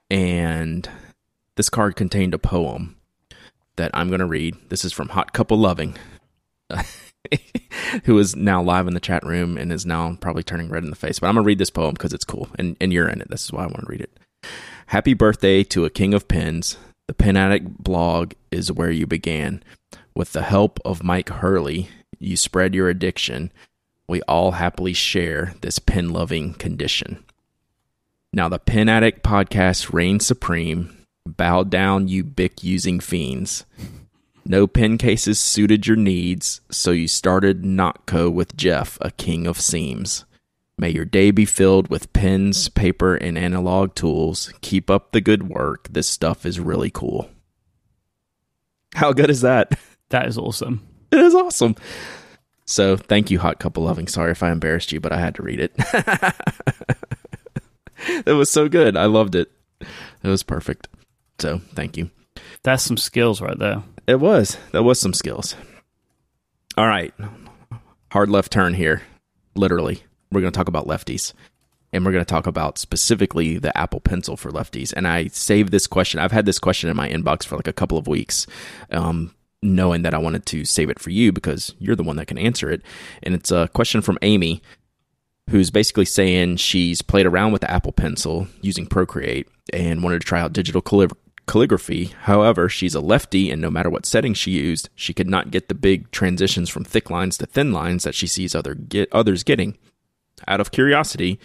And 0.09 0.89
this 1.57 1.69
card 1.69 1.97
contained 1.97 2.33
a 2.33 2.39
poem 2.39 2.95
that 3.75 3.91
I'm 3.93 4.07
going 4.07 4.21
to 4.21 4.25
read. 4.25 4.55
This 4.69 4.85
is 4.85 4.93
from 4.93 5.09
Hot 5.09 5.33
Couple 5.33 5.57
Loving, 5.57 5.97
who 8.05 8.17
is 8.17 8.37
now 8.37 8.61
live 8.63 8.87
in 8.87 8.93
the 8.93 9.01
chat 9.01 9.25
room 9.25 9.57
and 9.57 9.73
is 9.73 9.85
now 9.85 10.15
probably 10.21 10.43
turning 10.43 10.69
red 10.69 10.83
in 10.85 10.89
the 10.89 10.95
face. 10.95 11.19
But 11.19 11.27
I'm 11.27 11.35
going 11.35 11.43
to 11.43 11.47
read 11.47 11.59
this 11.59 11.69
poem 11.69 11.93
because 11.93 12.13
it's 12.13 12.23
cool 12.25 12.47
and, 12.57 12.77
and 12.79 12.93
you're 12.93 13.09
in 13.09 13.19
it. 13.19 13.29
This 13.29 13.43
is 13.43 13.51
why 13.51 13.63
I 13.63 13.67
want 13.67 13.81
to 13.81 13.91
read 13.91 14.01
it. 14.01 14.17
Happy 14.87 15.13
birthday 15.13 15.63
to 15.65 15.83
a 15.83 15.89
king 15.89 16.13
of 16.13 16.29
pens. 16.29 16.77
The 17.07 17.13
Pen 17.13 17.35
Addict 17.35 17.83
blog 17.83 18.31
is 18.49 18.71
where 18.71 18.91
you 18.91 19.05
began. 19.05 19.61
With 20.17 20.31
the 20.33 20.41
help 20.41 20.79
of 20.83 21.01
Myke 21.03 21.29
Hurley, 21.29 21.89
you 22.17 22.37
spread 22.37 22.73
your 22.73 22.89
addiction. 22.89 23.51
We 24.07 24.23
all 24.23 24.53
happily 24.53 24.93
share 24.93 25.53
this 25.61 25.77
pen 25.77 26.09
loving 26.09 26.55
condition. 26.55 27.23
Now, 28.33 28.49
the 28.49 28.57
Pen 28.57 28.89
Addict 28.89 29.21
podcast 29.21 29.93
reigns 29.93 30.25
supreme. 30.25 31.05
Bow 31.27 31.61
down, 31.61 32.07
you 32.07 32.23
Bic 32.23 32.63
using 32.63 32.99
fiends. 32.99 33.65
No 34.43 34.65
pen 34.65 34.97
cases 34.97 35.37
suited 35.37 35.85
your 35.85 35.97
needs, 35.97 36.61
so 36.71 36.89
you 36.89 37.07
started 37.07 37.63
Nock 37.63 38.07
Co 38.07 38.27
with 38.27 38.57
Jeff, 38.57 38.97
a 39.01 39.11
king 39.11 39.45
of 39.45 39.61
seams. 39.61 40.25
May 40.79 40.89
your 40.89 41.05
day 41.05 41.29
be 41.29 41.45
filled 41.45 41.89
with 41.89 42.11
pens, 42.13 42.69
paper, 42.69 43.13
and 43.13 43.37
analog 43.37 43.93
tools. 43.93 44.51
Keep 44.61 44.89
up 44.89 45.11
the 45.11 45.21
good 45.21 45.47
work. 45.47 45.89
This 45.91 46.09
stuff 46.09 46.43
is 46.43 46.59
really 46.59 46.89
cool. 46.89 47.29
How 48.95 49.13
good 49.13 49.29
is 49.29 49.41
that? 49.41 49.77
That 50.09 50.27
is 50.27 50.37
awesome. 50.37 50.87
It 51.11 51.19
is 51.19 51.35
awesome. 51.35 51.75
So 52.65 52.97
thank 52.97 53.31
you, 53.31 53.39
Hot 53.39 53.59
Couple 53.59 53.83
Loving. 53.83 54.07
Sorry 54.07 54.31
if 54.31 54.43
I 54.43 54.51
embarrassed 54.51 54.91
you, 54.91 54.99
but 54.99 55.13
I 55.13 55.19
had 55.19 55.35
to 55.35 55.43
read 55.43 55.59
it. 55.59 55.73
it 58.25 58.33
was 58.33 58.49
so 58.49 58.67
good. 58.67 58.97
I 58.97 59.05
loved 59.05 59.35
it. 59.35 59.51
It 59.79 60.27
was 60.27 60.43
perfect. 60.43 60.87
So 61.39 61.59
thank 61.73 61.97
you. 61.97 62.09
That's 62.63 62.83
some 62.83 62.97
skills 62.97 63.41
right 63.41 63.57
there. 63.57 63.83
It 64.05 64.19
was. 64.19 64.57
That 64.71 64.83
was 64.83 64.99
some 64.99 65.13
skills. 65.13 65.55
All 66.77 66.87
right. 66.87 67.13
Hard 68.11 68.29
left 68.29 68.51
turn 68.51 68.73
here. 68.73 69.01
Literally. 69.55 70.03
We're 70.31 70.41
going 70.41 70.51
to 70.51 70.57
talk 70.57 70.67
about 70.67 70.87
lefties. 70.87 71.33
And 71.93 72.05
we're 72.05 72.11
going 72.11 72.23
to 72.23 72.29
talk 72.29 72.47
about 72.47 72.77
specifically 72.77 73.57
the 73.57 73.75
Apple 73.77 74.01
Pencil 74.01 74.35
for 74.35 74.51
lefties. 74.51 74.93
And 74.93 75.07
I 75.07 75.27
saved 75.27 75.71
this 75.71 75.87
question. 75.87 76.19
I've 76.19 76.33
had 76.33 76.45
this 76.45 76.59
question 76.59 76.89
in 76.89 76.97
my 76.97 77.09
inbox 77.09 77.45
for 77.45 77.55
like 77.55 77.67
a 77.67 77.73
couple 77.73 77.97
of 77.97 78.07
weeks, 78.07 78.45
um, 78.91 79.33
knowing 79.63 80.03
that 80.03 80.13
I 80.13 80.19
wanted 80.19 80.45
to 80.47 80.65
save 80.65 80.89
it 80.89 80.99
for 80.99 81.09
you 81.09 81.31
because 81.31 81.73
you're 81.79 81.95
the 81.95 82.03
one 82.03 82.15
that 82.17 82.27
can 82.27 82.37
answer 82.37 82.69
it. 82.69 82.81
And 83.23 83.33
it's 83.33 83.51
a 83.51 83.69
question 83.73 84.01
from 84.01 84.19
Amy, 84.21 84.61
who's 85.49 85.71
basically 85.71 86.05
saying 86.05 86.57
she's 86.57 87.01
played 87.01 87.25
around 87.25 87.51
with 87.51 87.61
the 87.61 87.71
Apple 87.71 87.91
Pencil 87.91 88.47
using 88.61 88.85
Procreate 88.85 89.47
and 89.73 90.03
wanted 90.03 90.21
to 90.21 90.27
try 90.27 90.41
out 90.41 90.53
digital 90.53 90.81
calli- 90.81 91.11
calligraphy. 91.47 92.05
However, 92.23 92.69
she's 92.69 92.93
a 92.93 93.01
lefty, 93.01 93.49
and 93.49 93.61
no 93.61 93.71
matter 93.71 93.89
what 93.89 94.05
settings 94.05 94.37
she 94.37 94.51
used, 94.51 94.89
she 94.93 95.13
could 95.13 95.29
not 95.29 95.51
get 95.51 95.69
the 95.69 95.73
big 95.73 96.11
transitions 96.11 96.69
from 96.69 96.83
thick 96.83 97.09
lines 97.09 97.37
to 97.37 97.45
thin 97.45 97.71
lines 97.71 98.03
that 98.03 98.15
she 98.15 98.27
sees 98.27 98.53
other 98.53 98.75
get 98.75 99.11
others 99.11 99.43
getting. 99.43 99.77
Out 100.47 100.59
of 100.59 100.71
curiosity, 100.71 101.39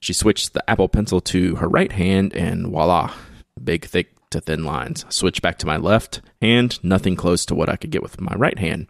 she 0.00 0.12
switched 0.12 0.52
the 0.52 0.68
Apple 0.68 0.88
Pencil 0.88 1.20
to 1.22 1.56
her 1.56 1.68
right 1.68 1.92
hand, 1.92 2.34
and 2.34 2.66
voila, 2.66 3.14
big 3.62 3.86
thick 3.86 4.15
to 4.30 4.40
thin 4.40 4.64
lines. 4.64 5.04
Switch 5.08 5.40
back 5.42 5.58
to 5.58 5.66
my 5.66 5.76
left 5.76 6.20
hand, 6.40 6.78
nothing 6.82 7.16
close 7.16 7.44
to 7.46 7.54
what 7.54 7.68
I 7.68 7.76
could 7.76 7.90
get 7.90 8.02
with 8.02 8.20
my 8.20 8.34
right 8.36 8.58
hand. 8.58 8.86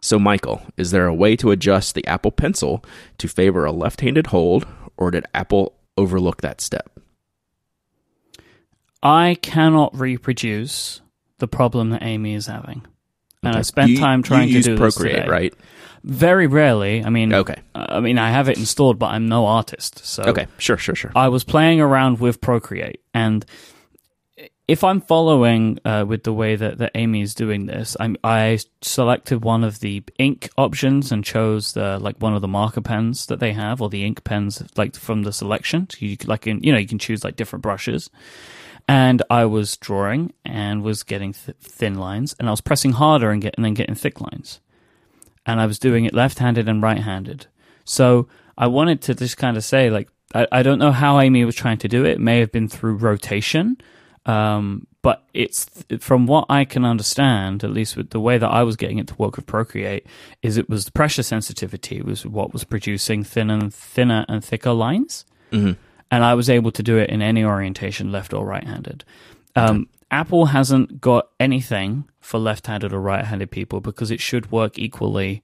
So, 0.00 0.18
Michael, 0.18 0.62
is 0.76 0.90
there 0.92 1.06
a 1.06 1.14
way 1.14 1.34
to 1.36 1.50
adjust 1.50 1.94
the 1.94 2.06
Apple 2.06 2.30
Pencil 2.30 2.84
to 3.18 3.26
favor 3.28 3.64
a 3.64 3.72
left 3.72 4.00
handed 4.00 4.28
hold, 4.28 4.66
or 4.96 5.10
did 5.10 5.26
Apple 5.34 5.74
overlook 5.96 6.40
that 6.42 6.60
step? 6.60 6.98
I 9.02 9.36
cannot 9.42 9.96
reproduce 9.98 11.00
the 11.38 11.48
problem 11.48 11.90
that 11.90 12.02
Amy 12.02 12.34
is 12.34 12.46
having. 12.46 12.84
And 13.42 13.54
I 13.56 13.62
spent 13.62 13.92
You- 13.92 13.98
time 13.98 14.22
trying 14.22 14.48
to 14.48 14.54
use 14.54 14.64
do 14.64 14.76
Procreate, 14.76 15.14
this 15.14 15.22
today. 15.24 15.30
right? 15.30 15.54
Very 16.04 16.46
rarely. 16.46 17.04
I 17.04 17.10
mean, 17.10 17.32
Okay. 17.32 17.56
Uh, 17.74 17.86
I 17.90 18.00
mean, 18.00 18.18
I 18.18 18.30
have 18.30 18.48
it 18.48 18.58
installed, 18.58 18.98
but 18.98 19.06
I'm 19.12 19.28
no 19.28 19.46
artist. 19.46 20.04
So 20.04 20.24
Okay, 20.24 20.46
sure, 20.58 20.76
sure, 20.76 20.94
sure. 20.96 21.12
I 21.14 21.28
was 21.28 21.44
playing 21.44 21.80
around 21.80 22.18
with 22.18 22.40
Procreate, 22.40 23.00
and 23.14 23.44
if 24.68 24.84
I'm 24.84 25.00
following 25.00 25.78
uh, 25.86 26.04
with 26.06 26.24
the 26.24 26.32
way 26.32 26.54
that, 26.54 26.76
that 26.76 26.92
Amy 26.94 27.22
is 27.22 27.34
doing 27.34 27.64
this, 27.64 27.96
I'm, 27.98 28.18
I 28.22 28.58
selected 28.82 29.42
one 29.42 29.64
of 29.64 29.80
the 29.80 30.02
ink 30.18 30.50
options 30.58 31.10
and 31.10 31.24
chose 31.24 31.72
the 31.72 31.98
like 31.98 32.20
one 32.20 32.34
of 32.34 32.42
the 32.42 32.48
marker 32.48 32.82
pens 32.82 33.24
that 33.26 33.40
they 33.40 33.54
have, 33.54 33.80
or 33.80 33.88
the 33.88 34.04
ink 34.04 34.24
pens 34.24 34.62
like 34.76 34.94
from 34.94 35.22
the 35.22 35.32
selection. 35.32 35.88
So 35.88 35.96
you 36.00 36.18
like 36.26 36.46
in, 36.46 36.62
you 36.62 36.70
know 36.70 36.78
you 36.78 36.86
can 36.86 36.98
choose 36.98 37.24
like 37.24 37.36
different 37.36 37.62
brushes, 37.62 38.10
and 38.86 39.22
I 39.30 39.46
was 39.46 39.78
drawing 39.78 40.34
and 40.44 40.82
was 40.82 41.02
getting 41.02 41.32
th- 41.32 41.56
thin 41.62 41.94
lines, 41.94 42.36
and 42.38 42.46
I 42.46 42.50
was 42.50 42.60
pressing 42.60 42.92
harder 42.92 43.30
and, 43.30 43.40
get, 43.40 43.54
and 43.56 43.64
then 43.64 43.72
getting 43.72 43.94
thick 43.94 44.20
lines, 44.20 44.60
and 45.46 45.62
I 45.62 45.66
was 45.66 45.78
doing 45.78 46.04
it 46.04 46.12
left-handed 46.12 46.68
and 46.68 46.82
right-handed. 46.82 47.46
So 47.86 48.28
I 48.58 48.66
wanted 48.66 49.00
to 49.02 49.14
just 49.14 49.38
kind 49.38 49.56
of 49.56 49.64
say 49.64 49.88
like 49.88 50.10
I, 50.34 50.46
I 50.52 50.62
don't 50.62 50.78
know 50.78 50.92
how 50.92 51.20
Amy 51.20 51.42
was 51.46 51.56
trying 51.56 51.78
to 51.78 51.88
do 51.88 52.04
it. 52.04 52.12
It 52.12 52.20
may 52.20 52.40
have 52.40 52.52
been 52.52 52.68
through 52.68 52.96
rotation, 52.96 53.78
um, 54.28 54.86
but 55.02 55.24
it's 55.32 55.66
from 56.00 56.26
what 56.26 56.44
I 56.50 56.64
can 56.64 56.84
understand, 56.84 57.64
at 57.64 57.70
least 57.70 57.96
with 57.96 58.10
the 58.10 58.20
way 58.20 58.36
that 58.38 58.48
I 58.48 58.62
was 58.62 58.76
getting 58.76 58.98
it 58.98 59.06
to 59.08 59.14
work 59.16 59.36
with 59.36 59.46
Procreate, 59.46 60.06
is 60.42 60.56
it 60.56 60.68
was 60.68 60.84
the 60.84 60.92
pressure 60.92 61.22
sensitivity 61.22 62.02
was 62.02 62.24
what 62.26 62.52
was 62.52 62.62
producing 62.64 63.24
thin 63.24 63.50
and 63.50 63.72
thinner 63.74 64.24
and 64.28 64.44
thicker 64.44 64.72
lines, 64.72 65.24
Mhm. 65.50 65.76
and 66.10 66.24
I 66.24 66.34
was 66.34 66.50
able 66.50 66.70
to 66.72 66.82
do 66.82 66.98
it 66.98 67.10
in 67.10 67.22
any 67.22 67.42
orientation, 67.42 68.12
left 68.12 68.32
or 68.34 68.44
right-handed. 68.46 69.04
Um, 69.56 69.88
Apple 70.10 70.46
hasn't 70.46 71.00
got 71.00 71.28
anything 71.40 72.04
for 72.20 72.38
left-handed 72.38 72.92
or 72.92 73.00
right-handed 73.00 73.50
people 73.50 73.80
because 73.80 74.10
it 74.10 74.20
should 74.20 74.50
work 74.52 74.78
equally 74.78 75.42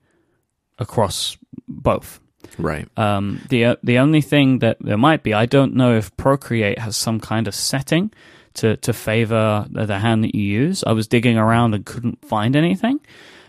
across 0.79 1.37
both. 1.68 2.20
Right. 2.59 2.87
Um, 2.99 3.40
the 3.49 3.79
the 3.83 3.99
only 3.99 4.20
thing 4.20 4.59
that 4.59 4.77
there 4.81 4.99
might 4.99 5.23
be, 5.23 5.33
I 5.33 5.47
don't 5.47 5.75
know 5.75 5.97
if 5.97 6.14
Procreate 6.16 6.79
has 6.79 6.97
some 6.97 7.18
kind 7.20 7.49
of 7.49 7.55
setting 7.55 8.11
to 8.54 8.76
to 8.78 8.92
favor 8.92 9.66
the 9.70 9.98
hand 9.98 10.24
that 10.24 10.34
you 10.34 10.42
use. 10.42 10.84
I 10.86 10.92
was 10.92 11.06
digging 11.06 11.36
around 11.38 11.74
and 11.74 11.84
couldn't 11.84 12.24
find 12.24 12.56
anything. 12.56 13.00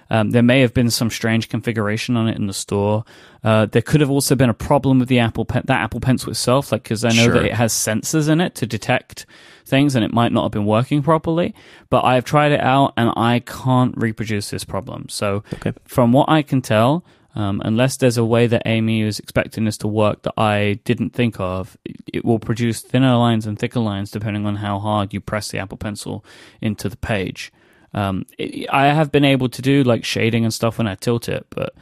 Um, 0.07 0.29
there 0.29 0.43
may 0.43 0.61
have 0.61 0.71
been 0.71 0.91
some 0.91 1.09
strange 1.09 1.49
configuration 1.49 2.15
on 2.15 2.27
it 2.27 2.37
in 2.37 2.45
the 2.45 2.53
store. 2.53 3.05
Uh, 3.43 3.65
there 3.65 3.81
could 3.81 4.01
have 4.01 4.11
also 4.11 4.35
been 4.35 4.51
a 4.51 4.53
problem 4.53 4.99
with 4.99 5.07
the 5.07 5.17
Apple 5.17 5.45
Pen- 5.45 5.63
that 5.65 5.79
Apple 5.81 5.99
Pencil 5.99 6.29
itself, 6.29 6.71
like 6.71 6.83
because 6.83 7.03
I 7.03 7.09
know 7.09 7.23
Sure. 7.25 7.33
that 7.33 7.45
it 7.45 7.53
has 7.55 7.73
sensors 7.73 8.29
in 8.29 8.39
it 8.39 8.53
to 8.55 8.67
detect 8.67 9.25
things, 9.65 9.95
and 9.95 10.05
it 10.05 10.13
might 10.13 10.31
not 10.31 10.43
have 10.43 10.51
been 10.51 10.65
working 10.67 11.01
properly. 11.01 11.55
But 11.89 12.05
I've 12.05 12.23
tried 12.23 12.51
it 12.51 12.59
out, 12.61 12.93
and 12.97 13.11
I 13.17 13.39
can't 13.39 13.95
reproduce 13.97 14.51
this 14.51 14.63
problem. 14.63 15.07
So, 15.09 15.43
Okay. 15.55 15.73
from 15.85 16.11
what 16.11 16.29
I 16.29 16.43
can 16.43 16.61
tell, 16.61 17.03
um, 17.35 17.61
unless 17.65 17.97
there's 17.97 18.17
a 18.17 18.25
way 18.25 18.47
that 18.47 18.63
Amy 18.65 19.01
is 19.01 19.19
expecting 19.19 19.65
this 19.65 19.77
to 19.79 19.87
work 19.87 20.23
that 20.23 20.33
I 20.37 20.79
didn't 20.85 21.11
think 21.11 21.39
of, 21.39 21.77
it 22.11 22.23
will 22.23 22.39
produce 22.39 22.81
thinner 22.81 23.17
lines 23.17 23.45
and 23.45 23.59
thicker 23.59 23.81
lines 23.81 24.09
depending 24.09 24.45
on 24.45 24.55
how 24.55 24.79
hard 24.79 25.13
you 25.13 25.19
press 25.19 25.51
the 25.51 25.59
Apple 25.59 25.77
Pencil 25.77 26.23
into 26.61 26.87
the 26.87 26.97
page. 26.97 27.51
Um, 27.93 28.25
it, 28.37 28.69
I 28.69 28.87
have 28.87 29.11
been 29.11 29.25
able 29.25 29.49
to 29.49 29.61
do 29.61 29.83
like 29.83 30.05
shading 30.05 30.45
and 30.45 30.53
stuff 30.53 30.77
when 30.77 30.87
I 30.87 30.95
tilt 30.95 31.27
it, 31.27 31.45
but 31.49 31.75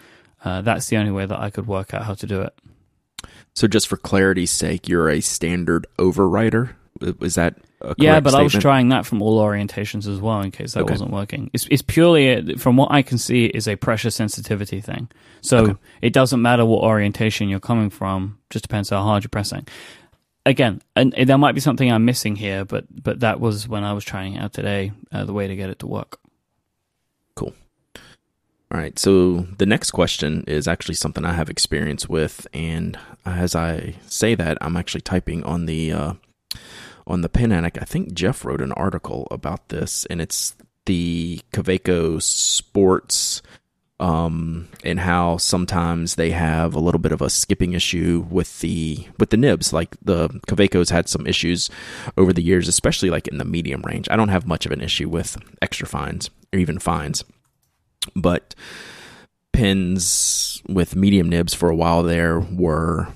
uh, 0.43 0.61
that's 0.61 0.87
the 0.87 0.97
only 0.97 1.11
way 1.11 1.25
that 1.27 1.39
I 1.39 1.51
could 1.51 1.67
work 1.67 1.93
out 1.93 2.03
how 2.03 2.15
to 2.15 2.27
do 2.27 2.41
it. 2.41 2.53
So 3.53 3.67
just 3.67 3.87
for 3.87 3.97
clarity's 3.97 4.51
sake, 4.51 4.89
you're 4.89 5.09
a 5.09 5.21
standard 5.21 5.85
overwriter. 5.99 6.73
Is 7.21 7.35
that 7.35 7.57
Yeah, 7.97 8.19
but 8.21 8.33
I 8.33 8.41
was 8.41 8.53
trying 8.53 8.89
that 8.89 9.05
from 9.05 9.21
all 9.21 9.41
orientations 9.41 10.07
as 10.07 10.19
well 10.19 10.41
in 10.41 10.51
case 10.51 10.73
that 10.73 10.83
Okay. 10.83 10.93
wasn't 10.93 11.11
working. 11.11 11.49
It's, 11.53 11.67
it's 11.69 11.81
purely, 11.81 12.29
a, 12.29 12.57
from 12.57 12.77
what 12.77 12.91
I 12.91 13.01
can 13.01 13.17
see, 13.17 13.45
is 13.45 13.67
a 13.67 13.75
pressure 13.75 14.09
sensitivity 14.09 14.79
thing. 14.79 15.09
So 15.41 15.57
Okay. 15.57 15.75
it 16.01 16.13
doesn't 16.13 16.41
matter 16.41 16.65
what 16.65 16.83
orientation 16.83 17.49
you're 17.49 17.59
coming 17.59 17.89
from; 17.89 18.37
just 18.49 18.63
depends 18.63 18.89
how 18.89 19.01
hard 19.03 19.23
you're 19.23 19.29
pressing. 19.29 19.67
Again, 20.45 20.81
and, 20.95 21.13
and 21.15 21.27
there 21.29 21.37
might 21.37 21.55
be 21.55 21.61
something 21.61 21.91
I'm 21.91 22.05
missing 22.05 22.35
here, 22.35 22.65
but 22.65 22.85
but 23.03 23.19
that 23.21 23.39
was 23.39 23.67
when 23.67 23.83
I 23.83 23.93
was 23.93 24.03
trying 24.05 24.35
it 24.35 24.39
out 24.39 24.53
today, 24.53 24.91
uh, 25.11 25.25
the 25.25 25.33
way 25.33 25.47
to 25.47 25.55
get 25.55 25.69
it 25.69 25.79
to 25.79 25.87
work. 25.87 26.19
Cool. 27.35 27.53
All 28.71 28.79
right. 28.79 28.97
So 28.99 29.47
the 29.57 29.65
next 29.65 29.91
question 29.91 30.43
is 30.47 30.67
actually 30.67 30.95
something 30.95 31.25
I 31.25 31.33
have 31.33 31.49
experience 31.49 32.07
with, 32.09 32.47
and 32.53 32.97
as 33.25 33.55
I 33.55 33.95
say 34.07 34.35
that, 34.35 34.57
I'm 34.61 34.75
actually 34.77 35.01
typing 35.01 35.43
on 35.43 35.65
the 35.65 35.91
uh, 35.93 36.13
on 37.07 37.21
the 37.21 37.29
Pen 37.29 37.51
Addict. 37.51 37.77
I 37.81 37.85
think 37.85 38.13
Jeff 38.13 38.45
wrote 38.45 38.61
an 38.61 38.71
article 38.73 39.27
about 39.31 39.69
this, 39.69 40.05
and 40.05 40.21
it's 40.21 40.55
the 40.85 41.41
Kaweco 41.53 42.21
Sports 42.21 43.41
um, 43.99 44.67
and 44.83 44.99
how 44.99 45.37
sometimes 45.37 46.15
they 46.15 46.31
have 46.31 46.75
a 46.75 46.79
little 46.79 46.99
bit 46.99 47.13
of 47.13 47.21
a 47.21 47.29
skipping 47.29 47.73
issue 47.73 48.25
with 48.29 48.59
the 48.59 49.07
with 49.17 49.29
the 49.29 49.37
nibs. 49.37 49.71
Like 49.71 49.95
the 50.01 50.27
Kaweco's 50.47 50.89
had 50.89 51.07
some 51.07 51.25
issues 51.25 51.69
over 52.17 52.33
the 52.33 52.43
years, 52.43 52.67
especially 52.67 53.09
like 53.09 53.27
in 53.27 53.37
the 53.37 53.45
medium 53.45 53.81
range. 53.81 54.07
I 54.11 54.17
don't 54.17 54.29
have 54.29 54.45
much 54.45 54.65
of 54.65 54.71
an 54.71 54.81
issue 54.81 55.07
with 55.07 55.37
extra 55.61 55.87
fines 55.87 56.29
or 56.51 56.59
even 56.59 56.79
fines, 56.79 57.23
but 58.15 58.55
pins 59.53 60.61
with 60.67 60.95
medium 60.97 61.29
nibs 61.29 61.53
for 61.53 61.69
a 61.69 61.75
while 61.75 62.03
there 62.03 62.39
were 62.39 63.07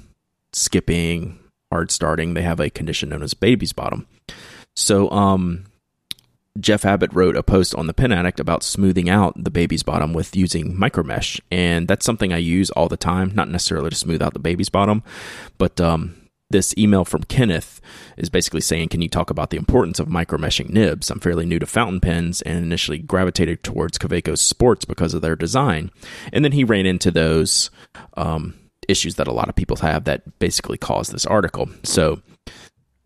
skipping, 0.53 1.37
hard 1.71 1.91
starting. 1.91 2.33
They 2.33 2.41
have 2.41 2.59
a 2.59 2.69
condition 2.69 3.09
known 3.09 3.23
as 3.23 3.33
baby's 3.33 3.73
bottom. 3.73 4.07
So, 4.75 5.09
um, 5.11 5.65
Jeff 6.59 6.85
Abbott 6.85 7.13
wrote 7.13 7.35
a 7.35 7.43
post 7.43 7.75
on 7.75 7.87
the 7.87 7.93
Pen 7.93 8.11
Addict 8.11 8.39
about 8.39 8.63
smoothing 8.63 9.09
out 9.09 9.43
the 9.43 9.51
baby's 9.51 9.83
bottom 9.83 10.13
with 10.13 10.35
using 10.35 10.75
micromesh, 10.75 11.39
and 11.51 11.87
that's 11.87 12.05
something 12.05 12.33
I 12.33 12.37
use 12.37 12.69
all 12.71 12.87
the 12.87 12.97
time. 12.97 13.31
Not 13.35 13.49
necessarily 13.49 13.89
to 13.89 13.95
smooth 13.95 14.21
out 14.21 14.33
the 14.33 14.39
baby's 14.39 14.69
bottom, 14.69 15.03
but 15.57 15.79
um, 15.79 16.15
this 16.49 16.73
email 16.77 17.05
from 17.05 17.23
Kenneth 17.23 17.79
is 18.17 18.29
basically 18.29 18.61
saying, 18.61 18.89
"Can 18.89 19.01
you 19.01 19.09
talk 19.09 19.29
about 19.29 19.49
the 19.49 19.57
importance 19.57 19.99
of 19.99 20.07
micromeshing 20.07 20.69
nibs? 20.69 21.11
I'm 21.11 21.19
fairly 21.19 21.45
new 21.45 21.59
to 21.59 21.65
fountain 21.65 21.99
pens 21.99 22.41
and 22.41 22.57
initially 22.57 22.97
gravitated 22.97 23.63
towards 23.63 23.97
Kaweco's 23.97 24.41
Sports 24.41 24.85
because 24.85 25.13
of 25.13 25.21
their 25.21 25.35
design, 25.35 25.91
and 26.33 26.43
then 26.43 26.53
he 26.53 26.63
ran 26.63 26.85
into 26.85 27.11
those 27.11 27.69
um, 28.15 28.55
issues 28.87 29.15
that 29.15 29.27
a 29.27 29.33
lot 29.33 29.49
of 29.49 29.55
people 29.55 29.77
have 29.77 30.05
that 30.05 30.39
basically 30.39 30.77
caused 30.77 31.11
this 31.11 31.25
article. 31.25 31.69
So, 31.83 32.21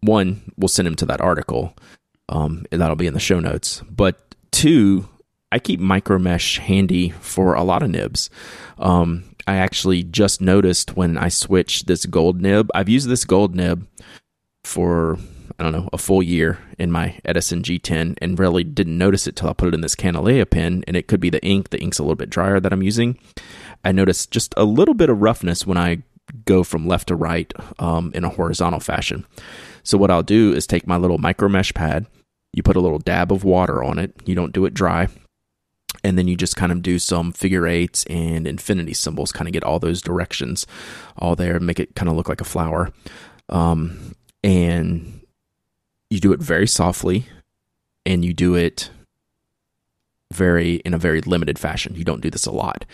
one, 0.02 0.42
we'll 0.58 0.68
send 0.68 0.88
him 0.88 0.96
to 0.96 1.06
that 1.06 1.22
article." 1.22 1.76
um, 2.32 2.66
and 2.72 2.82
that'll 2.82 2.96
be 2.96 3.08
in 3.08 3.14
the 3.14 3.20
show 3.20 3.40
notes. 3.40 3.84
But 3.90 4.36
two, 4.52 5.08
I 5.52 5.60
keep 5.60 5.80
micromesh 5.80 6.60
handy 6.60 7.10
for 7.10 7.54
a 7.54 7.64
lot 7.64 7.84
of 7.84 7.90
nibs. 7.90 8.30
Um, 8.80 9.26
I 9.46 9.58
actually 9.58 10.04
just 10.04 10.40
noticed 10.40 10.96
when 10.96 11.18
I 11.18 11.28
switched 11.28 11.88
this 11.88 12.06
gold 12.06 12.42
nib. 12.42 12.70
I've 12.74 12.90
used 12.90 13.10
this 13.10 13.26
gold 13.26 13.54
nib 13.54 13.86
for 14.64 15.18
I 15.60 15.64
don't 15.64 15.74
know 15.74 15.90
a 15.94 15.98
full 15.98 16.24
year 16.24 16.60
in 16.80 16.92
my 16.92 17.20
Edison 17.26 17.62
G10, 17.62 18.18
and 18.22 18.40
really 18.40 18.64
didn't 18.64 18.98
notice 18.98 19.28
it 19.28 19.36
till 19.36 19.50
I 19.50 19.54
put 19.54 19.68
it 19.68 19.74
in 19.74 19.82
this 19.82 19.96
Kanilea 19.96 20.50
pen, 20.50 20.84
and 20.88 20.96
it 20.96 21.08
could 21.08 21.20
be 21.20 21.30
the 21.30 21.44
ink. 21.44 21.70
The 21.70 21.80
ink's 21.82 22.00
a 22.00 22.04
little 22.04 22.16
bit 22.16 22.30
drier 22.30 22.60
that 22.60 22.74
I'm 22.74 22.82
using. 22.82 23.20
I 23.84 23.92
notice 23.92 24.26
just 24.26 24.54
a 24.58 24.64
little 24.64 24.94
bit 24.94 25.10
of 25.10 25.22
roughness 25.22 25.66
when 25.66 25.78
I 25.78 26.04
go 26.46 26.64
from 26.64 26.88
left 26.88 27.10
to 27.10 27.16
right 27.16 27.52
um, 27.80 28.12
in 28.14 28.24
a 28.24 28.30
horizontal 28.30 28.80
fashion. 28.80 29.26
So 29.84 29.98
what 29.98 30.12
I'll 30.12 30.24
do 30.24 30.54
is 30.54 30.68
take 30.68 30.88
my 30.88 30.98
little 30.98 31.18
micro 31.18 31.50
mesh 31.50 31.74
pad, 31.74 32.06
you 32.54 32.64
put 32.64 32.76
a 32.76 32.82
little 32.82 33.00
dab 33.00 33.32
of 33.32 33.44
water 33.44 33.84
on 33.84 33.98
it. 33.98 34.14
You 34.26 34.36
don't 34.36 34.54
do 34.54 34.66
it 34.66 34.74
dry. 34.74 35.08
And 36.04 36.18
then 36.18 36.28
you 36.28 36.36
just 36.36 36.56
kind 36.56 36.72
of 36.72 36.82
do 36.82 37.00
some 37.00 37.32
figure 37.32 37.68
eights 37.68 38.06
and 38.06 38.48
infinity 38.48 38.94
symbols, 38.94 39.32
kind 39.32 39.48
of 39.48 39.54
get 39.54 39.64
all 39.64 39.80
those 39.80 40.02
directions 40.02 40.66
all 41.18 41.36
there, 41.36 41.60
make 41.60 41.80
it 41.80 41.96
kind 41.96 42.10
of 42.10 42.16
look 42.16 42.28
like 42.28 42.42
a 42.42 42.46
flower. 42.46 42.92
Um, 43.50 44.16
and 44.44 45.22
you 46.10 46.20
do 46.20 46.34
it 46.34 46.40
very 46.40 46.68
softly 46.68 47.28
and 48.06 48.26
you 48.26 48.34
do 48.34 48.56
it 48.56 48.90
very 50.32 50.76
in 50.78 50.94
a 50.94 50.98
very 50.98 51.22
limited 51.22 51.60
fashion. 51.60 51.96
You 51.96 52.04
don't 52.04 52.22
do 52.22 52.30
this 52.30 52.46
a 52.46 52.52
lot. 52.52 52.86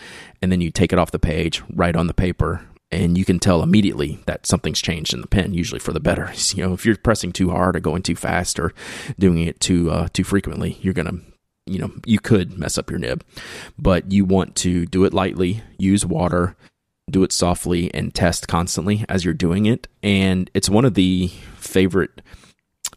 And 0.42 0.52
then 0.52 0.60
you 0.60 0.70
take 0.70 0.92
it 0.92 0.98
off 0.98 1.10
the 1.10 1.18
page, 1.18 1.62
write 1.72 1.96
on 1.96 2.06
the 2.06 2.14
paper, 2.14 2.62
and 2.90 3.18
you 3.18 3.24
can 3.24 3.38
tell 3.38 3.62
immediately 3.62 4.18
that 4.26 4.46
something's 4.46 4.80
changed 4.80 5.12
in 5.12 5.20
the 5.20 5.26
pen, 5.26 5.52
usually 5.52 5.78
for 5.78 5.92
the 5.92 6.00
better. 6.00 6.32
You 6.54 6.66
know, 6.66 6.72
if 6.72 6.86
you're 6.86 6.96
pressing 6.96 7.32
too 7.32 7.50
hard 7.50 7.76
or 7.76 7.80
going 7.80 8.02
too 8.02 8.16
fast 8.16 8.58
or 8.58 8.72
doing 9.18 9.38
it 9.38 9.60
too 9.60 9.90
uh, 9.90 10.08
too 10.12 10.24
frequently, 10.24 10.78
you're 10.80 10.94
gonna, 10.94 11.18
you 11.66 11.78
know, 11.78 11.92
you 12.06 12.18
could 12.18 12.58
mess 12.58 12.78
up 12.78 12.90
your 12.90 12.98
nib. 12.98 13.22
But 13.78 14.10
you 14.10 14.24
want 14.24 14.56
to 14.56 14.86
do 14.86 15.04
it 15.04 15.12
lightly, 15.12 15.62
use 15.76 16.06
water, 16.06 16.56
do 17.10 17.22
it 17.22 17.32
softly, 17.32 17.92
and 17.94 18.14
test 18.14 18.48
constantly 18.48 19.04
as 19.08 19.24
you're 19.24 19.34
doing 19.34 19.66
it. 19.66 19.88
And 20.02 20.50
it's 20.54 20.70
one 20.70 20.84
of 20.84 20.94
the 20.94 21.28
favorite 21.56 22.22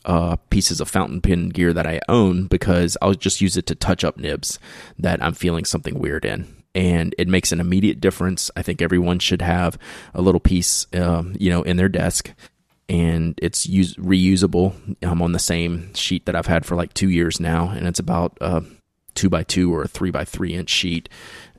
uh, 0.05 0.35
pieces 0.49 0.81
of 0.81 0.89
fountain 0.89 1.21
pen 1.21 1.49
gear 1.49 1.73
that 1.73 1.87
I 1.87 2.01
own 2.09 2.47
because 2.47 2.97
I'll 3.01 3.13
just 3.13 3.41
use 3.41 3.57
it 3.57 3.65
to 3.67 3.75
touch 3.75 4.03
up 4.03 4.17
nibs 4.17 4.59
that 4.97 5.21
I'm 5.23 5.33
feeling 5.33 5.65
something 5.65 5.99
weird 5.99 6.25
in. 6.25 6.47
And 6.73 7.13
it 7.17 7.27
makes 7.27 7.51
an 7.51 7.59
immediate 7.59 7.99
difference. 7.99 8.49
I 8.55 8.61
think 8.61 8.81
everyone 8.81 9.19
should 9.19 9.41
have 9.41 9.77
a 10.13 10.21
little 10.21 10.39
piece, 10.39 10.87
um, 10.93 11.35
you 11.37 11.49
know, 11.49 11.63
in 11.63 11.75
their 11.75 11.89
desk, 11.89 12.31
and 12.87 13.37
it's 13.41 13.67
use, 13.67 13.95
reusable. 13.95 14.73
I'm 15.01 15.21
on 15.21 15.33
the 15.33 15.39
same 15.39 15.93
sheet 15.93 16.25
that 16.25 16.35
I've 16.35 16.47
had 16.47 16.65
for 16.65 16.75
like 16.75 16.93
two 16.93 17.09
years 17.09 17.41
now, 17.41 17.69
and 17.69 17.87
it's 17.87 17.99
about 17.99 18.37
a 18.39 18.63
two 19.15 19.29
by 19.29 19.43
two 19.43 19.73
or 19.73 19.83
a 19.83 19.87
three 19.87 20.11
by 20.11 20.23
three 20.23 20.53
inch 20.53 20.69
sheet, 20.69 21.09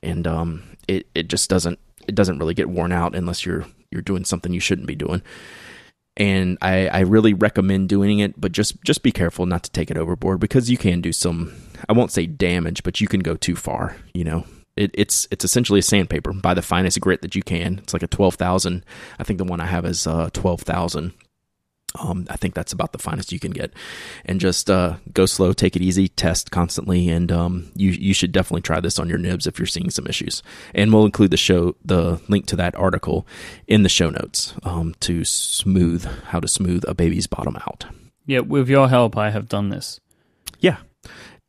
and 0.02 0.26
um, 0.26 0.62
it 0.88 1.06
it 1.14 1.28
just 1.28 1.50
doesn't 1.50 1.78
it 2.08 2.14
doesn't 2.14 2.38
really 2.38 2.54
get 2.54 2.70
worn 2.70 2.90
out 2.90 3.14
unless 3.14 3.44
you're 3.44 3.66
you're 3.90 4.00
doing 4.00 4.24
something 4.24 4.54
you 4.54 4.60
shouldn't 4.60 4.86
be 4.86 4.94
doing 4.94 5.22
and 6.16 6.58
I, 6.60 6.88
I 6.88 7.00
really 7.00 7.34
recommend 7.34 7.88
doing 7.88 8.18
it, 8.18 8.40
but 8.40 8.52
just 8.52 8.82
just 8.82 9.02
be 9.02 9.12
careful 9.12 9.46
not 9.46 9.62
to 9.64 9.70
take 9.70 9.90
it 9.90 9.96
overboard 9.96 10.40
because 10.40 10.70
you 10.70 10.76
can 10.76 11.00
do 11.00 11.12
some 11.12 11.54
I 11.88 11.92
won't 11.92 12.12
say 12.12 12.26
damage, 12.26 12.82
but 12.82 13.00
you 13.00 13.08
can 13.08 13.20
go 13.20 13.36
too 13.36 13.56
far. 13.56 13.96
You 14.14 14.24
know, 14.24 14.46
it, 14.76 14.90
it's 14.94 15.26
it's 15.30 15.44
essentially 15.44 15.80
a 15.80 15.82
sandpaper. 15.82 16.32
Buy 16.32 16.54
the 16.54 16.62
finest 16.62 17.00
grit 17.00 17.22
that 17.22 17.34
you 17.34 17.42
can. 17.42 17.78
It's 17.78 17.92
like 17.92 18.02
a 18.02 18.08
twelve 18.08 18.34
thousand. 18.34 18.84
I 19.18 19.24
think 19.24 19.38
the 19.38 19.44
one 19.44 19.60
I 19.60 19.66
have 19.66 19.84
is 19.84 20.06
uh, 20.06 20.30
twelve 20.32 20.62
thousand. 20.62 21.12
Um, 22.00 22.26
I 22.30 22.36
think 22.36 22.54
that's 22.54 22.72
about 22.72 22.92
the 22.92 22.98
finest 22.98 23.32
you 23.32 23.38
can 23.38 23.50
get, 23.50 23.72
and 24.24 24.40
just 24.40 24.70
uh, 24.70 24.96
go 25.12 25.26
slow, 25.26 25.52
take 25.52 25.76
it 25.76 25.82
easy, 25.82 26.08
test 26.08 26.50
constantly, 26.50 27.08
and 27.08 27.30
um, 27.30 27.70
you 27.74 27.90
you 27.90 28.14
should 28.14 28.32
definitely 28.32 28.62
try 28.62 28.80
this 28.80 28.98
on 28.98 29.08
your 29.08 29.18
nibs 29.18 29.46
if 29.46 29.58
you're 29.58 29.66
seeing 29.66 29.90
some 29.90 30.06
issues. 30.06 30.42
And 30.74 30.92
we'll 30.92 31.04
include 31.04 31.30
the 31.30 31.36
show 31.36 31.76
the 31.84 32.20
link 32.28 32.46
to 32.46 32.56
that 32.56 32.74
article 32.76 33.26
in 33.66 33.82
the 33.82 33.88
show 33.88 34.10
notes 34.10 34.54
um, 34.62 34.94
to 35.00 35.24
smooth 35.24 36.04
how 36.26 36.40
to 36.40 36.48
smooth 36.48 36.84
a 36.88 36.94
baby's 36.94 37.26
bottom 37.26 37.56
out. 37.56 37.84
Yeah, 38.24 38.40
with 38.40 38.68
your 38.68 38.88
help, 38.88 39.16
I 39.16 39.30
have 39.30 39.48
done 39.48 39.68
this. 39.68 40.00
Yeah, 40.60 40.78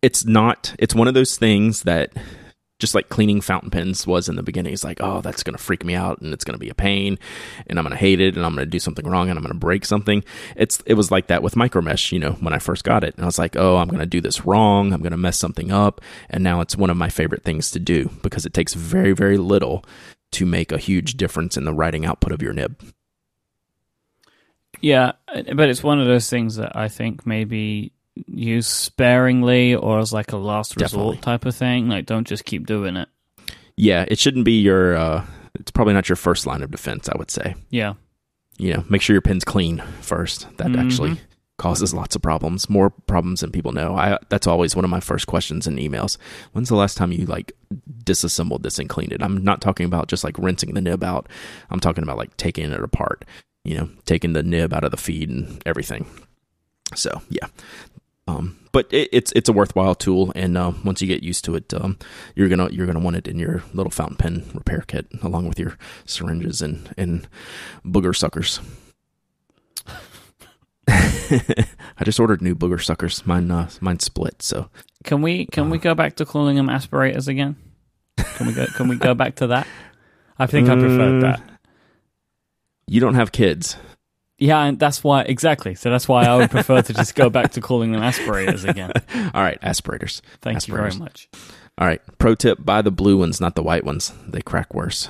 it's 0.01 0.25
not. 0.25 0.75
It's 0.79 0.95
one 0.95 1.07
of 1.07 1.13
those 1.13 1.37
things 1.37 1.83
that 1.83 2.11
just 2.79 2.95
like 2.95 3.09
cleaning 3.09 3.39
fountain 3.39 3.69
pens 3.69 4.05
was 4.05 4.27
in 4.27 4.35
the 4.35 4.43
beginning. 4.43 4.73
It's 4.73 4.83
like, 4.83 5.01
oh, 5.01 5.21
that's 5.21 5.43
going 5.43 5.55
to 5.55 5.63
freak 5.63 5.85
me 5.85 5.95
out 5.95 6.19
and 6.21 6.33
it's 6.33 6.43
going 6.43 6.55
to 6.55 6.59
be 6.59 6.69
a 6.69 6.75
pain 6.75 7.17
and 7.67 7.79
I'm 7.79 7.85
going 7.85 7.91
to 7.91 7.99
hate 7.99 8.19
it 8.19 8.35
and 8.35 8.45
I'm 8.45 8.55
going 8.55 8.65
to 8.65 8.69
do 8.69 8.79
something 8.79 9.07
wrong 9.07 9.29
and 9.29 9.37
I'm 9.37 9.43
going 9.43 9.53
to 9.53 9.59
break 9.59 9.85
something. 9.85 10.23
It's 10.55 10.81
it 10.85 10.95
was 10.95 11.11
like 11.11 11.27
that 11.27 11.43
with 11.43 11.55
micromesh, 11.55 12.11
you 12.11 12.19
know, 12.19 12.33
when 12.33 12.53
I 12.53 12.59
first 12.59 12.83
got 12.83 13.03
it. 13.03 13.15
And 13.15 13.23
I 13.23 13.25
was 13.25 13.39
like, 13.39 13.55
oh, 13.55 13.77
I'm 13.77 13.87
going 13.87 13.99
to 13.99 14.05
do 14.05 14.21
this 14.21 14.45
wrong. 14.45 14.91
I'm 14.91 15.01
going 15.01 15.11
to 15.11 15.17
mess 15.17 15.37
something 15.37 15.71
up. 15.71 16.01
And 16.29 16.43
now 16.43 16.61
it's 16.61 16.75
one 16.75 16.89
of 16.89 16.97
my 16.97 17.09
favorite 17.09 17.43
things 17.43 17.71
to 17.71 17.79
do 17.79 18.09
because 18.21 18.45
it 18.45 18.53
takes 18.53 18.73
very 18.73 19.13
very 19.13 19.37
little 19.37 19.85
to 20.31 20.45
make 20.45 20.71
a 20.71 20.77
huge 20.77 21.13
difference 21.13 21.55
in 21.55 21.63
the 21.63 21.73
writing 21.73 22.05
output 22.05 22.31
of 22.31 22.41
your 22.41 22.53
nib. 22.53 22.75
Yeah, 24.81 25.13
but 25.27 25.69
it's 25.69 25.83
one 25.83 26.01
of 26.01 26.07
those 26.07 26.29
things 26.29 26.57
that 26.57 26.75
I 26.75 26.89
think 26.89 27.25
maybe 27.25 27.93
use 28.27 28.67
sparingly 28.67 29.75
or 29.75 29.99
as 29.99 30.13
like 30.13 30.31
a 30.31 30.37
last 30.37 30.75
resort 30.75 30.91
Definitely. 30.91 31.17
type 31.17 31.45
of 31.45 31.55
thing. 31.55 31.89
Like, 31.89 32.05
don't 32.05 32.27
just 32.27 32.45
keep 32.45 32.65
doing 32.67 32.95
it. 32.95 33.09
Yeah, 33.75 34.05
it 34.07 34.19
shouldn't 34.19 34.45
be 34.45 34.59
your. 34.61 34.95
Uh, 34.95 35.25
it's 35.55 35.71
probably 35.71 35.93
not 35.93 36.09
your 36.09 36.15
first 36.15 36.45
line 36.45 36.61
of 36.61 36.71
defense. 36.71 37.09
I 37.09 37.17
would 37.17 37.31
say. 37.31 37.55
Yeah. 37.69 37.93
You 38.57 38.73
know, 38.75 38.85
make 38.87 39.01
sure 39.01 39.13
your 39.15 39.21
pen's 39.21 39.43
clean 39.43 39.81
first. 40.01 40.47
That 40.57 40.67
Mhm. 40.67 40.85
actually 40.85 41.19
causes 41.57 41.93
lots 41.93 42.15
of 42.15 42.21
problems, 42.21 42.69
more 42.69 42.89
problems 42.91 43.41
than 43.41 43.51
people 43.51 43.71
know. 43.71 43.95
I 43.95 44.19
that's 44.29 44.45
always 44.47 44.75
one 44.75 44.85
of 44.85 44.91
my 44.91 44.99
first 44.99 45.25
questions 45.27 45.65
in 45.65 45.77
emails. 45.77 46.17
When's 46.51 46.69
the 46.69 46.75
last 46.75 46.95
time 46.97 47.11
you 47.11 47.25
like 47.25 47.51
disassembled 48.03 48.61
this 48.63 48.77
and 48.77 48.89
cleaned 48.89 49.11
it? 49.13 49.23
I'm 49.23 49.43
not 49.43 49.59
talking 49.61 49.85
about 49.87 50.07
just 50.07 50.23
like 50.23 50.37
rinsing 50.37 50.75
the 50.75 50.81
nib 50.81 51.03
out. 51.03 51.27
I'm 51.71 51.79
talking 51.79 52.03
about 52.03 52.17
like 52.17 52.35
taking 52.37 52.71
it 52.71 52.79
apart. 52.83 53.25
You 53.63 53.77
know, 53.77 53.89
taking 54.05 54.33
the 54.33 54.43
nib 54.43 54.71
out 54.73 54.83
of 54.83 54.91
the 54.91 54.97
feed 54.97 55.29
and 55.29 55.61
everything. 55.65 56.05
So 56.95 57.21
yeah, 57.29 57.47
um, 58.27 58.57
but 58.71 58.87
it, 58.91 59.09
it's 59.11 59.31
it's 59.33 59.49
a 59.49 59.53
worthwhile 59.53 59.95
tool, 59.95 60.31
and 60.35 60.57
uh, 60.57 60.71
once 60.83 61.01
you 61.01 61.07
get 61.07 61.23
used 61.23 61.43
to 61.45 61.55
it, 61.55 61.73
um, 61.73 61.97
you're 62.35 62.49
gonna 62.49 62.69
you're 62.69 62.85
gonna 62.87 62.99
want 62.99 63.15
it 63.17 63.27
in 63.27 63.37
your 63.39 63.63
little 63.73 63.91
fountain 63.91 64.17
pen 64.17 64.49
repair 64.53 64.83
kit, 64.87 65.07
along 65.21 65.47
with 65.47 65.59
your 65.59 65.77
syringes 66.05 66.61
and 66.61 66.93
and 66.97 67.27
booger 67.85 68.15
suckers. 68.15 68.59
I 70.89 72.03
just 72.03 72.19
ordered 72.19 72.41
new 72.41 72.55
booger 72.55 72.81
suckers. 72.83 73.25
Mine 73.25 73.49
uh, 73.51 73.69
mine 73.81 73.99
split, 73.99 74.41
so 74.41 74.69
Can 75.03 75.21
we 75.21 75.45
can 75.47 75.69
we 75.69 75.77
go 75.77 75.93
back 75.95 76.15
to 76.17 76.25
calling 76.25 76.55
them 76.55 76.69
aspirators 76.69 77.27
again? 77.27 77.55
Can 78.17 78.47
we 78.47 78.53
go 78.53 78.65
can 78.67 78.87
we 78.87 78.95
go 78.97 79.13
back 79.13 79.35
to 79.35 79.47
that? 79.47 79.67
I 80.37 80.47
think 80.47 80.67
I 80.69 80.75
preferred 80.75 81.21
that. 81.21 81.41
you 82.87 82.99
don't 82.99 83.13
have 83.15 83.31
kids. 83.31 83.77
Yeah, 84.37 84.63
and 84.63 84.79
that's 84.79 85.03
why 85.03 85.21
exactly. 85.21 85.75
So 85.75 85.89
that's 85.89 86.07
why 86.07 86.25
I 86.25 86.35
would 86.35 86.51
prefer 86.51 86.81
to 86.81 86.93
just 86.93 87.15
go 87.15 87.29
back 87.29 87.51
to 87.53 87.61
calling 87.61 87.91
them 87.91 88.01
aspirators 88.01 88.63
again. 88.63 88.91
All 89.33 89.41
right, 89.41 89.59
aspirators. 89.61 90.21
Thank 90.41 90.67
you 90.67 90.73
very 90.73 90.95
much. 90.95 91.29
All 91.77 91.87
right, 91.87 92.01
pro 92.17 92.35
tip: 92.35 92.63
buy 92.63 92.81
the 92.81 92.91
blue 92.91 93.17
ones, 93.17 93.39
not 93.39 93.55
the 93.55 93.63
white 93.63 93.83
ones. 93.83 94.11
They 94.27 94.41
crack 94.41 94.73
worse. 94.73 95.07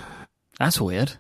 That's 0.60 0.80
weird. 0.80 1.14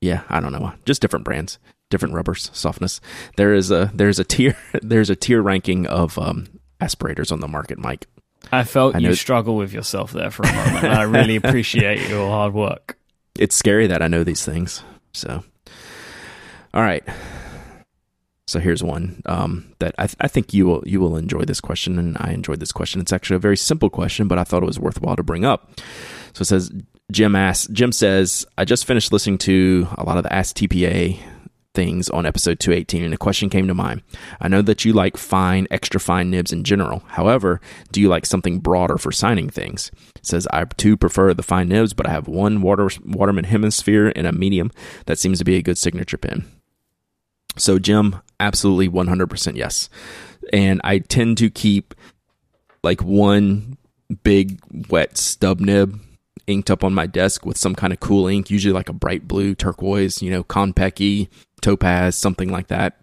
Yeah, 0.00 0.22
I 0.28 0.40
don't 0.40 0.52
know. 0.52 0.72
Just 0.84 1.00
different 1.00 1.24
brands, 1.24 1.58
different 1.90 2.14
rubbers, 2.14 2.50
softness. 2.52 3.00
There 3.36 3.54
is 3.54 3.70
a 3.70 3.90
there's 3.94 4.18
a 4.18 4.24
tier 4.24 4.56
there's 4.82 5.10
a 5.10 5.16
tier 5.16 5.42
ranking 5.42 5.86
of 5.86 6.18
um, 6.18 6.48
aspirators 6.80 7.32
on 7.32 7.40
the 7.40 7.48
market, 7.48 7.78
Myke. 7.78 8.04
I 8.52 8.64
felt 8.64 8.94
I 8.94 9.00
you 9.00 9.14
struggle 9.14 9.56
with 9.56 9.72
yourself 9.72 10.12
there 10.12 10.30
for 10.30 10.44
a 10.44 10.52
moment. 10.52 10.84
I 10.84 11.02
really 11.02 11.36
appreciate 11.42 12.08
your 12.08 12.28
hard 12.28 12.54
work. 12.54 12.96
It's 13.38 13.56
scary 13.56 13.86
that 13.88 14.02
I 14.02 14.08
know 14.08 14.24
these 14.24 14.44
things. 14.44 14.82
So, 15.12 15.44
all 16.74 16.82
right. 16.82 17.04
So 18.46 18.60
here's 18.60 18.82
one 18.82 19.22
um, 19.26 19.74
that 19.78 19.94
I, 19.98 20.06
th- 20.06 20.16
I 20.20 20.28
think 20.28 20.54
you 20.54 20.66
will 20.66 20.82
you 20.86 21.00
will 21.00 21.16
enjoy 21.16 21.42
this 21.42 21.60
question, 21.60 21.98
and 21.98 22.16
I 22.18 22.32
enjoyed 22.32 22.60
this 22.60 22.72
question. 22.72 23.00
It's 23.00 23.12
actually 23.12 23.36
a 23.36 23.40
very 23.40 23.58
simple 23.58 23.90
question, 23.90 24.26
but 24.26 24.38
I 24.38 24.44
thought 24.44 24.62
it 24.62 24.66
was 24.66 24.78
worthwhile 24.78 25.16
to 25.16 25.22
bring 25.22 25.44
up. 25.44 25.70
So 26.32 26.42
it 26.42 26.46
says 26.46 26.72
Jim 27.12 27.36
asks 27.36 27.66
Jim 27.72 27.92
says 27.92 28.46
I 28.56 28.64
just 28.64 28.86
finished 28.86 29.12
listening 29.12 29.38
to 29.38 29.88
a 29.98 30.04
lot 30.04 30.16
of 30.16 30.22
the 30.22 30.32
Ask 30.32 30.56
TPA 30.56 31.18
things 31.74 32.08
on 32.08 32.26
episode 32.26 32.58
218 32.58 33.04
and 33.04 33.14
a 33.14 33.18
question 33.18 33.48
came 33.48 33.68
to 33.68 33.74
mind. 33.74 34.02
I 34.40 34.48
know 34.48 34.62
that 34.62 34.84
you 34.84 34.92
like 34.92 35.16
fine, 35.16 35.68
extra 35.70 36.00
fine 36.00 36.30
nibs 36.30 36.52
in 36.52 36.64
general. 36.64 37.04
However, 37.06 37.60
do 37.92 38.00
you 38.00 38.08
like 38.08 38.26
something 38.26 38.58
broader 38.58 38.98
for 38.98 39.12
signing 39.12 39.48
things? 39.48 39.90
It 40.16 40.26
says 40.26 40.48
I 40.52 40.64
too 40.64 40.96
prefer 40.96 41.34
the 41.34 41.42
fine 41.42 41.68
nibs, 41.68 41.92
but 41.92 42.06
I 42.06 42.10
have 42.10 42.26
one 42.26 42.62
water 42.62 42.90
Waterman 43.04 43.44
hemisphere 43.44 44.12
and 44.16 44.26
a 44.26 44.32
medium 44.32 44.70
that 45.06 45.18
seems 45.18 45.38
to 45.38 45.44
be 45.44 45.56
a 45.56 45.62
good 45.62 45.78
signature 45.78 46.18
pen. 46.18 46.50
So 47.56 47.78
Jim, 47.78 48.16
absolutely 48.40 48.88
100% 48.88 49.56
yes. 49.56 49.88
And 50.52 50.80
I 50.84 50.98
tend 50.98 51.38
to 51.38 51.50
keep 51.50 51.94
like 52.82 53.02
one 53.02 53.76
big 54.22 54.60
wet 54.88 55.18
stub 55.18 55.60
nib 55.60 56.00
inked 56.46 56.70
up 56.70 56.82
on 56.82 56.94
my 56.94 57.06
desk 57.06 57.44
with 57.44 57.58
some 57.58 57.74
kind 57.74 57.92
of 57.92 58.00
cool 58.00 58.26
ink, 58.26 58.50
usually 58.50 58.72
like 58.72 58.88
a 58.88 58.94
bright 58.94 59.28
blue, 59.28 59.54
turquoise, 59.54 60.22
you 60.22 60.30
know, 60.30 60.42
Kon-peki, 60.42 61.28
topaz, 61.60 62.16
something 62.16 62.50
like 62.50 62.68
that. 62.68 63.00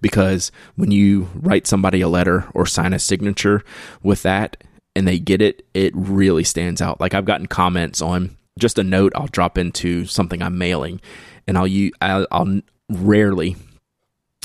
Because 0.00 0.52
when 0.76 0.90
you 0.90 1.28
write 1.34 1.66
somebody 1.66 2.00
a 2.00 2.08
letter 2.08 2.46
or 2.52 2.66
sign 2.66 2.92
a 2.92 2.98
signature 2.98 3.62
with 4.02 4.22
that 4.22 4.62
and 4.94 5.06
they 5.06 5.18
get 5.18 5.40
it, 5.40 5.64
it 5.72 5.92
really 5.94 6.44
stands 6.44 6.82
out. 6.82 7.00
Like 7.00 7.14
I've 7.14 7.24
gotten 7.24 7.46
comments 7.46 8.02
on 8.02 8.36
just 8.58 8.78
a 8.78 8.84
note 8.84 9.12
I'll 9.14 9.28
drop 9.28 9.56
into 9.56 10.04
something 10.04 10.42
I'm 10.42 10.58
mailing 10.58 11.00
and 11.46 11.56
I'll 11.56 11.68
I'll, 12.02 12.26
I'll 12.30 12.60
rarely 12.90 13.56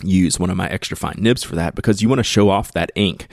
use 0.04 0.38
one 0.38 0.50
of 0.50 0.58
my 0.58 0.68
extra 0.68 0.98
fine 0.98 1.16
nibs 1.18 1.43
for 1.43 1.56
that 1.56 1.74
because 1.74 2.02
you 2.02 2.10
want 2.10 2.20
to 2.20 2.24
show 2.24 2.50
off 2.50 2.74
that 2.74 2.91
ink 2.96 3.28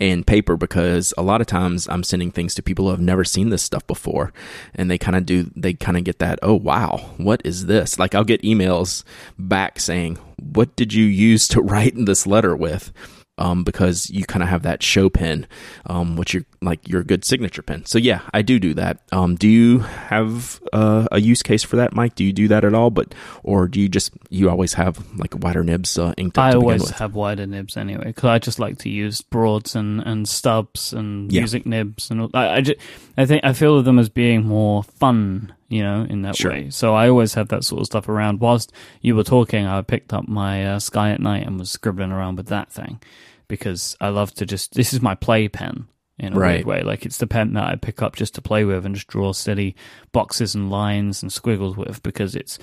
and 0.00 0.26
paper 0.26 0.56
because 0.56 1.12
a 1.18 1.22
lot 1.22 1.42
of 1.42 1.46
times 1.46 1.86
I'm 1.88 2.02
sending 2.02 2.30
things 2.30 2.54
to 2.54 2.62
people 2.62 2.86
who 2.86 2.90
have 2.92 3.00
never 3.00 3.22
seen 3.22 3.50
this 3.50 3.62
stuff 3.62 3.86
before 3.86 4.32
and 4.74 4.90
they 4.90 4.96
kind 4.96 5.16
of 5.16 5.26
do 5.26 5.50
they 5.54 5.74
kind 5.74 5.98
of 5.98 6.04
get 6.04 6.18
that 6.20 6.38
oh 6.42 6.54
wow 6.54 7.10
what 7.18 7.42
is 7.44 7.66
this? 7.66 7.98
Like 7.98 8.14
I'll 8.14 8.24
get 8.24 8.42
emails 8.42 9.04
back 9.38 9.78
saying 9.78 10.16
what 10.38 10.74
did 10.74 10.94
you 10.94 11.04
use 11.04 11.48
to 11.48 11.60
write 11.62 11.94
this 11.96 12.26
letter 12.26 12.56
with? 12.56 12.92
Um, 13.38 13.64
because 13.64 14.08
you 14.08 14.24
kind 14.24 14.42
of 14.42 14.48
have 14.48 14.62
that 14.62 14.82
show 14.82 15.10
pen, 15.10 15.46
um, 15.84 16.16
which 16.16 16.32
you're 16.32 16.46
like 16.62 16.88
your 16.88 17.02
good 17.02 17.24
signature 17.24 17.62
pen. 17.62 17.84
So 17.84 17.98
yeah, 17.98 18.20
I 18.34 18.42
do 18.42 18.58
do 18.58 18.74
that. 18.74 18.98
Um, 19.12 19.34
do 19.36 19.48
you 19.48 19.78
have 19.80 20.60
uh, 20.72 21.06
a 21.12 21.20
use 21.20 21.42
case 21.42 21.62
for 21.62 21.76
that, 21.76 21.92
Myke? 21.92 22.14
Do 22.14 22.24
you 22.24 22.32
do 22.32 22.48
that 22.48 22.64
at 22.64 22.74
all? 22.74 22.90
But 22.90 23.14
or 23.42 23.68
do 23.68 23.80
you 23.80 23.88
just 23.88 24.12
you 24.30 24.48
always 24.50 24.74
have 24.74 24.98
like 25.18 25.34
wider 25.42 25.62
nibs 25.64 25.98
uh, 25.98 26.14
inked 26.16 26.38
I 26.38 26.52
always 26.52 26.90
have 26.90 27.14
wider 27.14 27.46
nibs 27.46 27.76
anyway 27.76 28.04
because 28.06 28.24
I 28.28 28.38
just 28.38 28.58
like 28.58 28.78
to 28.78 28.88
use 28.88 29.20
broads 29.20 29.76
and, 29.76 30.00
and 30.00 30.28
stubs 30.28 30.92
and 30.92 31.32
Yeah. 31.32 31.40
music 31.42 31.66
nibs 31.66 32.10
and 32.10 32.20
all, 32.22 32.30
I, 32.34 32.56
I, 32.56 32.60
just, 32.60 32.78
I 33.16 33.26
think 33.26 33.44
I 33.44 33.52
feel 33.52 33.78
of 33.78 33.84
them 33.84 33.98
as 33.98 34.08
being 34.08 34.44
more 34.44 34.82
fun, 34.82 35.52
you 35.68 35.82
know, 35.82 36.06
in 36.08 36.22
that 36.22 36.36
Sure. 36.36 36.50
way. 36.52 36.70
So 36.70 36.94
I 36.94 37.08
always 37.08 37.34
have 37.34 37.48
that 37.48 37.64
sort 37.64 37.80
of 37.80 37.86
stuff 37.86 38.08
around. 38.08 38.40
Whilst 38.40 38.72
you 39.00 39.14
were 39.16 39.24
talking, 39.24 39.66
I 39.66 39.80
picked 39.82 40.12
up 40.12 40.26
my 40.28 40.66
uh, 40.66 40.78
Sky 40.78 41.10
at 41.10 41.20
Night 41.20 41.46
and 41.46 41.58
was 41.58 41.70
scribbling 41.70 42.12
around 42.12 42.36
with 42.36 42.46
that 42.48 42.70
thing 42.72 43.00
because 43.48 43.96
I 44.00 44.08
love 44.08 44.34
to 44.34 44.46
just. 44.46 44.74
This 44.74 44.92
is 44.92 45.00
my 45.00 45.14
play 45.14 45.48
pen 45.48 45.86
in 46.18 46.32
a 46.32 46.38
Right. 46.38 46.64
weird 46.64 46.66
way. 46.66 46.82
Like 46.82 47.04
it's 47.06 47.18
the 47.18 47.26
pen 47.26 47.52
that 47.54 47.64
I 47.68 47.76
pick 47.76 48.02
up 48.02 48.16
just 48.16 48.34
to 48.36 48.42
play 48.42 48.64
with 48.64 48.86
and 48.86 48.94
just 48.94 49.06
draw 49.08 49.32
silly 49.32 49.76
boxes 50.12 50.54
and 50.54 50.70
lines 50.70 51.22
and 51.22 51.32
squiggles 51.32 51.76
with 51.76 52.02
because 52.02 52.34
it's 52.34 52.58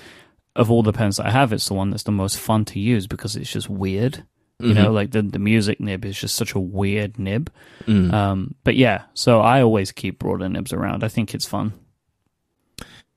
of 0.56 0.70
all 0.70 0.82
the 0.82 0.92
pens 0.92 1.16
that 1.16 1.26
I 1.26 1.30
have, 1.30 1.52
it's 1.52 1.66
the 1.68 1.74
one 1.74 1.90
that's 1.90 2.04
the 2.04 2.12
most 2.12 2.38
fun 2.38 2.64
to 2.66 2.78
use 2.80 3.06
because 3.06 3.34
it's 3.36 3.50
just 3.52 3.68
weird. 3.68 4.24
You 4.60 4.72
know, 4.72 4.92
like 4.92 5.10
the 5.10 5.20
the 5.20 5.40
music 5.40 5.80
nib 5.80 6.04
is 6.04 6.18
just 6.18 6.36
such 6.36 6.54
a 6.54 6.60
weird 6.60 7.18
nib. 7.18 7.50
Mm. 7.86 8.12
Um, 8.14 8.54
but 8.64 8.76
yeah, 8.76 9.02
so 9.12 9.40
I 9.40 9.60
always 9.62 9.90
keep 9.92 10.20
broader 10.20 10.48
nibs 10.48 10.72
around. 10.72 11.02
I 11.04 11.08
think 11.08 11.34
it's 11.34 11.44
fun. 11.44 11.72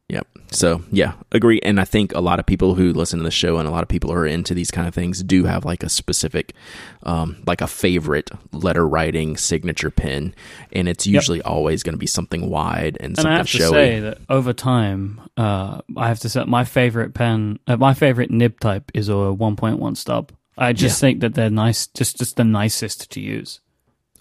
Yep. 0.10 0.26
So 0.52 0.84
yeah, 0.90 1.14
agree. 1.34 1.60
And 1.64 1.82
I 1.82 1.84
think 1.84 2.14
a 2.16 2.22
lot 2.22 2.40
of 2.40 2.46
people 2.46 2.76
who 2.76 2.94
listen 2.94 3.20
to 3.20 3.26
the 3.26 3.32
show 3.32 3.58
and 3.58 3.68
a 3.68 3.72
lot 3.72 3.84
of 3.84 3.90
people 3.90 4.10
who 4.12 4.16
are 4.18 4.26
into 4.26 4.54
these 4.54 4.72
kind 4.72 4.88
of 4.88 4.96
things 4.96 5.22
do 5.22 5.44
have 5.44 5.66
like 5.66 5.84
a 5.84 5.90
specific, 5.90 6.54
um, 7.04 7.44
like 7.46 7.60
a 7.60 7.68
favorite 7.68 8.32
letter 8.54 8.88
writing 8.88 9.36
signature 9.36 9.90
pen, 9.92 10.34
and 10.72 10.88
it's 10.88 11.06
usually 11.06 11.42
always 11.42 11.84
going 11.84 11.94
to 11.94 12.00
be 12.00 12.08
something 12.08 12.50
wide 12.50 12.96
and 13.02 13.08
And 13.08 13.16
something 13.18 13.34
I 13.34 13.38
have 13.38 13.52
to 13.52 13.58
showy. 13.58 13.72
say 13.72 14.00
that 14.00 14.20
over 14.30 14.54
time, 14.54 15.20
uh, 15.36 15.82
I 15.98 16.08
have 16.08 16.20
to 16.20 16.30
say 16.30 16.46
my 16.46 16.64
favorite 16.64 17.14
pen, 17.14 17.60
uh, 17.68 17.76
my 17.76 17.94
favorite 17.94 18.32
nib 18.32 18.62
type 18.62 18.90
is 18.94 19.10
a 19.10 19.14
1.1 19.14 19.98
stub. 19.98 20.32
I 20.58 20.72
just 20.72 21.02
think 21.02 21.20
that 21.20 21.36
they're 21.36 21.50
nice, 21.50 21.86
just 21.88 22.18
just 22.18 22.38
the 22.38 22.46
nicest 22.46 23.12
to 23.12 23.20
use. 23.20 23.60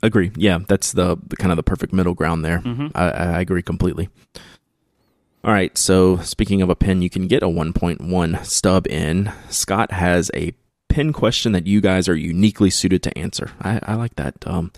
Agree. 0.03 0.32
Yeah, 0.37 0.59
that's 0.68 0.93
the, 0.93 1.16
the 1.26 1.37
kind 1.37 1.51
of 1.53 1.57
the 1.57 1.62
perfect 1.62 1.93
middle 1.93 2.12
ground 2.12 2.45
there. 2.45 2.59
Mm-hmm. 2.59 2.89
I, 2.95 3.11
I 3.11 3.41
agree 3.41 3.62
completely. 3.62 4.11
All 5.47 5.53
right. 5.53 5.78
So 5.78 6.16
speaking 6.18 6.61
of 6.61 6.70
a 6.70 6.74
pen, 6.74 7.03
you 7.03 7.09
can 7.09 7.28
get 7.28 7.44
a 7.44 7.47
1.1 7.47 8.44
stub 8.44 8.88
in. 8.88 9.32
Scott 9.49 9.92
has 9.92 10.28
a 10.34 10.53
pen 10.88 11.12
question 11.12 11.53
that 11.53 11.68
you 11.68 11.80
guys 11.80 12.09
are 12.09 12.16
uniquely 12.16 12.68
suited 12.68 13.01
to 13.05 13.16
answer. 13.16 13.53
I, 13.61 13.78
I 13.84 13.94
like 13.94 14.16
that. 14.16 14.34
Um, 14.44 14.72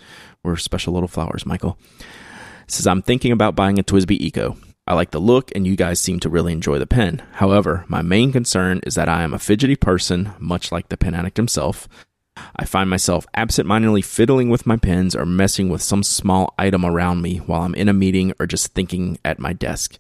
we're 0.45 0.57
special 0.57 0.93
little 0.93 1.09
flowers, 1.09 1.47
Michael. 1.47 1.79
says 2.67 2.87
I'm 2.87 3.01
thinking 3.01 3.33
about 3.33 3.57
buying 3.57 3.79
a 3.79 3.83
TWSBI 3.83 4.21
Eco. 4.21 4.59
I 4.87 4.93
like 4.93 5.11
the 5.11 5.21
look, 5.21 5.51
and 5.55 5.67
you 5.67 5.75
guys 5.75 6.01
seem 6.01 6.21
to 6.21 6.29
really 6.29 6.53
enjoy 6.53 6.79
the 6.79 6.87
pen. 6.87 7.23
However, 7.33 7.87
my 7.89 8.03
main 8.03 8.31
concern 8.31 8.81
is 8.85 8.95
that 8.97 9.09
I 9.09 9.23
am 9.23 9.33
a 9.33 9.39
fidgety 9.39 9.77
person, 9.77 10.33
much 10.39 10.71
like 10.71 10.91
the 10.91 10.99
pen 10.99 11.15
addict 11.15 11.39
himself. 11.39 11.89
I 12.57 12.65
find 12.67 12.91
myself 12.91 13.27
absentmindedly 13.35 14.03
fiddling 14.03 14.51
with 14.51 14.67
my 14.67 14.77
pens 14.77 15.17
or 15.17 15.25
messing 15.25 15.71
with 15.71 15.83
some 15.83 16.03
small 16.03 16.55
item 16.59 16.85
around 16.85 17.23
me 17.23 17.39
while 17.39 17.63
I'm 17.63 17.75
in 17.75 17.89
a 17.89 17.95
meeting 17.95 18.33
or 18.39 18.47
just 18.47 18.75
thinking 18.75 19.19
at 19.25 19.39
my 19.39 19.53
desk. 19.53 19.97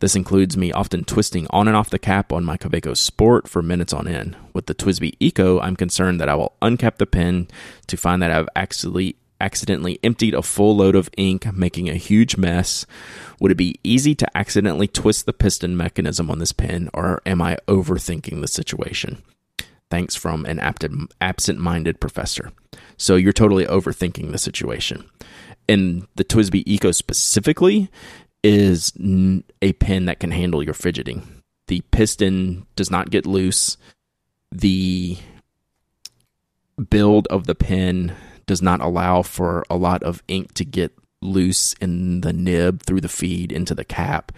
This 0.00 0.16
includes 0.16 0.56
me 0.56 0.72
often 0.72 1.04
twisting 1.04 1.46
on 1.50 1.68
and 1.68 1.76
off 1.76 1.90
the 1.90 1.98
cap 1.98 2.32
on 2.32 2.44
my 2.44 2.56
Kaweco 2.56 2.96
Sport 2.96 3.48
for 3.48 3.62
minutes 3.62 3.92
on 3.92 4.06
end. 4.06 4.36
With 4.52 4.66
the 4.66 4.74
TWSBI 4.74 5.14
Eco, 5.20 5.60
I'm 5.60 5.76
concerned 5.76 6.20
that 6.20 6.28
I 6.28 6.34
will 6.34 6.54
uncap 6.60 6.96
the 6.96 7.06
pen 7.06 7.48
to 7.86 7.96
find 7.96 8.22
that 8.22 8.30
I've 8.30 8.48
actually 8.54 9.16
accidentally 9.40 9.98
emptied 10.02 10.34
a 10.34 10.42
full 10.42 10.76
load 10.76 10.94
of 10.94 11.10
ink, 11.16 11.52
making 11.54 11.88
a 11.88 11.94
huge 11.94 12.36
mess. 12.36 12.86
Would 13.40 13.52
it 13.52 13.56
be 13.56 13.78
easy 13.84 14.14
to 14.14 14.36
accidentally 14.36 14.88
twist 14.88 15.26
the 15.26 15.32
piston 15.32 15.76
mechanism 15.76 16.30
on 16.30 16.38
this 16.38 16.52
pen, 16.52 16.88
or 16.94 17.20
am 17.26 17.42
I 17.42 17.58
overthinking 17.68 18.40
the 18.40 18.48
situation? 18.48 19.22
Thanks 19.90 20.16
from 20.16 20.46
an 20.46 20.58
absent 20.58 21.60
minded 21.60 22.00
professor. 22.00 22.50
So 22.96 23.16
you're 23.16 23.32
totally 23.32 23.66
overthinking 23.66 24.32
the 24.32 24.38
situation. 24.38 25.08
And 25.68 26.06
the 26.14 26.24
TWSBI 26.24 26.62
Eco 26.64 26.90
specifically 26.92 27.90
is 28.46 28.92
a 29.60 29.72
pen 29.74 30.04
that 30.04 30.20
can 30.20 30.30
handle 30.30 30.62
your 30.62 30.74
fidgeting. 30.74 31.42
The 31.66 31.80
piston 31.90 32.64
does 32.76 32.90
not 32.90 33.10
get 33.10 33.26
loose. 33.26 33.76
The 34.52 35.18
build 36.90 37.26
of 37.26 37.46
the 37.46 37.56
pen 37.56 38.14
does 38.46 38.62
not 38.62 38.80
allow 38.80 39.22
for 39.22 39.64
a 39.68 39.76
lot 39.76 40.04
of 40.04 40.22
ink 40.28 40.54
to 40.54 40.64
get 40.64 40.96
loose 41.20 41.72
in 41.80 42.20
the 42.20 42.32
nib 42.32 42.82
through 42.82 43.00
the 43.00 43.08
feed 43.08 43.50
into 43.50 43.74
the 43.74 43.84
cap. 43.84 44.30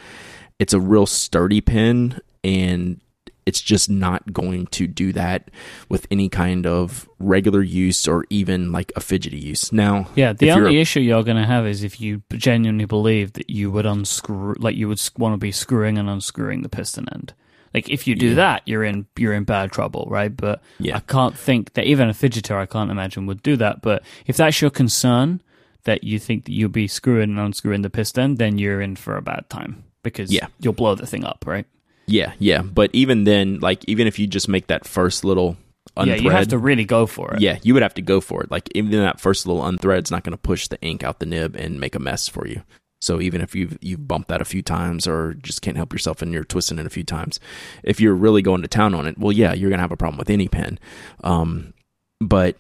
It's 0.59 0.73
a 0.73 0.81
real 0.81 1.05
sturdy 1.05 1.61
pen 1.61 2.19
and 2.43 3.01
it's 3.49 3.63
just 3.63 3.89
not 3.89 4.31
going 4.31 4.67
to 4.67 4.87
do 4.87 5.11
that 5.15 5.51
with 5.89 6.07
any 6.11 6.29
kind 6.29 6.67
of 6.67 7.09
regular 7.19 7.63
use 7.63 8.07
or 8.07 8.27
even 8.29 8.73
like 8.73 8.93
a 8.95 9.01
fidgety 9.01 9.39
use. 9.39 9.73
Now, 9.73 10.07
yeah, 10.15 10.35
the 10.35 10.51
only 10.51 10.81
issue 10.81 11.01
you're 11.01 11.23
going 11.23 11.39
to 11.39 11.47
have 11.47 11.67
is 11.67 11.83
if 11.83 11.99
you 11.99 12.23
genuinely 12.35 12.85
believe 12.85 13.33
that 13.33 13.49
you 13.49 13.71
would 13.71 13.87
unscrew, 13.87 14.55
like 14.59 14.77
you 14.77 14.87
would 14.87 15.01
want 15.17 15.33
to 15.33 15.39
be 15.39 15.51
screwing 15.51 15.97
and 15.97 16.11
unscrewing 16.11 16.61
the 16.61 16.69
piston 16.69 17.09
end. 17.11 17.33
Like 17.73 17.89
if 17.89 18.07
you 18.07 18.15
do 18.15 18.29
yeah. 18.29 18.35
that, 18.35 18.63
you're 18.67 18.85
in 18.85 19.07
you're 19.17 19.33
in 19.33 19.45
bad 19.45 19.73
trouble, 19.73 20.07
right? 20.11 20.35
But 20.35 20.63
yeah. 20.79 20.97
I 20.97 21.01
can't 21.01 21.37
think 21.37 21.73
that 21.73 21.87
even 21.87 22.11
a 22.11 22.13
fidgeter, 22.13 22.57
I 22.57 22.67
can't 22.67 22.91
imagine 22.91 23.25
would 23.27 23.43
do 23.43 23.57
that. 23.57 23.81
But 23.81 24.03
if 24.27 24.37
that's 24.37 24.61
your 24.61 24.71
concern, 24.71 25.41
that 25.85 26.05
you 26.05 26.19
think 26.19 26.45
that 26.45 26.53
you'll 26.53 26.69
be 26.69 26.87
screwing 26.87 27.31
and 27.31 27.41
unscrewing 27.41 27.81
the 27.81 27.89
piston, 27.89 28.35
then 28.35 28.59
you're 28.59 28.83
in 28.83 28.95
for 28.95 29.17
a 29.17 29.23
bad 29.23 29.49
time 29.49 29.85
because 30.03 30.31
yeah. 30.31 30.49
you'll 30.61 30.75
blow 30.75 30.95
the 30.95 31.07
thing 31.07 31.25
up, 31.25 31.45
right? 31.47 31.67
Yeah, 32.09 32.33
yeah. 32.39 32.63
But 32.63 32.91
even 32.93 33.25
then, 33.25 33.61
like 33.61 33.85
even 33.87 34.07
if 34.07 34.19
you 34.19 34.27
just 34.27 34.49
make 34.49 34.69
that 34.69 34.87
first 34.87 35.25
little 35.25 35.57
unthread, 35.97 36.07
yeah, 36.07 36.23
you 36.23 36.31
have 36.31 36.49
to 36.49 36.59
really 36.59 36.85
go 36.85 37.07
for 37.07 37.35
it. 37.35 37.41
Yeah, 37.41 37.59
you 37.63 37.75
would 37.75 37.83
have 37.83 37.95
to 37.95 38.03
go 38.03 38.21
for 38.21 38.43
it. 38.43 38.51
Like 38.51 38.69
even 38.75 38.91
that 38.93 39.21
first 39.21 39.47
little 39.47 39.63
unthread's 39.63 40.11
not 40.11 40.25
going 40.25 40.33
to 40.33 40.39
push 40.39 40.69
the 40.69 40.81
ink 40.81 41.03
out 41.03 41.21
the 41.21 41.27
nib 41.27 41.57
and 41.57 41.81
make 41.81 41.95
a 41.95 41.99
mess 41.99 42.29
for 42.29 42.47
you. 42.47 42.63
So 43.01 43.21
even 43.21 43.41
if 43.41 43.55
you've 43.55 43.79
you've 43.81 44.09
bumped 44.09 44.29
that 44.29 44.41
a 44.43 44.47
few 44.47 44.63
times 44.63 45.07
or 45.07 45.35
just 45.35 45.63
can't 45.63 45.77
help 45.77 45.93
yourself 45.93 46.21
and 46.21 46.33
you're 46.33 46.45
twisting 46.45 46.79
it 46.79 46.87
a 46.87 46.91
few 46.91 47.05
times, 47.05 47.39
if 47.83 48.01
you're 48.01 48.15
really 48.15 48.43
going 48.43 48.63
to 48.63 48.69
town 48.69 48.95
on 48.95 49.07
it, 49.07 49.19
well, 49.19 49.33
yeah, 49.33 49.53
you're 49.53 49.71
gonna 49.71 49.83
have 49.83 49.93
a 49.93 49.97
problem 49.97 50.19
with 50.19 50.31
any 50.31 50.49
pen. 50.49 50.79
Um, 51.23 51.75
but 52.21 52.57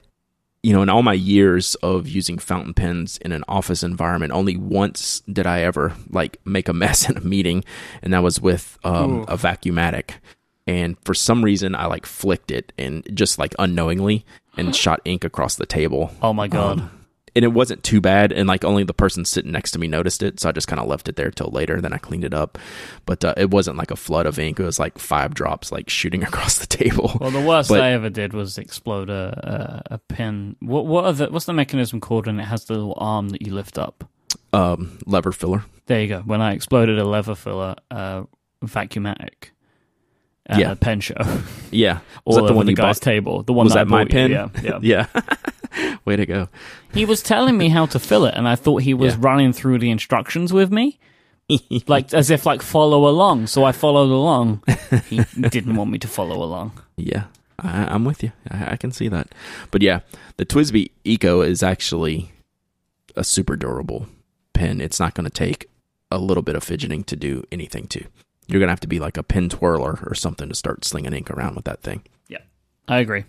you 0.68 0.74
know, 0.74 0.82
in 0.82 0.90
all 0.90 1.02
my 1.02 1.14
years 1.14 1.76
of 1.76 2.06
using 2.06 2.36
fountain 2.36 2.74
pens 2.74 3.16
in 3.22 3.32
an 3.32 3.42
office 3.48 3.82
environment, 3.82 4.34
only 4.34 4.58
once 4.58 5.20
did 5.20 5.46
I 5.46 5.62
ever 5.62 5.94
like 6.10 6.36
make 6.44 6.68
a 6.68 6.72
mess 6.74 7.08
in 7.08 7.16
a 7.16 7.22
meeting, 7.22 7.64
and 8.02 8.12
that 8.12 8.22
was 8.22 8.38
with 8.38 8.78
um, 8.84 9.22
a 9.28 9.38
vacuumatic. 9.38 10.10
And 10.66 10.98
for 11.06 11.14
some 11.14 11.42
reason, 11.42 11.74
I 11.74 11.86
like 11.86 12.04
flicked 12.04 12.50
it 12.50 12.74
and 12.76 13.02
just 13.14 13.38
like 13.38 13.54
unknowingly 13.58 14.26
and 14.58 14.76
shot 14.76 15.00
ink 15.06 15.24
across 15.24 15.56
the 15.56 15.64
table. 15.64 16.12
Oh 16.20 16.34
my 16.34 16.48
god! 16.48 16.80
Um, 16.80 16.90
and 17.38 17.44
it 17.44 17.52
wasn't 17.52 17.80
too 17.84 18.00
bad 18.00 18.32
and 18.32 18.48
like 18.48 18.64
only 18.64 18.82
the 18.82 18.92
person 18.92 19.24
sitting 19.24 19.52
next 19.52 19.70
to 19.70 19.78
me 19.78 19.86
noticed 19.86 20.24
it 20.24 20.40
so 20.40 20.48
i 20.48 20.52
just 20.52 20.66
kind 20.66 20.80
of 20.80 20.88
left 20.88 21.08
it 21.08 21.14
there 21.14 21.30
till 21.30 21.50
later 21.52 21.80
then 21.80 21.92
i 21.92 21.98
cleaned 21.98 22.24
it 22.24 22.34
up 22.34 22.58
but 23.06 23.24
uh, 23.24 23.32
it 23.36 23.48
wasn't 23.52 23.76
like 23.76 23.92
a 23.92 23.96
flood 23.96 24.26
of 24.26 24.40
ink 24.40 24.58
it 24.58 24.64
was 24.64 24.80
like 24.80 24.98
five 24.98 25.34
drops 25.34 25.70
like 25.70 25.88
shooting 25.88 26.24
across 26.30 26.58
the 26.58 26.66
table 26.66 27.16
well 27.20 27.30
the 27.30 27.40
worst 27.40 27.68
but, 27.68 27.80
i 27.80 27.90
ever 27.90 28.10
did 28.10 28.32
was 28.32 28.58
explode 28.58 29.08
a, 29.08 29.82
a, 29.88 29.94
a 29.94 29.98
pen 29.98 30.56
what 30.58 30.84
what 30.84 31.04
are 31.04 31.12
the, 31.12 31.30
what's 31.30 31.44
the 31.44 31.52
mechanism 31.52 32.00
called 32.00 32.26
and 32.26 32.40
it 32.40 32.44
has 32.44 32.64
the 32.64 32.74
little 32.74 32.94
arm 32.98 33.28
that 33.28 33.40
you 33.40 33.54
lift 33.54 33.78
up 33.78 34.04
um 34.52 34.98
lever 35.06 35.30
filler 35.30 35.64
there 35.86 36.02
you 36.02 36.08
go 36.08 36.20
when 36.22 36.42
i 36.42 36.52
exploded 36.52 36.98
a 36.98 37.04
lever 37.04 37.36
filler 37.36 37.76
uh 37.92 38.24
vacuumatic 38.64 39.50
at 40.48 40.58
yeah. 40.58 40.74
pen 40.74 41.00
show. 41.00 41.14
Yeah, 41.70 42.00
was 42.24 42.36
that 42.36 42.46
the 42.46 42.54
one 42.54 42.66
the 42.66 42.72
you 42.72 42.76
guy's 42.76 42.98
bought? 42.98 43.04
table. 43.04 43.42
The 43.42 43.52
one 43.52 43.66
was 43.66 43.74
that, 43.74 43.84
that 43.84 43.90
my 43.90 44.04
pen? 44.06 44.30
You. 44.30 44.36
Yeah, 44.36 44.78
yeah. 44.82 45.06
yeah. 45.14 45.22
Way 46.04 46.16
to 46.16 46.26
go. 46.26 46.48
He 46.92 47.04
was 47.04 47.22
telling 47.22 47.56
me 47.56 47.68
how 47.68 47.86
to 47.86 47.98
fill 47.98 48.24
it, 48.24 48.34
and 48.34 48.48
I 48.48 48.56
thought 48.56 48.82
he 48.82 48.94
was 48.94 49.14
yeah. 49.14 49.20
running 49.22 49.52
through 49.52 49.78
the 49.78 49.90
instructions 49.90 50.52
with 50.52 50.72
me, 50.72 50.98
like 51.86 52.12
as 52.14 52.30
if 52.30 52.46
like 52.46 52.62
follow 52.62 53.08
along. 53.08 53.46
So 53.46 53.64
I 53.64 53.72
followed 53.72 54.10
along. 54.10 54.62
He 55.08 55.22
didn't 55.40 55.76
want 55.76 55.90
me 55.90 55.98
to 55.98 56.08
follow 56.08 56.42
along. 56.42 56.72
Yeah, 56.96 57.24
I, 57.58 57.94
am 57.94 58.04
with 58.04 58.22
you. 58.22 58.32
I, 58.50 58.72
I, 58.72 58.76
can 58.76 58.92
see 58.92 59.08
that. 59.08 59.34
But 59.70 59.82
yeah, 59.82 60.00
the 60.36 60.46
TWSBI 60.46 60.90
Eco 61.04 61.42
is 61.42 61.62
actually 61.62 62.32
a 63.16 63.24
super 63.24 63.56
durable 63.56 64.06
pen. 64.52 64.80
It's 64.80 65.00
not 65.00 65.14
going 65.14 65.24
to 65.24 65.30
take 65.30 65.68
a 66.10 66.18
little 66.18 66.42
bit 66.42 66.56
of 66.56 66.64
fidgeting 66.64 67.04
to 67.04 67.16
do 67.16 67.44
anything 67.52 67.86
to 67.88 68.04
you're 68.48 68.60
gonna 68.60 68.72
have 68.72 68.80
to 68.80 68.88
be 68.88 68.98
like 68.98 69.16
a 69.16 69.22
pin 69.22 69.48
twirler 69.48 70.00
or 70.04 70.14
something 70.14 70.48
to 70.48 70.54
start 70.54 70.84
slinging 70.84 71.12
ink 71.12 71.30
around 71.30 71.54
with 71.54 71.66
that 71.66 71.82
thing. 71.82 72.02
Yeah, 72.28 72.38
I 72.88 72.98
agree. 72.98 73.24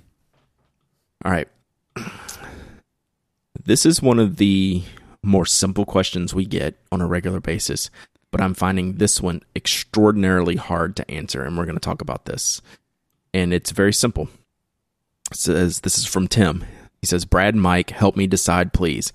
All 1.24 1.32
right, 1.32 1.48
this 3.70 3.86
is 3.86 4.02
one 4.02 4.18
of 4.18 4.38
the 4.38 4.82
more 5.22 5.46
simple 5.46 5.86
questions 5.86 6.34
we 6.34 6.44
get 6.44 6.76
on 6.92 7.02
a 7.02 7.08
regular 7.08 7.40
basis, 7.40 7.92
but 8.32 8.42
I'm 8.42 8.56
finding 8.56 8.96
this 8.96 9.22
one 9.22 9.44
extraordinarily 9.56 10.56
hard 10.56 10.96
to 10.96 11.12
answer, 11.12 11.44
and 11.44 11.56
we're 11.56 11.66
going 11.66 11.76
to 11.76 11.80
talk 11.80 12.02
about 12.02 12.26
this. 12.26 12.64
And 13.32 13.54
it's 13.54 13.70
very 13.70 13.94
simple. 13.94 14.28
It 15.32 15.38
says 15.38 15.82
this 15.82 16.00
is 16.00 16.08
from 16.08 16.28
Tim. 16.28 16.66
He 17.00 17.06
says, 17.06 17.26
Brad 17.26 17.54
Myke, 17.54 17.92
help 17.92 18.18
me 18.18 18.26
decide, 18.26 18.74
please. 18.74 19.14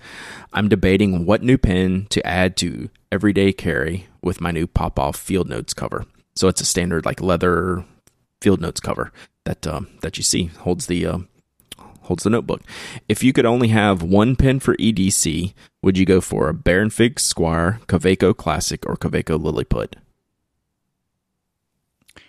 I'm 0.53 0.69
debating 0.69 1.25
what 1.25 1.43
new 1.43 1.57
pen 1.57 2.07
to 2.11 2.25
add 2.25 2.55
to 2.57 2.89
everyday 3.11 3.51
carry 3.51 4.07
with 4.21 4.39
my 4.39 4.51
new 4.51 4.67
Popov 4.67 5.17
field 5.17 5.49
notes 5.49 5.73
cover. 5.73 6.05
So 6.37 6.47
it's 6.47 6.61
a 6.61 6.65
standard 6.65 7.05
like 7.05 7.19
leather 7.19 7.83
field 8.39 8.61
notes 8.61 8.79
cover 8.79 9.11
that 9.43 9.67
um, 9.67 9.89
that 10.01 10.17
you 10.17 10.23
see 10.23 10.45
holds 10.45 10.85
the 10.85 11.05
uh, 11.05 11.17
holds 12.05 12.23
the 12.23 12.29
notebook. 12.29 12.61
If 13.07 13.23
you 13.23 13.33
could 13.33 13.45
only 13.45 13.69
have 13.69 14.01
one 14.01 14.35
pen 14.35 14.59
for 14.59 14.75
EDC, 14.77 15.53
would 15.81 15.97
you 15.97 16.05
go 16.05 16.21
for 16.21 16.49
a 16.49 16.53
Baron 16.53 16.89
Fig 16.89 17.19
Squire, 17.19 17.79
Kaweco 17.87 18.35
Classic, 18.35 18.85
or 18.85 18.95
Kaweco 18.95 19.41
Lilliput? 19.41 19.95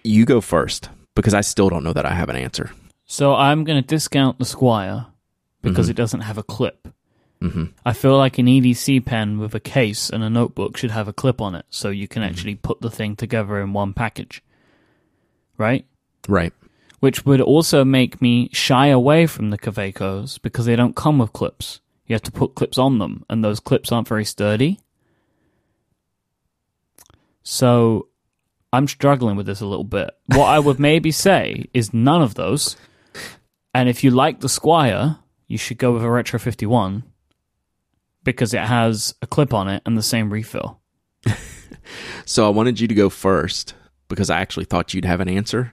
You 0.04 0.24
go 0.24 0.40
first 0.40 0.90
because 1.14 1.34
I 1.34 1.40
still 1.40 1.68
don't 1.68 1.84
know 1.84 1.92
that 1.92 2.06
I 2.06 2.14
have 2.14 2.28
an 2.28 2.36
answer. 2.36 2.70
So 3.06 3.34
I'm 3.34 3.64
going 3.64 3.80
to 3.80 3.86
discount 3.86 4.38
the 4.38 4.44
Squire 4.44 5.06
because 5.62 5.86
mm-hmm. 5.86 5.92
it 5.92 5.96
doesn't 5.96 6.20
have 6.20 6.38
a 6.38 6.42
clip. 6.42 6.88
Mm-hmm. 7.42 7.64
I 7.84 7.92
feel 7.92 8.16
like 8.16 8.38
an 8.38 8.46
EDC 8.46 9.04
pen 9.04 9.38
with 9.38 9.54
a 9.54 9.60
case 9.60 10.10
and 10.10 10.24
a 10.24 10.30
notebook 10.30 10.76
should 10.76 10.90
have 10.90 11.06
a 11.06 11.12
clip 11.12 11.40
on 11.40 11.54
it 11.54 11.66
so 11.70 11.90
you 11.90 12.08
can 12.08 12.22
mm-hmm. 12.22 12.30
actually 12.30 12.54
put 12.56 12.80
the 12.80 12.90
thing 12.90 13.16
together 13.16 13.60
in 13.60 13.72
one 13.72 13.92
package. 13.92 14.42
Right? 15.58 15.86
Right. 16.28 16.52
Which 17.06 17.24
would 17.24 17.40
also 17.40 17.84
make 17.84 18.20
me 18.20 18.48
shy 18.52 18.88
away 18.88 19.28
from 19.28 19.50
the 19.50 19.58
Kawecos 19.58 20.42
because 20.42 20.66
they 20.66 20.74
don't 20.74 20.96
come 20.96 21.18
with 21.18 21.32
clips. 21.32 21.78
You 22.08 22.16
have 22.16 22.22
to 22.22 22.32
put 22.32 22.56
clips 22.56 22.78
on 22.78 22.98
them, 22.98 23.24
and 23.30 23.44
those 23.44 23.60
clips 23.60 23.92
aren't 23.92 24.08
very 24.08 24.24
sturdy. 24.24 24.80
So 27.44 28.08
I'm 28.72 28.88
struggling 28.88 29.36
with 29.36 29.46
this 29.46 29.60
a 29.60 29.66
little 29.66 29.84
bit. 29.84 30.10
What 30.34 30.46
I 30.46 30.58
would 30.58 30.80
maybe 30.80 31.12
say 31.28 31.66
is 31.72 31.94
none 31.94 32.22
of 32.22 32.34
those. 32.34 32.76
And 33.72 33.88
if 33.88 34.02
you 34.02 34.10
like 34.10 34.40
the 34.40 34.48
Squire, 34.48 35.18
you 35.46 35.58
should 35.58 35.78
go 35.78 35.92
with 35.92 36.02
a 36.02 36.10
Retro 36.10 36.40
51 36.40 37.04
because 38.24 38.52
it 38.52 38.62
has 38.62 39.14
a 39.22 39.28
clip 39.28 39.54
on 39.54 39.68
it 39.68 39.80
and 39.86 39.96
the 39.96 40.02
same 40.02 40.32
refill. 40.32 40.80
so 42.24 42.46
I 42.46 42.48
wanted 42.48 42.80
you 42.80 42.88
to 42.88 42.94
go 42.96 43.10
first 43.10 43.74
because 44.08 44.28
I 44.28 44.40
actually 44.40 44.64
thought 44.64 44.92
you'd 44.92 45.04
have 45.04 45.20
an 45.20 45.28
answer. 45.28 45.72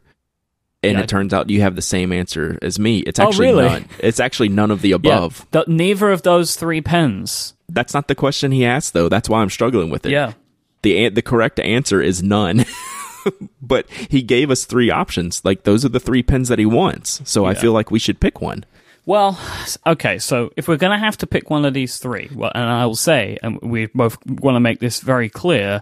And 0.83 0.97
yeah. 0.97 1.03
it 1.03 1.09
turns 1.09 1.33
out 1.33 1.49
you 1.49 1.61
have 1.61 1.75
the 1.75 1.81
same 1.81 2.11
answer 2.11 2.59
as 2.61 2.77
me. 2.77 2.99
It's 2.99 3.19
oh, 3.19 3.27
actually 3.27 3.49
oh, 3.49 3.57
really? 3.57 3.69
none. 3.69 3.89
It's 3.99 4.19
actually 4.19 4.49
none 4.49 4.69
of 4.69 4.81
the 4.81 4.91
above. 4.93 5.47
Yeah, 5.53 5.63
the, 5.63 5.71
neither 5.71 6.11
of 6.11 6.23
those 6.23 6.55
three 6.55 6.81
pens. 6.81 7.53
That's 7.69 7.93
not 7.93 8.07
the 8.07 8.15
question 8.15 8.51
he 8.51 8.65
asked, 8.65 8.93
though. 8.93 9.09
That's 9.09 9.29
why 9.29 9.41
I'm 9.41 9.49
struggling 9.49 9.89
with 9.89 10.05
it. 10.05 10.11
Yeah. 10.11 10.33
The 10.81 11.09
the 11.09 11.21
correct 11.21 11.59
answer 11.61 12.01
is 12.01 12.21
none. 12.21 12.65
but 13.61 13.89
he 13.89 14.21
gave 14.21 14.51
us 14.51 14.65
three 14.65 14.91
options. 14.91 15.43
Like 15.45 15.63
those 15.63 15.85
are 15.85 15.89
the 15.89 15.99
three 15.99 16.23
pens 16.23 16.49
that 16.49 16.59
he 16.59 16.65
wants. 16.65 17.21
So 17.23 17.43
yeah. 17.43 17.51
I 17.51 17.53
feel 17.53 17.71
like 17.71 17.89
we 17.89 17.99
should 17.99 18.19
pick 18.19 18.41
one. 18.41 18.65
Well, 19.05 19.37
okay, 19.85 20.17
so 20.17 20.51
if 20.55 20.67
we're 20.67 20.77
going 20.77 20.97
to 20.97 21.05
have 21.05 21.17
to 21.17 21.27
pick 21.27 21.49
one 21.49 21.65
of 21.65 21.73
these 21.73 21.97
three, 21.97 22.29
well, 22.33 22.51
and 22.55 22.63
I 22.63 22.85
will 22.85 22.95
say, 22.95 23.37
and 23.43 23.59
we 23.61 23.87
both 23.87 24.17
want 24.25 24.55
to 24.55 24.61
make 24.61 24.79
this 24.79 25.01
very 25.01 25.27
clear, 25.27 25.81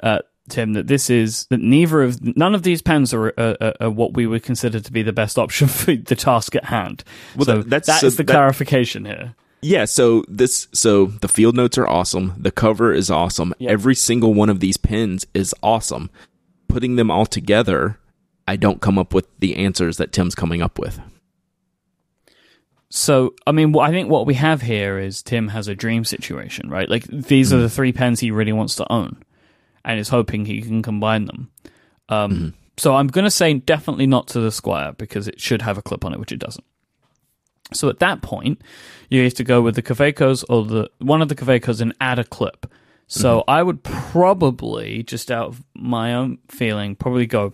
uh, 0.00 0.20
Tim, 0.48 0.72
that 0.72 0.88
this 0.88 1.08
is 1.08 1.46
that 1.46 1.60
neither 1.60 2.02
of 2.02 2.36
none 2.36 2.54
of 2.54 2.62
these 2.62 2.82
pens 2.82 3.14
are, 3.14 3.32
are, 3.38 3.74
are 3.80 3.90
what 3.90 4.14
we 4.14 4.26
would 4.26 4.42
consider 4.42 4.80
to 4.80 4.92
be 4.92 5.02
the 5.02 5.12
best 5.12 5.38
option 5.38 5.68
for 5.68 5.94
the 5.94 6.16
task 6.16 6.56
at 6.56 6.64
hand. 6.64 7.04
Well, 7.36 7.46
so 7.46 7.56
that- 7.58 7.70
that's- 7.70 7.86
that 7.86 8.00
so 8.00 8.06
is 8.08 8.16
the 8.16 8.24
that- 8.24 8.32
clarification 8.32 9.04
here. 9.04 9.34
Yeah, 9.64 9.84
so 9.84 10.24
this 10.26 10.66
so 10.72 11.06
the 11.06 11.28
field 11.28 11.54
notes 11.54 11.78
are 11.78 11.86
awesome. 11.86 12.34
The 12.36 12.50
cover 12.50 12.92
is 12.92 13.12
awesome. 13.12 13.54
Every 13.60 13.94
single 13.94 14.34
one 14.34 14.50
of 14.50 14.58
these 14.58 14.76
pins 14.76 15.24
is 15.34 15.54
awesome. 15.62 16.10
Putting 16.66 16.96
them 16.96 17.12
all 17.12 17.26
together, 17.26 18.00
I 18.48 18.56
don't 18.56 18.80
come 18.80 18.98
up 18.98 19.14
with 19.14 19.28
the 19.38 19.56
answers 19.56 19.98
that 19.98 20.12
Tim's 20.12 20.34
coming 20.34 20.62
up 20.62 20.80
with. 20.80 21.00
So, 22.90 23.34
I 23.46 23.52
mean, 23.52 23.74
I 23.78 23.90
think 23.90 24.10
what 24.10 24.26
we 24.26 24.34
have 24.34 24.62
here 24.62 24.98
is 24.98 25.22
Tim 25.22 25.48
has 25.48 25.68
a 25.68 25.74
dream 25.76 26.04
situation, 26.04 26.68
right? 26.68 26.88
Like 26.90 27.04
these 27.04 27.52
are 27.52 27.56
hmm. 27.56 27.62
the 27.62 27.70
three 27.70 27.92
pens 27.92 28.18
he 28.18 28.32
really 28.32 28.52
wants 28.52 28.74
to 28.76 28.92
own, 28.92 29.22
and 29.84 29.98
is 29.98 30.08
hoping 30.08 30.44
he 30.44 30.62
can 30.62 30.82
combine 30.82 31.24
them. 31.26 31.50
Um, 32.08 32.54
So 32.78 32.94
I'm 32.96 33.08
going 33.08 33.24
to 33.24 33.30
say 33.30 33.52
definitely 33.54 34.06
not 34.06 34.28
to 34.28 34.40
the 34.40 34.50
Squire 34.50 34.92
because 34.96 35.28
it 35.28 35.38
should 35.40 35.62
have 35.62 35.76
a 35.78 35.82
clip 35.82 36.04
on 36.04 36.12
it, 36.14 36.18
which 36.20 36.32
it 36.32 36.38
doesn't. 36.38 36.64
So 37.74 37.88
at 37.88 37.98
that 38.00 38.22
point, 38.22 38.60
you 39.10 39.22
have 39.24 39.34
to 39.34 39.44
go 39.44 39.60
with 39.62 39.74
the 39.76 39.82
Kawecos 39.82 40.44
or 40.48 40.64
the 40.64 40.90
one 40.98 41.20
of 41.22 41.28
the 41.28 41.34
Kawecos 41.34 41.80
and 41.80 41.94
add 42.00 42.18
a 42.18 42.24
clip. 42.24 42.66
So 43.06 43.44
I 43.46 43.62
would 43.62 43.82
probably, 43.82 45.02
just 45.02 45.30
out 45.30 45.48
of 45.48 45.62
my 45.74 46.14
own 46.14 46.38
feeling, 46.48 46.96
probably 46.96 47.26
go 47.26 47.52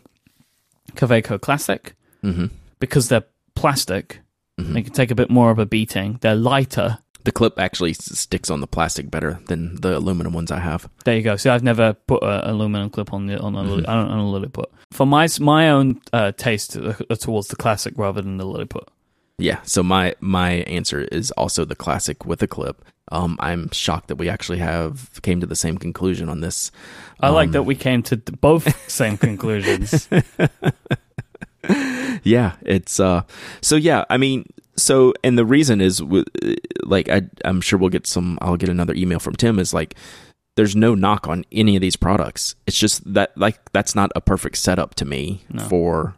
Kaweco 0.95 1.41
Classic 1.41 1.95
Mm-hmm. 2.25 2.47
because 2.81 3.09
they're 3.09 3.27
plastic. 3.55 4.21
They 4.57 4.83
can 4.83 4.93
take 4.93 5.13
a 5.13 5.15
bit 5.15 5.31
more 5.31 5.53
of 5.53 5.61
a 5.61 5.67
beating. 5.67 6.19
They're 6.21 6.35
lighter. 6.35 6.99
The 7.25 7.33
clip 7.33 7.59
actually 7.59 7.93
sticks 7.95 8.49
on 8.51 8.61
the 8.61 8.67
plastic 8.67 9.11
better 9.11 9.41
than 9.49 9.77
the 9.81 9.99
aluminum 9.99 10.33
ones 10.33 10.51
I 10.51 10.61
have. 10.61 10.89
There 11.05 11.17
you 11.17 11.23
go. 11.23 11.37
See, 11.37 11.51
I've 11.51 11.63
never 11.63 11.93
put 11.93 12.23
an 12.23 12.41
aluminum 12.49 12.91
clip 12.91 13.13
on 13.13 13.27
the 13.27 13.39
on 13.39 13.55
a, 13.55 13.63
lily, 13.63 13.85
on 13.87 14.19
a 14.19 14.31
Lilliput. 14.31 14.71
For 14.93 15.07
my 15.07 15.29
my 15.41 15.69
own 15.69 16.01
uh, 16.13 16.33
taste 16.33 16.77
uh, 16.77 16.95
towards 17.17 17.49
the 17.49 17.57
classic 17.57 17.95
rather 17.97 18.23
than 18.23 18.39
the 18.39 18.47
Lilliput. 18.47 18.89
Yeah, 19.39 19.61
so 19.63 19.83
my 19.83 20.15
my 20.21 20.51
answer 20.67 21.03
is 21.03 21.31
also 21.33 21.65
the 21.65 21.77
classic 21.77 22.25
with 22.25 22.43
a 22.43 22.47
clip. 22.49 22.83
Um, 23.11 23.37
I'm 23.41 23.71
shocked 23.73 24.09
that 24.09 24.17
we 24.17 24.29
actually 24.29 24.59
have 24.59 25.21
came 25.23 25.41
to 25.41 25.47
the 25.47 25.57
same 25.57 25.79
conclusion 25.79 26.29
on 26.29 26.41
this. 26.41 26.71
I 27.21 27.31
like 27.31 27.49
Um, 27.49 27.53
that 27.53 27.63
we 27.65 27.75
came 27.75 28.03
to 28.05 28.17
both 28.17 28.91
same 28.91 29.17
conclusions. 29.19 30.09
yeah 32.23 32.53
it's 32.63 32.99
uh 33.01 33.23
so 33.61 33.77
yeah 33.77 34.05
i 34.09 34.17
mean 34.17 34.45
so 34.79 35.13
and 35.23 35.37
the 35.37 35.45
reason 35.45 35.81
is 35.81 36.01
like 36.83 37.09
I, 37.09 37.23
i'm 37.45 37.61
sure 37.61 37.79
we'll 37.79 37.91
get 37.91 38.07
some 38.07 38.39
i'll 38.41 38.57
get 38.57 38.69
another 38.69 38.95
email 38.95 39.19
from 39.19 39.35
tim 39.37 39.59
is 39.59 39.75
like 39.75 39.95
there's 40.57 40.75
no 40.75 40.95
knock 40.95 41.29
on 41.29 41.45
any 41.53 41.77
of 41.77 41.83
these 41.83 41.97
products 41.97 42.55
it's 42.67 42.79
just 42.79 43.13
that 43.15 43.37
like 43.37 43.59
that's 43.73 43.95
not 43.95 44.11
a 44.17 44.21
perfect 44.21 44.57
setup 44.57 44.95
to 44.97 45.05
me 45.05 45.43
No. 45.51 45.63
for 45.65 46.15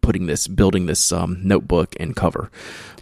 putting 0.00 0.26
this 0.26 0.48
building 0.48 0.86
this 0.86 1.12
um 1.12 1.38
notebook 1.42 1.94
and 2.00 2.16
cover 2.16 2.50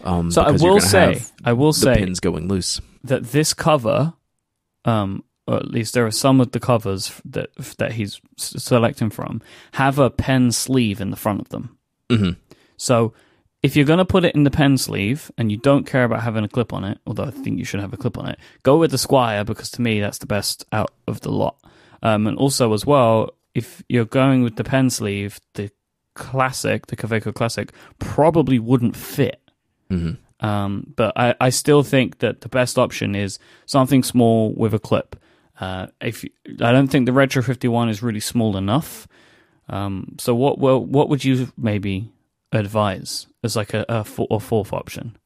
um 0.03 0.31
So 0.31 0.41
I 0.41 0.51
will 0.51 0.79
say, 0.81 1.21
I 1.45 1.53
will 1.53 1.71
the 1.71 1.79
say 1.79 1.95
pins 1.95 2.19
going 2.19 2.47
loose 2.47 2.81
that 3.03 3.31
this 3.31 3.53
cover, 3.53 4.13
um, 4.85 5.23
or 5.47 5.55
at 5.55 5.71
least 5.71 5.93
there 5.93 6.05
are 6.05 6.11
some 6.11 6.41
of 6.41 6.51
the 6.51 6.59
covers 6.59 7.21
that 7.25 7.49
that 7.77 7.93
he's 7.93 8.19
selecting 8.37 9.09
from 9.09 9.41
have 9.73 9.97
a 9.97 10.09
pen 10.09 10.51
sleeve 10.51 10.99
in 11.01 11.09
the 11.09 11.15
front 11.17 11.39
of 11.41 11.49
them. 11.49 11.77
hmm 12.11 12.31
So 12.77 13.13
if 13.61 13.75
you're 13.75 13.85
going 13.85 13.99
to 13.99 14.05
put 14.05 14.23
it 14.25 14.35
in 14.35 14.43
the 14.43 14.51
pen 14.51 14.77
sleeve 14.77 15.31
and 15.37 15.51
you 15.51 15.57
don't 15.57 15.85
care 15.85 16.03
about 16.05 16.23
having 16.23 16.43
a 16.43 16.47
clip 16.49 16.71
on 16.73 16.83
it, 16.83 16.97
although 17.05 17.25
I 17.25 17.31
think 17.31 17.59
you 17.59 17.65
should 17.65 17.81
have 17.81 17.93
a 17.93 17.97
clip 17.97 18.17
on 18.17 18.27
it, 18.29 18.39
go 18.63 18.77
with 18.77 18.91
the 18.91 18.97
Squire 18.97 19.43
because 19.43 19.69
to 19.71 19.81
me 19.81 19.99
that's 19.99 20.17
the 20.19 20.25
best 20.27 20.65
out 20.71 20.91
of 21.07 21.21
the 21.21 21.31
lot. 21.31 21.57
Um, 22.01 22.27
and 22.27 22.37
also 22.37 22.71
as 22.73 22.85
well, 22.85 23.31
if 23.53 23.83
you're 23.89 24.05
going 24.05 24.43
with 24.43 24.55
the 24.55 24.63
pen 24.63 24.89
sleeve, 24.89 25.39
the 25.55 25.69
classic, 26.13 26.87
the 26.87 26.95
Kaweco 26.95 27.33
Classic, 27.33 27.71
probably 27.99 28.59
wouldn't 28.59 28.95
fit. 28.95 29.41
hmm 29.89 30.11
Um, 30.39 30.93
but 30.95 31.11
I, 31.17 31.35
I 31.41 31.49
still 31.49 31.83
think 31.83 32.19
that 32.19 32.39
the 32.41 32.49
best 32.49 32.77
option 32.77 33.13
is 33.15 33.39
something 33.65 34.03
small 34.03 34.53
with 34.55 34.73
a 34.73 34.79
clip. 34.79 35.17
Uh, 35.59 35.87
if 35.99 36.23
you- 36.23 36.29
I 36.61 36.71
don't 36.71 36.87
think 36.87 37.05
the 37.05 37.11
Retro 37.13 37.41
51 37.41 37.89
is 37.89 38.01
really 38.01 38.21
small 38.21 38.55
enough. 38.55 39.05
Um, 39.67 40.15
so 40.17 40.33
what 40.33 40.57
well, 40.59 40.79
what 40.83 41.09
would 41.09 41.23
you 41.25 41.51
maybe 41.57 42.11
advise 42.51 43.27
as 43.43 43.55
like 43.55 43.73
a, 43.73 43.85
a, 43.89 44.05
a 44.31 44.39
fourth 44.39 44.73
option? 44.73 45.17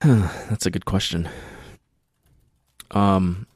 That's 0.00 0.66
a 0.66 0.70
good 0.70 0.84
question. 0.86 1.28
Um, 2.90 3.46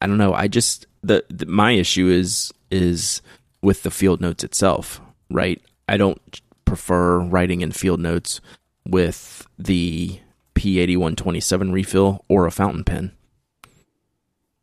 I 0.00 0.06
don't 0.06 0.18
know. 0.18 0.34
I 0.34 0.48
just 0.48 0.86
the, 1.02 1.24
the 1.28 1.46
my 1.46 1.72
issue 1.72 2.08
is 2.08 2.52
is 2.70 3.22
with 3.62 3.82
the 3.82 3.90
field 3.90 4.20
notes 4.20 4.44
itself, 4.44 5.00
right? 5.30 5.60
I 5.88 5.96
don't 5.96 6.40
prefer 6.64 7.18
writing 7.20 7.60
in 7.62 7.72
field 7.72 8.00
notes 8.00 8.40
with 8.86 9.46
the 9.58 10.18
P8127 10.54 11.72
refill 11.72 12.24
or 12.28 12.46
a 12.46 12.50
fountain 12.50 12.84
pen. 12.84 13.12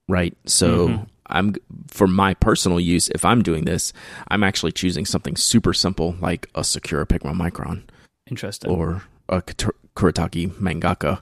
Right? 0.08 0.36
So 0.46 0.88
Mhm. 0.88 1.08
I'm 1.32 1.56
for 1.88 2.08
my 2.08 2.34
personal 2.36 2.80
use 2.80 3.10
if 3.10 3.26
I'm 3.26 3.42
doing 3.42 3.66
this, 3.66 3.94
I'm 4.30 4.44
actually 4.44 4.72
choosing 4.72 5.06
something 5.06 5.36
super 5.36 5.74
simple 5.74 6.16
like 6.20 6.50
a 6.56 6.64
Sakura 6.64 7.06
Pigma 7.06 7.34
Micron 7.34 7.84
Interesting. 8.30 8.72
or 8.72 9.04
a 9.30 9.42
Kuretake 9.42 10.50
Mangaka 10.56 11.22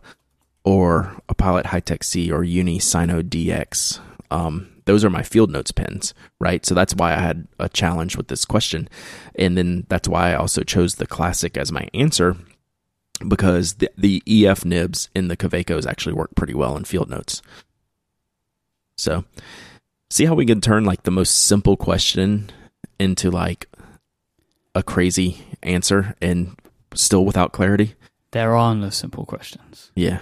or 0.64 1.16
a 1.28 1.34
Pilot 1.34 1.68
Hi-Tec-C 1.68 2.32
or 2.32 2.43
Uni 2.43 2.80
Signo 2.80 3.22
DX. 3.22 3.99
Um, 4.32 4.70
those 4.86 5.05
are 5.05 5.10
my 5.10 5.24
field 5.24 5.51
notes 5.51 5.72
pins, 5.72 6.14
right? 6.39 6.66
So 6.66 6.74
that's 6.76 6.95
why 6.95 7.14
I 7.14 7.20
had 7.20 7.47
a 7.60 7.70
challenge 7.70 8.18
with 8.18 8.28
this 8.28 8.45
question. 8.45 8.89
And 9.36 9.57
then 9.57 9.86
that's 9.88 10.07
why 10.07 10.32
I 10.32 10.36
also 10.36 10.64
chose 10.64 10.95
the 10.95 11.07
classic 11.07 11.57
as 11.57 11.72
my 11.72 11.88
answer 11.93 12.36
because 13.28 13.76
the, 13.76 13.89
the 13.97 14.24
EF 14.26 14.66
nibs 14.66 15.10
in 15.14 15.28
the 15.28 15.38
Kawecos 15.38 15.86
actually 15.86 16.14
work 16.14 16.36
pretty 16.36 16.53
well 16.53 16.76
in 16.78 16.86
field 16.86 17.10
notes. 17.10 17.41
So 18.97 19.26
see 20.10 20.26
how 20.26 20.34
we 20.36 20.45
can 20.45 20.62
turn 20.62 20.86
like 20.86 21.03
the 21.03 21.12
most 21.12 21.43
simple 21.45 21.78
question 21.78 22.49
into 22.99 23.30
like 23.32 23.68
a 24.76 24.84
crazy 24.84 25.38
answer 25.64 26.16
and 26.22 26.55
still 26.93 27.26
without 27.26 27.51
clarity. 27.51 27.95
there 28.32 28.55
are 28.55 28.76
no 28.76 28.89
simple 28.89 29.26
questions. 29.26 29.91
Yeah. 29.95 30.20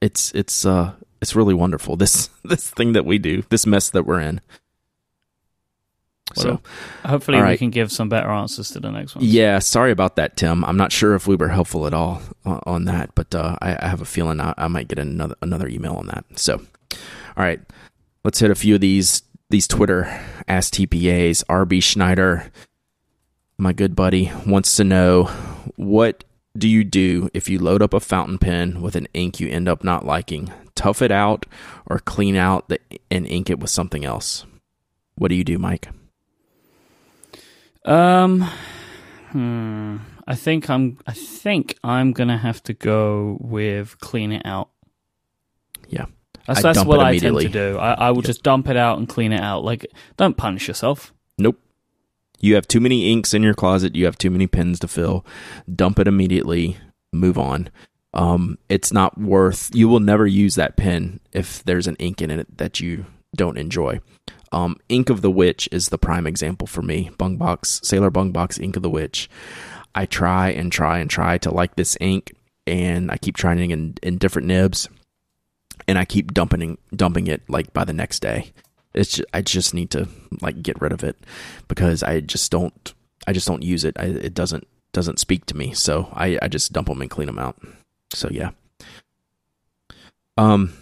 It's 0.00 0.32
it's 0.34 0.64
uh 0.66 0.92
it's 1.22 1.34
really 1.34 1.54
wonderful. 1.54 1.96
This 2.02 2.28
this 2.44 2.68
thing 2.70 2.92
that 2.92 3.04
we 3.04 3.18
do, 3.18 3.42
this 3.48 3.66
mess 3.66 3.90
that 3.90 4.04
we're 4.06 4.20
in. 4.20 4.40
So 6.34 6.60
Hopefully, 7.04 7.38
All 7.38 7.46
we 7.46 7.56
can 7.56 7.70
give 7.70 7.92
some 7.92 8.08
better 8.08 8.28
answers 8.28 8.70
to 8.70 8.80
the 8.80 8.90
next 8.90 9.14
one. 9.14 9.24
yeah, 9.24 9.60
sorry 9.60 9.92
about 9.92 10.16
that, 10.16 10.36
Tim. 10.36 10.64
I'm 10.64 10.76
not 10.76 10.90
sure 10.92 11.14
if 11.14 11.26
we 11.28 11.36
were 11.36 11.48
helpful 11.48 11.86
at 11.86 11.94
all 11.94 12.20
on, 12.44 12.60
on 12.66 12.84
that, 12.86 13.14
but 13.14 13.32
uh, 13.34 13.56
I, 13.62 13.76
I 13.80 13.88
have 13.88 14.00
a 14.00 14.04
feeling 14.04 14.40
I, 14.40 14.52
I 14.58 14.66
might 14.68 14.88
get 14.88 14.98
another 14.98 15.36
another 15.40 15.68
email 15.68 15.94
on 15.94 16.08
that. 16.08 16.24
So, 16.34 16.54
all 16.56 16.98
right, 17.44 17.60
let's 18.24 18.40
hit 18.40 18.50
a 18.50 18.54
few 18.56 18.74
of 18.74 18.80
these 18.80 19.22
these 19.50 19.68
Twitter 19.68 20.04
ask 20.48 20.72
TPAs. 20.74 21.44
RB 21.44 21.82
Schneider, 21.82 22.50
my 23.58 23.72
good 23.72 23.94
buddy, 23.94 24.32
wants 24.46 24.76
to 24.76 24.84
know 24.84 25.24
what 25.76 26.24
do 26.56 26.68
you 26.68 26.84
do 26.84 27.28
if 27.34 27.48
you 27.48 27.58
load 27.58 27.82
up 27.82 27.92
a 27.92 28.00
fountain 28.00 28.38
pen 28.38 28.80
with 28.80 28.96
an 28.96 29.08
ink 29.14 29.40
you 29.40 29.48
end 29.48 29.68
up 29.68 29.84
not 29.84 30.04
liking? 30.04 30.52
Tough 30.74 31.02
it 31.02 31.12
out 31.12 31.46
or 31.86 31.98
clean 31.98 32.36
out 32.36 32.68
the, 32.68 32.78
and 33.10 33.26
ink 33.26 33.50
it 33.50 33.60
with 33.60 33.70
something 33.70 34.04
else. 34.04 34.44
What 35.16 35.28
do 35.28 35.34
you 35.34 35.44
do, 35.44 35.58
Myke? 35.58 35.88
Um, 37.84 38.42
hmm. 39.30 39.98
I 40.26 40.34
think 40.34 40.68
I'm. 40.68 40.98
I 41.06 41.12
think 41.12 41.78
I'm 41.84 42.12
gonna 42.12 42.36
have 42.36 42.62
to 42.64 42.74
go 42.74 43.38
with 43.40 43.98
clean 44.00 44.32
it 44.32 44.42
out. 44.44 44.70
Yeah. 45.88 46.06
That's, 46.46 46.58
I 46.64 46.72
that's 46.72 46.84
what 46.84 47.00
I 47.00 47.18
tend 47.18 47.38
to 47.40 47.48
do. 47.48 47.78
I, 47.78 47.92
I 47.92 48.10
will 48.10 48.18
Yep. 48.18 48.24
just 48.26 48.42
dump 48.42 48.68
it 48.68 48.76
out 48.76 48.98
and 48.98 49.08
clean 49.08 49.32
it 49.32 49.40
out. 49.40 49.64
Like, 49.64 49.86
don't 50.16 50.36
punish 50.36 50.68
yourself. 50.68 51.12
Nope. 51.38 51.58
You 52.40 52.54
have 52.54 52.68
too 52.68 52.80
many 52.80 53.10
inks 53.12 53.34
in 53.34 53.42
your 53.42 53.54
closet. 53.54 53.96
You 53.96 54.04
have 54.04 54.18
too 54.18 54.30
many 54.30 54.46
pens 54.46 54.78
to 54.80 54.88
fill. 54.88 55.24
Dump 55.74 55.98
it 55.98 56.06
immediately. 56.08 56.76
Move 57.12 57.38
on. 57.38 57.70
Um, 58.14 58.58
it's 58.68 58.92
not 58.92 59.18
worth. 59.18 59.70
You 59.74 59.88
will 59.88 60.00
never 60.00 60.26
use 60.26 60.54
that 60.54 60.76
pen 60.76 61.20
if 61.32 61.62
there's 61.64 61.86
an 61.86 61.96
ink 61.96 62.22
in 62.22 62.30
it 62.30 62.58
that 62.58 62.80
you 62.80 63.06
don't 63.34 63.58
enjoy. 63.58 64.00
Um, 64.52 64.76
Ink 64.88 65.10
of 65.10 65.20
the 65.22 65.30
Witch 65.30 65.68
is 65.72 65.88
the 65.88 65.98
prime 65.98 66.26
example 66.26 66.66
for 66.66 66.80
me. 66.80 67.10
Bung 67.18 67.36
Box, 67.36 67.80
Sailor 67.82 68.10
Bung 68.10 68.30
Box, 68.32 68.58
Ink 68.58 68.76
of 68.76 68.82
the 68.82 68.88
Witch. 68.88 69.28
I 69.94 70.06
try 70.06 70.50
and 70.50 70.70
try 70.70 70.98
and 70.98 71.10
try 71.10 71.36
to 71.38 71.50
like 71.50 71.76
this 71.76 71.96
ink, 72.00 72.32
and 72.66 73.10
I 73.10 73.16
keep 73.16 73.36
trying 73.36 73.58
it 73.70 73.74
in, 73.74 73.94
in 74.02 74.18
different 74.18 74.46
nibs, 74.48 74.88
and 75.88 75.98
I 75.98 76.04
keep 76.04 76.32
dumping 76.32 76.78
dumping 76.94 77.26
it 77.26 77.42
like 77.48 77.72
by 77.72 77.84
the 77.84 77.92
next 77.92 78.20
day. 78.20 78.52
It's 78.94 79.16
just, 79.16 79.28
I 79.34 79.42
just 79.42 79.74
need 79.74 79.90
to 79.90 80.08
like 80.40 80.62
get 80.62 80.80
rid 80.80 80.92
of 80.92 81.04
it 81.04 81.16
because 81.68 82.02
I 82.02 82.20
just 82.20 82.50
don't 82.50 82.94
I 83.26 83.32
just 83.32 83.46
don't 83.46 83.62
use 83.62 83.84
it. 83.84 83.96
I, 83.98 84.04
it 84.04 84.34
doesn't 84.34 84.66
doesn't 84.92 85.18
speak 85.18 85.46
to 85.46 85.56
me. 85.56 85.72
So 85.72 86.08
I 86.12 86.38
I 86.42 86.48
just 86.48 86.72
dump 86.72 86.88
them 86.88 87.02
and 87.02 87.10
clean 87.10 87.26
them 87.26 87.38
out. 87.38 87.60
So 88.12 88.28
yeah. 88.30 88.50
Um, 90.38 90.74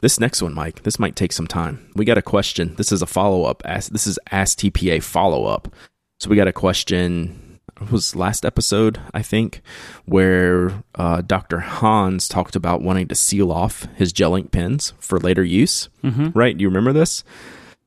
this 0.00 0.18
next 0.18 0.42
one, 0.42 0.54
Myke, 0.54 0.82
this 0.82 0.98
might 0.98 1.16
take 1.16 1.32
some 1.32 1.46
time. 1.46 1.90
We 1.94 2.04
got 2.04 2.18
a 2.18 2.22
question. 2.22 2.74
This 2.76 2.90
is 2.90 3.02
a 3.02 3.06
follow 3.06 3.44
up. 3.44 3.62
This 3.62 4.06
is 4.06 4.18
Ask 4.32 4.58
TPA 4.58 5.02
follow 5.02 5.46
up. 5.46 5.72
So 6.18 6.28
we 6.28 6.36
got 6.36 6.48
a 6.48 6.52
question. 6.52 7.45
It 7.80 7.90
was 7.90 8.16
last 8.16 8.44
episode, 8.46 9.00
I 9.12 9.20
think, 9.22 9.60
where 10.06 10.82
uh, 10.94 11.20
Dr. 11.20 11.60
Hans 11.60 12.26
talked 12.26 12.56
about 12.56 12.80
wanting 12.82 13.08
to 13.08 13.14
seal 13.14 13.52
off 13.52 13.86
his 13.94 14.12
gel 14.12 14.34
ink 14.34 14.50
pens 14.50 14.94
for 14.98 15.18
later 15.18 15.44
use. 15.44 15.88
Mm-hmm. 16.02 16.30
Right? 16.38 16.56
Do 16.56 16.62
you 16.62 16.68
remember 16.68 16.92
this? 16.94 17.22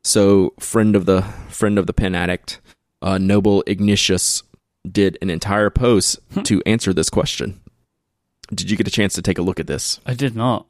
So, 0.04 0.54
friend 0.60 0.96
of 0.96 1.06
the 1.06 1.24
friend 1.50 1.78
of 1.80 1.88
the 1.88 1.94
pen 1.94 2.14
addict, 2.16 2.62
uh, 3.02 3.18
Noble 3.18 3.64
Ignitus, 3.68 4.44
did 4.90 5.18
an 5.22 5.30
entire 5.30 5.70
post 5.70 6.20
Hmm. 6.34 6.42
to 6.44 6.62
answer 6.66 6.94
this 6.94 7.10
question. 7.10 7.60
Did 8.54 8.70
you 8.72 8.78
get 8.78 8.88
a 8.88 8.92
chance 8.92 9.14
to 9.16 9.22
take 9.22 9.38
a 9.38 9.42
look 9.44 9.60
at 9.60 9.68
this? 9.68 10.00
I 10.06 10.14
did 10.14 10.36
not. 10.36 10.66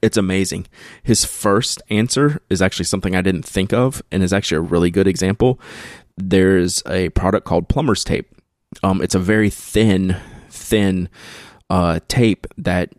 It's 0.00 0.16
amazing. 0.16 0.66
His 1.02 1.24
first 1.24 1.82
answer 1.90 2.40
is 2.48 2.62
actually 2.62 2.84
something 2.84 3.14
I 3.16 3.20
didn't 3.20 3.44
think 3.44 3.72
of 3.72 4.00
and 4.12 4.22
is 4.22 4.32
actually 4.32 4.58
a 4.58 4.62
really 4.72 4.90
good 4.90 5.06
example. 5.08 5.60
There's 6.18 6.82
a 6.86 7.10
product 7.10 7.46
called 7.46 7.68
plumber's 7.68 8.04
tape. 8.04 8.28
Um, 8.82 9.00
it's 9.00 9.14
a 9.14 9.20
very 9.20 9.50
thin, 9.50 10.16
thin 10.50 11.08
uh, 11.70 12.00
tape 12.08 12.46
that 12.56 12.92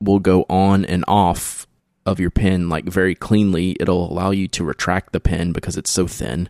will 0.00 0.18
go 0.18 0.44
on 0.50 0.84
and 0.84 1.04
off 1.08 1.66
of 2.04 2.20
your 2.20 2.30
pen 2.30 2.68
like 2.68 2.84
very 2.84 3.14
cleanly. 3.14 3.76
It'll 3.80 4.10
allow 4.10 4.30
you 4.30 4.46
to 4.48 4.64
retract 4.64 5.12
the 5.12 5.20
pen 5.20 5.52
because 5.52 5.76
it's 5.76 5.90
so 5.90 6.06
thin. 6.06 6.48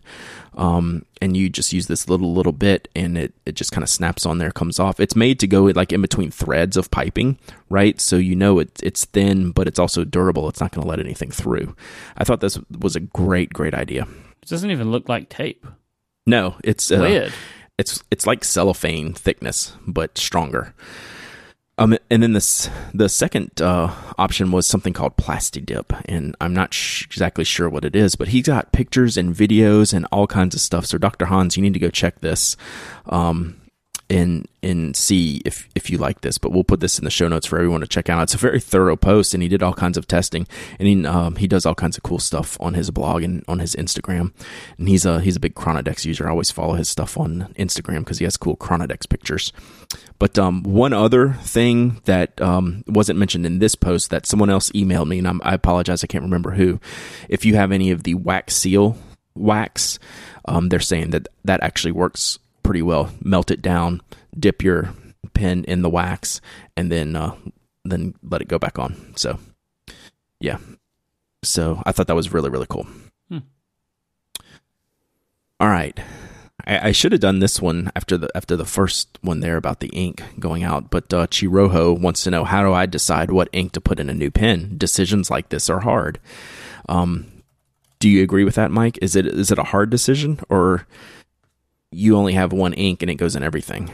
Um, 0.55 1.05
and 1.21 1.37
you 1.37 1.49
just 1.49 1.71
use 1.71 1.87
this 1.87 2.09
little 2.09 2.33
little 2.33 2.51
bit 2.51 2.87
and 2.95 3.17
it, 3.17 3.33
it 3.45 3.53
just 3.53 3.71
kind 3.71 3.83
of 3.83 3.89
snaps 3.89 4.25
on 4.25 4.39
there 4.39 4.51
comes 4.51 4.79
off 4.79 4.99
it's 4.99 5.15
made 5.15 5.39
to 5.39 5.47
go 5.47 5.65
like 5.65 5.91
in 5.93 6.01
between 6.01 6.31
threads 6.31 6.77
of 6.77 6.89
piping 6.89 7.37
right 7.69 8.01
so 8.01 8.15
you 8.15 8.35
know 8.35 8.57
it, 8.59 8.69
it's 8.81 9.05
thin 9.05 9.51
but 9.51 9.67
it's 9.67 9.77
also 9.79 10.03
durable 10.03 10.49
it's 10.49 10.59
not 10.59 10.71
going 10.71 10.81
to 10.81 10.87
let 10.89 10.99
anything 10.99 11.29
through 11.29 11.75
i 12.17 12.23
thought 12.23 12.39
this 12.39 12.59
was 12.79 12.95
a 12.95 12.99
great 12.99 13.53
great 13.53 13.73
idea 13.75 14.07
It 14.41 14.49
doesn't 14.49 14.71
even 14.71 14.91
look 14.91 15.09
like 15.09 15.29
tape. 15.29 15.65
No 16.27 16.55
it's 16.63 16.91
uh, 16.91 16.99
Weird. 16.99 17.33
it's 17.79 18.03
it's 18.11 18.27
like 18.27 18.43
cellophane 18.43 19.13
thickness 19.13 19.73
but 19.87 20.15
stronger 20.17 20.75
um, 21.79 21.95
and 22.09 22.23
then 22.23 22.33
this 22.33 22.69
the 22.93 23.07
second 23.07 23.61
uh, 23.61 23.93
option 24.17 24.51
was 24.51 24.65
something 24.65 24.93
called 24.93 25.15
Plasti 25.15 25.63
Dip, 25.63 25.93
and 26.05 26.35
I'm 26.41 26.51
not 26.51 26.73
sh- 26.73 27.05
exactly 27.05 27.43
sure 27.43 27.69
what 27.69 27.85
it 27.85 27.95
is, 27.95 28.15
but 28.15 28.29
he 28.29 28.41
got 28.41 28.71
pictures 28.71 29.15
and 29.15 29.35
videos 29.35 29.93
and 29.93 30.07
all 30.11 30.25
kinds 30.25 30.55
of 30.55 30.61
stuff. 30.61 30.87
So 30.87 30.97
Dr. 30.97 31.25
Hans, 31.27 31.55
you 31.55 31.61
need 31.61 31.75
to 31.75 31.79
go 31.79 31.91
check 31.91 32.19
this, 32.21 32.57
um, 33.05 33.61
and 34.09 34.47
and 34.63 34.95
see 34.95 35.41
if 35.45 35.67
if 35.75 35.89
you 35.89 35.97
like 35.97 36.21
this. 36.21 36.37
But 36.37 36.51
we'll 36.51 36.63
put 36.63 36.79
this 36.79 36.97
in 36.97 37.05
the 37.05 37.11
show 37.11 37.27
notes 37.27 37.45
for 37.45 37.57
everyone 37.57 37.81
to 37.81 37.87
check 37.87 38.09
out. 38.09 38.23
It's 38.23 38.33
a 38.33 38.37
very 38.37 38.59
thorough 38.59 38.95
post, 38.95 39.33
and 39.33 39.43
he 39.43 39.49
did 39.49 39.61
all 39.61 39.73
kinds 39.73 39.97
of 39.97 40.07
testing, 40.07 40.47
and 40.79 40.87
he 40.87 41.05
um, 41.05 41.35
he 41.35 41.47
does 41.47 41.65
all 41.65 41.75
kinds 41.75 41.97
of 41.97 42.03
cool 42.03 42.19
stuff 42.19 42.57
on 42.59 42.73
his 42.73 42.91
blog 42.91 43.23
and 43.23 43.43
on 43.47 43.59
his 43.59 43.75
Instagram. 43.75 44.33
And 44.77 44.87
he's 44.87 45.05
a 45.05 45.21
he's 45.21 45.35
a 45.35 45.41
big 45.41 45.55
Chronodex 45.55 46.05
user. 46.05 46.27
I 46.27 46.31
always 46.31 46.51
follow 46.51 46.73
his 46.73 46.89
stuff 46.89 47.17
on 47.17 47.53
Instagram 47.57 47.99
because 47.99 48.19
he 48.19 48.25
has 48.25 48.37
cool 48.37 48.55
Chronodex 48.55 49.07
pictures. 49.09 49.51
But 50.19 50.39
um, 50.39 50.63
one 50.63 50.93
other 50.93 51.33
thing 51.33 52.01
that 52.05 52.41
um, 52.41 52.83
wasn't 52.87 53.19
mentioned 53.19 53.45
in 53.45 53.59
this 53.59 53.75
post 53.75 54.09
that 54.09 54.25
someone 54.25 54.49
else 54.49 54.71
emailed 54.71 55.07
me, 55.07 55.19
and 55.19 55.27
I'm, 55.27 55.41
I 55.43 55.53
apologize, 55.53 56.03
I 56.03 56.07
can't 56.07 56.23
remember 56.23 56.51
who. 56.51 56.79
If 57.29 57.45
you 57.45 57.55
have 57.55 57.71
any 57.71 57.91
of 57.91 58.03
the 58.03 58.15
wax 58.15 58.55
seal 58.55 58.97
wax, 59.35 59.99
um, 60.45 60.69
they're 60.69 60.79
saying 60.79 61.11
that 61.11 61.27
that 61.45 61.61
actually 61.61 61.91
works 61.91 62.39
pretty 62.67 62.81
well. 62.81 63.09
Melt 63.21 63.49
it 63.49 63.61
down, 63.61 64.01
dip 64.37 64.61
your 64.61 64.93
pen 65.33 65.63
in 65.63 65.81
the 65.81 65.89
wax, 65.89 66.41
and 66.75 66.91
then 66.91 67.15
uh, 67.15 67.33
then 67.85 68.13
let 68.21 68.41
it 68.41 68.49
go 68.49 68.59
back 68.59 68.77
on. 68.77 69.13
So, 69.15 69.39
yeah. 70.41 70.57
So 71.43 71.81
I 71.85 71.93
thought 71.93 72.07
that 72.07 72.15
was 72.15 72.33
really 72.33 72.49
really 72.49 72.67
cool. 72.69 72.85
Hmm. 73.29 73.39
All 75.61 75.69
right. 75.69 75.97
I, 76.65 76.89
I 76.89 76.91
should 76.91 77.13
have 77.13 77.21
done 77.21 77.39
this 77.39 77.61
one 77.61 77.89
after 77.95 78.17
the 78.17 78.29
after 78.35 78.57
the 78.57 78.65
first 78.65 79.17
one 79.21 79.39
there 79.39 79.55
about 79.55 79.79
the 79.79 79.87
ink 79.87 80.21
going 80.37 80.63
out, 80.63 80.89
but 80.89 81.13
uh, 81.13 81.27
Chiroho 81.27 81.97
wants 81.97 82.23
to 82.25 82.31
know 82.31 82.43
how 82.43 82.61
do 82.63 82.73
I 82.73 82.85
decide 82.85 83.31
what 83.31 83.47
ink 83.53 83.71
to 83.71 83.81
put 83.81 83.99
in 83.99 84.09
a 84.09 84.13
new 84.13 84.29
pen? 84.29 84.77
Decisions 84.77 85.31
like 85.31 85.49
this 85.49 85.69
are 85.69 85.79
hard. 85.79 86.19
Um, 86.89 87.31
do 87.99 88.09
you 88.09 88.23
agree 88.23 88.43
with 88.43 88.55
that, 88.55 88.71
Myke? 88.71 88.97
Is 89.01 89.15
it 89.15 89.25
is 89.25 89.51
it 89.51 89.57
a 89.57 89.63
hard 89.63 89.89
decision, 89.89 90.41
or 90.49 90.85
you 91.91 92.15
only 92.17 92.33
have 92.33 92.51
one 92.51 92.73
ink 92.73 93.01
and 93.01 93.09
it 93.09 93.15
goes 93.15 93.35
in 93.35 93.43
everything? 93.43 93.91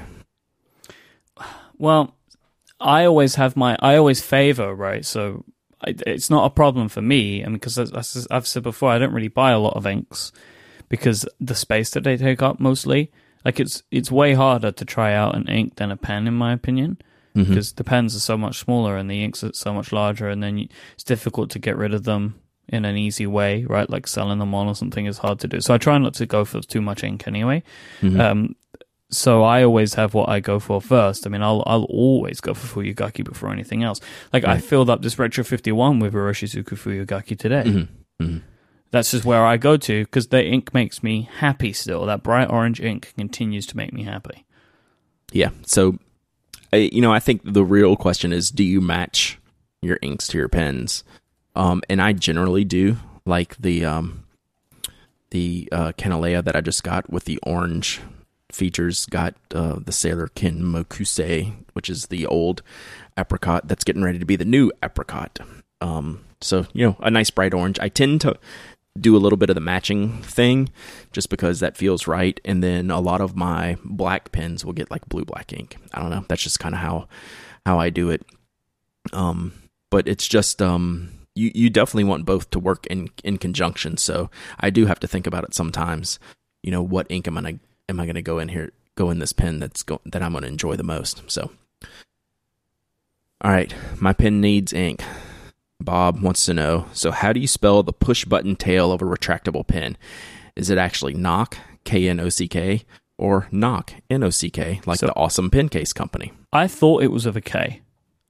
Well, 1.77 2.15
I 2.79 3.05
always 3.05 3.35
have 3.35 3.55
my. 3.55 3.77
I 3.79 3.95
always 3.95 4.21
favor 4.21 4.73
right. 4.73 5.05
So 5.05 5.45
I, 5.81 5.95
it's 6.05 6.29
not 6.29 6.45
a 6.45 6.49
problem 6.49 6.89
for 6.89 7.01
me. 7.01 7.43
I 7.43 7.47
mean, 7.47 7.55
because 7.55 7.77
as, 7.77 7.91
as 7.91 8.27
I've 8.29 8.47
said 8.47 8.63
before, 8.63 8.91
I 8.91 8.99
don't 8.99 9.13
really 9.13 9.27
buy 9.27 9.51
a 9.51 9.59
lot 9.59 9.75
of 9.75 9.87
inks 9.87 10.31
because 10.89 11.25
the 11.39 11.55
space 11.55 11.89
that 11.91 12.03
they 12.03 12.17
take 12.17 12.41
up 12.41 12.59
mostly. 12.59 13.11
Like 13.45 13.59
it's 13.59 13.83
it's 13.91 14.11
way 14.11 14.33
harder 14.33 14.71
to 14.71 14.85
try 14.85 15.13
out 15.13 15.35
an 15.35 15.47
ink 15.49 15.75
than 15.75 15.91
a 15.91 15.97
pen, 15.97 16.27
in 16.27 16.33
my 16.33 16.53
opinion. 16.53 16.97
Mm-hmm. 17.35 17.49
Because 17.49 17.73
the 17.73 17.83
pens 17.83 18.15
are 18.15 18.19
so 18.19 18.37
much 18.37 18.59
smaller 18.59 18.95
and 18.95 19.09
the 19.09 19.23
inks 19.23 19.43
are 19.43 19.51
so 19.53 19.73
much 19.73 19.91
larger, 19.91 20.29
and 20.29 20.41
then 20.43 20.57
you, 20.57 20.67
it's 20.93 21.03
difficult 21.03 21.49
to 21.51 21.59
get 21.59 21.75
rid 21.75 21.93
of 21.93 22.03
them 22.03 22.39
in 22.69 22.85
an 22.85 22.95
easy 22.97 23.27
way, 23.27 23.65
right? 23.65 23.89
Like 23.89 24.07
selling 24.07 24.39
them 24.39 24.53
on 24.55 24.67
or 24.67 24.75
something 24.75 25.05
is 25.05 25.17
hard 25.19 25.39
to 25.41 25.47
do. 25.47 25.59
So 25.61 25.73
I 25.73 25.77
try 25.77 25.97
not 25.97 26.13
to 26.15 26.25
go 26.25 26.45
for 26.45 26.61
too 26.61 26.81
much 26.81 27.03
ink 27.03 27.27
anyway. 27.27 27.61
Mhm. 28.01 28.19
Um, 28.19 28.55
so 29.11 29.43
I 29.43 29.63
always 29.63 29.93
have 29.95 30.13
what 30.15 30.29
I 30.29 30.39
go 30.39 30.59
for 30.59 30.81
first. 30.81 31.27
I 31.27 31.29
mean, 31.29 31.43
I'll 31.43 31.61
I'll 31.67 31.83
always 31.83 32.41
go 32.41 32.53
for 32.53 32.81
Fuyugaki 32.81 33.23
before 33.23 33.51
anything 33.51 33.83
else. 33.83 33.99
Like 34.31 34.43
I 34.45 34.57
filled 34.57 34.89
up 34.89 35.01
this 35.01 35.19
Retro 35.19 35.43
51 35.43 35.99
with 35.99 36.13
Iroshizuku 36.13 36.75
Fuyugaki 36.77 37.37
today. 37.37 37.63
Mhm. 37.65 37.87
Mhm. 38.21 38.41
That's 38.91 39.11
just 39.11 39.25
where 39.25 39.45
I 39.45 39.57
go 39.57 39.75
to 39.77 40.05
because 40.05 40.27
the 40.27 40.43
ink 40.43 40.73
makes 40.73 41.03
me 41.03 41.27
happy 41.39 41.73
still. 41.73 42.05
That 42.05 42.23
bright 42.23 42.49
orange 42.49 42.79
ink 42.79 43.13
continues 43.17 43.65
to 43.67 43.77
make 43.77 43.91
me 43.93 44.03
happy. 44.03 44.45
Yeah. 45.31 45.49
So, 45.65 45.97
you 46.71 47.01
know, 47.01 47.11
I 47.11 47.19
think 47.19 47.41
the 47.43 47.63
real 47.65 47.95
question 47.95 48.31
is, 48.31 48.51
do 48.51 48.63
you 48.63 48.81
match 48.81 49.39
your 49.81 49.97
inks 50.03 50.27
to 50.27 50.37
your 50.37 50.47
pens? 50.47 51.03
Um, 51.55 51.81
and 51.89 52.01
I 52.01 52.13
generally 52.13 52.63
do. 52.63 52.97
Like 53.25 53.55
the 53.57 53.85
um, 53.85 54.25
the 55.29 55.69
uh, 55.71 55.91
Kanilea 55.97 56.43
that 56.43 56.55
I 56.55 56.61
just 56.61 56.83
got 56.83 57.09
with 57.09 57.25
the 57.25 57.39
orange 57.43 58.01
features 58.51 59.05
got 59.05 59.35
uh, 59.53 59.79
the 59.83 59.91
Sailor 59.91 60.27
Kin 60.27 60.61
Mokuse, 60.61 61.53
which 61.73 61.89
is 61.89 62.07
the 62.07 62.25
old 62.27 62.61
apricot 63.17 63.67
that's 63.67 63.83
getting 63.83 64.03
ready 64.03 64.19
to 64.19 64.25
be 64.25 64.35
the 64.35 64.45
new 64.45 64.71
apricot. 64.83 65.39
Um, 65.81 66.25
so 66.41 66.65
you 66.73 66.85
know, 66.85 66.97
a 66.99 67.09
nice 67.09 67.29
bright 67.29 67.53
orange. 67.53 67.79
I 67.79 67.89
tend 67.89 68.21
to 68.21 68.37
do 68.99 69.15
a 69.15 69.19
little 69.19 69.37
bit 69.37 69.49
of 69.49 69.55
the 69.55 69.61
matching 69.61 70.21
thing 70.21 70.69
just 71.11 71.29
because 71.29 71.59
that 71.59 71.77
feels 71.77 72.07
right. 72.07 72.39
And 72.45 72.63
then 72.63 72.91
a 72.91 72.99
lot 72.99 73.21
of 73.21 73.35
my 73.35 73.77
black 73.83 74.31
pens 74.31 74.63
will 74.63 74.73
get 74.73 74.91
like 74.91 75.07
blue 75.09 75.25
black 75.25 75.51
ink. 75.51 75.77
I 75.93 76.01
don't 76.01 76.11
know. 76.11 76.25
That's 76.27 76.43
just 76.43 76.59
kind 76.59 76.75
of 76.75 76.81
how 76.81 77.07
how 77.65 77.79
I 77.79 77.89
do 77.89 78.09
it. 78.09 78.25
Um, 79.11 79.53
but 79.89 80.07
it's 80.07 80.27
just 80.27 80.61
um, 80.61 81.11
you 81.35 81.51
you 81.55 81.69
definitely 81.69 82.03
want 82.05 82.25
both 82.25 82.49
to 82.51 82.59
work 82.59 82.85
in 82.87 83.09
in 83.23 83.37
conjunction. 83.37 83.97
So 83.97 84.29
I 84.59 84.69
do 84.69 84.85
have 84.85 84.99
to 85.01 85.07
think 85.07 85.27
about 85.27 85.43
it 85.43 85.53
sometimes. 85.53 86.19
You 86.61 86.71
know, 86.71 86.81
what 86.81 87.07
ink 87.09 87.27
am 87.27 87.37
I 87.37 87.59
am 87.89 87.99
I 87.99 88.05
going 88.05 88.15
to 88.15 88.21
go 88.21 88.39
in 88.39 88.49
here 88.49 88.71
go 88.95 89.09
in 89.09 89.17
this 89.19 89.33
pen 89.33 89.59
that's 89.59 89.81
go, 89.83 89.99
that 90.05 90.21
I'm 90.21 90.33
going 90.33 90.43
to 90.43 90.47
enjoy 90.47 90.75
the 90.75 90.83
most. 90.83 91.23
So, 91.27 91.49
all 93.41 93.51
right, 93.51 93.73
my 93.99 94.13
pen 94.13 94.39
needs 94.39 94.71
ink. 94.73 95.03
Bob 95.81 96.21
wants 96.21 96.45
to 96.45 96.53
know. 96.53 96.85
So, 96.93 97.11
how 97.11 97.33
do 97.33 97.39
you 97.39 97.47
spell 97.47 97.83
the 97.83 97.91
push 97.91 98.23
button 98.25 98.55
tail 98.55 98.91
of 98.91 99.01
a 99.01 99.05
retractable 99.05 99.67
pen? 99.67 99.97
Is 100.55 100.69
it 100.69 100.77
actually 100.77 101.13
knock 101.15 101.57
K 101.83 102.07
N 102.07 102.19
O 102.19 102.29
C 102.29 102.47
K 102.47 102.83
or 103.17 103.47
knock 103.51 103.93
N 104.09 104.23
O 104.23 104.29
C 104.29 104.49
K 104.49 104.79
like 104.85 104.99
So- 104.99 105.07
the 105.07 105.15
awesome 105.15 105.49
pen 105.49 105.67
case 105.69 105.91
company? 105.91 106.31
I 106.53 106.67
thought 106.67 107.03
it 107.03 107.11
was 107.11 107.25
with 107.25 107.35
a 107.35 107.41
K. 107.41 107.81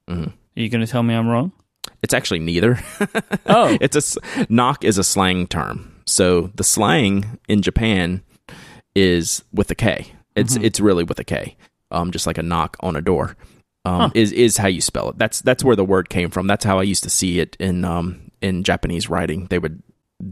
Mhm. 0.10 0.28
Are 0.30 0.34
you 0.56 0.70
going 0.70 0.84
to 0.86 0.90
tell 0.92 1.04
me 1.04 1.14
I'm 1.14 1.28
wrong? 1.28 1.52
It's 2.02 2.14
actually 2.14 2.40
neither. 2.40 2.80
Oh, 3.46 3.78
it's 3.82 3.96
a 4.18 4.46
knock 4.50 4.84
is 4.84 4.98
a 4.98 5.04
slang 5.04 5.48
term. 5.48 6.02
So 6.06 6.50
the 6.56 6.64
slang 6.64 7.40
in 7.48 7.62
Japan 7.62 8.22
is 8.96 9.44
with 9.54 9.70
a 9.72 9.76
K. 9.76 10.14
It's 10.36 10.58
Mhm. 10.58 10.64
it's 10.64 10.80
really 10.80 11.04
with 11.04 11.20
a 11.20 11.24
K. 11.24 11.56
Um, 11.92 12.12
just 12.12 12.26
like 12.26 12.38
a 12.38 12.44
knock 12.44 12.78
on 12.80 12.96
a 12.96 13.02
door. 13.02 13.36
Um, 13.86 14.00
Huh. 14.02 14.10
is 14.14 14.32
is 14.32 14.58
how 14.58 14.68
you 14.68 14.82
spell 14.82 15.10
it. 15.10 15.18
That's 15.18 15.42
that's 15.42 15.64
where 15.64 15.76
the 15.76 15.84
word 15.86 16.10
came 16.10 16.30
from. 16.30 16.48
That's 16.48 16.64
how 16.66 16.80
I 16.80 16.84
used 16.84 17.04
to 17.04 17.10
see 17.10 17.40
it 17.40 17.56
in 17.60 17.84
um 17.86 18.32
in 18.42 18.64
Japanese 18.64 19.10
writing. 19.10 19.48
They 19.50 19.60
would 19.60 19.82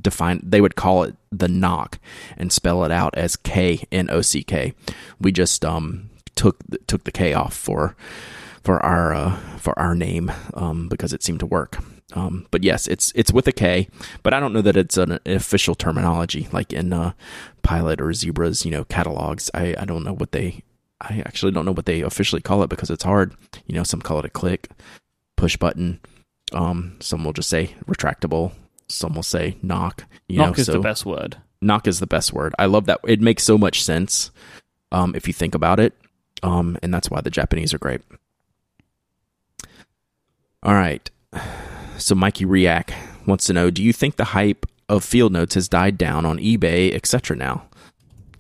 define 0.02 0.40
they 0.44 0.62
would 0.62 0.76
call 0.76 1.04
it 1.04 1.16
the 1.32 1.48
knock 1.50 2.00
and 2.38 2.52
spell 2.52 2.84
it 2.86 2.92
out 2.92 3.14
as 3.18 3.36
K 3.36 3.84
N 3.92 4.10
O 4.10 4.22
C 4.22 4.42
K. 4.44 4.74
We 5.20 5.32
just 5.32 5.66
um 5.66 6.10
took 6.36 6.58
took 6.88 7.04
the 7.04 7.12
K 7.12 7.34
off 7.34 7.54
for 7.54 7.96
for 8.64 8.84
our 8.86 9.14
uh, 9.14 9.36
for 9.58 9.78
our 9.80 9.96
name 9.96 10.32
um, 10.54 10.88
because 10.90 11.14
it 11.14 11.24
seemed 11.24 11.40
to 11.40 11.46
work. 11.46 11.80
Um, 12.14 12.46
but 12.52 12.64
yes, 12.64 12.88
it's 12.88 13.12
it's 13.16 13.32
with 13.32 13.48
a 13.48 13.52
K, 13.54 13.88
but 14.24 14.34
I 14.34 14.40
don't 14.40 14.54
know 14.54 14.62
that 14.62 14.76
it's 14.76 14.98
an 14.98 15.20
official 15.26 15.76
terminology 15.76 16.48
like 16.52 16.74
in 16.74 16.92
uh, 16.92 17.14
Pilot 17.64 18.02
or 18.02 18.12
Zebra's 18.14 18.66
you 18.66 18.72
know 18.72 18.84
catalogs. 18.86 19.50
I, 19.54 19.76
I 19.80 19.86
don't 19.86 20.04
know 20.04 20.14
what 20.14 20.32
they 20.34 20.64
I 21.00 21.24
actually 21.26 21.52
don't 21.52 21.66
know 21.66 21.72
what 21.72 21.86
they 21.86 22.02
officially 22.02 22.42
call 22.42 22.64
it 22.64 22.70
because 22.70 22.90
it's 22.90 23.04
hard. 23.04 23.34
You 23.66 23.76
know, 23.76 23.84
some 23.84 24.02
call 24.02 24.20
it 24.20 24.26
a 24.26 24.30
click, 24.30 24.70
push 25.36 25.58
button. 25.58 26.00
Um, 26.54 26.98
some 27.00 27.24
will 27.24 27.34
just 27.34 27.50
say 27.50 27.76
retractable. 27.88 28.52
Some 28.90 29.14
will 29.16 29.24
say 29.24 29.58
knock. 29.62 30.04
You 30.28 30.40
Knock 30.40 30.58
know, 30.58 30.62
is 30.62 30.66
so 30.66 30.74
the 30.74 30.80
best 30.80 31.06
word. 31.06 31.38
knock 31.62 31.88
is 31.88 32.00
the 32.02 32.08
best 32.08 32.34
word. 32.34 32.54
I 32.60 32.66
love 32.66 32.86
that. 32.88 33.00
It 33.08 33.22
makes 33.22 33.44
so 33.44 33.58
much 33.58 33.84
sense 33.84 34.32
um, 34.92 35.16
if 35.16 35.28
you 35.28 35.34
think 35.34 35.56
about 35.56 35.80
it. 35.80 35.94
Um, 36.44 36.78
and 36.84 36.94
that's 36.94 37.10
why 37.10 37.22
the 37.22 37.30
Japanese 37.30 37.74
are 37.74 37.78
great. 37.80 38.02
All 40.64 40.74
right. 40.76 41.10
So 41.98 42.14
Mikey 42.16 42.46
Riak 42.46 42.94
wants 43.26 43.46
to 43.48 43.54
know 43.54 43.72
Do 43.72 43.82
you 43.84 43.94
think 43.94 44.16
the 44.16 44.26
hype 44.26 44.66
of 44.88 45.04
field 45.04 45.32
notes 45.32 45.56
has 45.56 45.68
died 45.68 45.98
down 45.98 46.26
on 46.26 46.38
eBay, 46.38 46.94
etc. 46.94 47.36
now? 47.36 47.68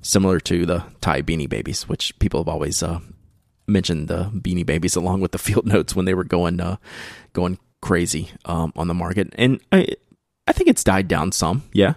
Similar 0.02 0.40
to 0.42 0.66
the 0.66 0.84
Ty 1.00 1.22
beanie 1.24 1.50
babies, 1.50 1.88
which 1.88 2.18
people 2.20 2.40
have 2.40 2.48
always 2.48 2.82
uh, 2.84 3.00
mentioned 3.68 4.08
the 4.08 4.26
beanie 4.34 4.66
babies 4.66 4.96
along 4.96 5.22
with 5.22 5.32
the 5.32 5.38
field 5.38 5.66
notes 5.66 5.96
when 5.96 6.06
they 6.06 6.14
were 6.14 6.24
going 6.24 6.60
uh, 6.60 6.78
going 7.34 7.58
crazy 7.82 8.30
um, 8.46 8.72
on 8.76 8.88
the 8.88 8.94
market. 8.94 9.34
And 9.38 9.60
I, 9.72 9.88
I 10.48 10.54
think 10.54 10.70
it's 10.70 10.84
died 10.84 11.08
down 11.08 11.32
some. 11.32 11.64
Yeah. 11.74 11.96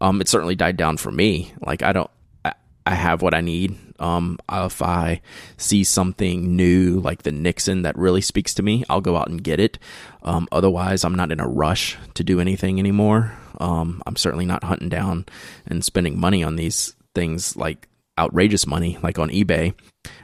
Um, 0.00 0.20
it 0.20 0.28
certainly 0.28 0.56
died 0.56 0.76
down 0.76 0.96
for 0.96 1.12
me. 1.12 1.52
Like 1.64 1.82
I 1.82 1.92
don't, 1.92 2.10
I, 2.44 2.54
I 2.84 2.94
have 2.94 3.22
what 3.22 3.34
I 3.34 3.40
need. 3.40 3.76
Um, 4.02 4.38
if 4.50 4.82
I 4.82 5.20
see 5.56 5.84
something 5.84 6.56
new 6.56 7.00
like 7.00 7.22
the 7.22 7.32
Nixon 7.32 7.82
that 7.82 7.96
really 7.96 8.20
speaks 8.20 8.52
to 8.54 8.62
me, 8.62 8.84
I'll 8.90 9.00
go 9.00 9.16
out 9.16 9.28
and 9.28 9.42
get 9.42 9.60
it. 9.60 9.78
Um, 10.22 10.48
otherwise, 10.50 11.04
I'm 11.04 11.14
not 11.14 11.32
in 11.32 11.40
a 11.40 11.48
rush 11.48 11.96
to 12.14 12.24
do 12.24 12.40
anything 12.40 12.78
anymore. 12.78 13.32
Um, 13.60 14.02
I'm 14.06 14.16
certainly 14.16 14.46
not 14.46 14.64
hunting 14.64 14.88
down 14.88 15.26
and 15.66 15.84
spending 15.84 16.18
money 16.18 16.42
on 16.42 16.56
these 16.56 16.96
things 17.14 17.56
like 17.56 17.88
outrageous 18.18 18.66
money, 18.66 18.98
like 19.02 19.18
on 19.18 19.30
eBay. 19.30 19.74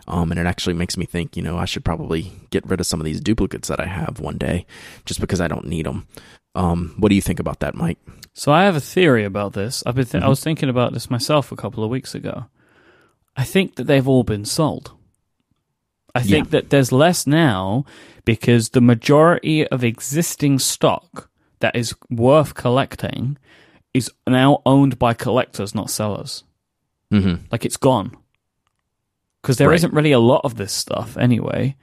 Um, 0.09 0.31
and 0.31 0.41
it 0.41 0.47
actually 0.47 0.75
makes 0.75 0.97
me 0.97 1.07
think, 1.07 1.37
you 1.37 1.43
know, 1.43 1.57
I 1.57 1.65
should 1.65 1.85
probably 1.85 2.33
get 2.51 2.67
rid 2.67 2.81
of 2.81 2.87
some 2.87 3.01
of 3.01 3.05
these 3.05 3.21
duplicates 3.21 3.69
that 3.69 3.81
I 3.81 3.87
have 3.87 4.21
one 4.21 4.39
day, 4.39 4.67
just 5.05 5.21
because 5.21 5.41
I 5.41 5.49
don't 5.49 5.67
need 5.67 5.87
them. 5.87 6.07
Um, 6.55 6.95
what 6.99 7.11
do 7.11 7.15
you 7.15 7.23
think 7.23 7.39
about 7.39 7.61
that, 7.61 7.75
Myke? 7.75 7.99
So 8.35 8.51
I 8.51 8.65
have 8.65 8.75
a 8.75 8.81
theory 8.81 9.25
about 9.25 9.53
this. 9.53 9.83
I've 9.87 9.95
been 9.95 10.07
th- 10.07 10.25
I 10.25 10.29
was 10.29 10.43
thinking 10.43 10.69
about 10.69 10.93
this 10.93 11.11
myself 11.11 11.53
a 11.53 11.57
couple 11.57 11.85
of 11.85 11.91
weeks 11.91 12.15
ago. 12.15 12.47
I 13.39 13.45
think 13.45 13.77
that 13.77 13.85
they've 13.85 14.07
all 14.09 14.25
been 14.25 14.45
sold. 14.45 14.91
I 16.15 16.23
think 16.23 16.47
Yeah. 16.47 16.51
that 16.61 16.71
there's 16.71 16.91
less 16.93 17.27
now 17.27 17.85
because 18.25 18.71
the 18.71 18.81
majority 18.81 19.67
of 19.69 19.85
existing 19.85 20.59
stock 20.59 21.31
that 21.61 21.77
is 21.77 21.95
worth 22.11 22.55
collecting 22.55 23.39
is 23.95 24.11
now 24.27 24.61
owned 24.67 24.99
by 24.99 25.15
collectors, 25.15 25.75
not 25.75 25.89
sellers. 25.91 26.45
Mm-hmm. 27.13 27.45
Like 27.53 27.65
it's 27.65 27.77
gone 27.79 28.11
because 29.41 29.57
there 29.57 29.69
Right. 29.69 29.81
not 29.83 29.93
really 29.95 30.13
a 30.13 30.19
lot 30.19 30.43
of 30.45 30.57
this 30.57 30.73
stuff 30.73 31.17
anyway. 31.17 31.77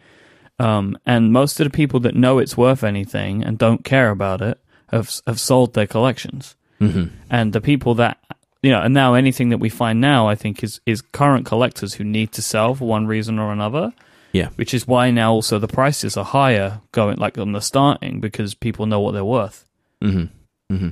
Um, 0.59 0.97
and 1.05 1.31
most 1.33 1.59
of 1.59 1.65
the 1.65 1.69
people 1.75 1.99
that 2.01 2.15
know 2.15 2.37
it's 2.39 2.55
worth 2.57 2.83
anything 2.83 3.43
and 3.43 3.57
don't 3.57 3.83
care 3.83 4.09
about 4.11 4.41
it 4.41 4.59
have 4.91 5.09
have 5.25 5.39
sold 5.39 5.73
their 5.73 5.87
collections. 5.87 6.55
Mm-hmm. 6.79 7.05
And 7.29 7.53
the 7.53 7.61
people 7.61 7.95
that 7.95 8.17
you 8.65 8.71
know, 8.71 8.81
and 8.81 8.95
now 8.95 9.13
anything 9.13 9.49
that 9.49 9.59
we 9.59 9.69
find 9.69 10.01
now, 10.01 10.27
I 10.27 10.33
think 10.33 10.63
is 10.63 10.81
is 10.87 11.01
current 11.01 11.45
collectors 11.45 11.93
who 11.93 12.03
need 12.03 12.31
to 12.31 12.41
sell 12.41 12.73
for 12.73 12.87
one 12.87 13.05
reason 13.05 13.37
or 13.37 13.51
another. 13.51 13.93
Yeah. 14.31 14.49
Which 14.55 14.73
is 14.73 14.87
why 14.87 15.11
now 15.11 15.31
also 15.33 15.59
the 15.59 15.67
prices 15.67 16.17
are 16.17 16.25
higher 16.25 16.81
going 16.91 17.17
like 17.17 17.37
on 17.37 17.51
the 17.51 17.61
starting 17.61 18.19
because 18.19 18.55
people 18.55 18.87
know 18.87 18.99
what 18.99 19.11
they're 19.11 19.23
worth. 19.23 19.65
Mm-hmm. 20.03 20.75
Mm-hmm. 20.75 20.89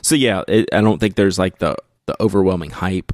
So 0.00 0.14
yeah, 0.14 0.44
it, 0.48 0.68
I 0.72 0.80
don't 0.80 0.98
think 0.98 1.14
there's 1.14 1.38
like 1.38 1.58
the 1.58 1.76
the 2.06 2.16
overwhelming 2.22 2.70
hype 2.70 3.12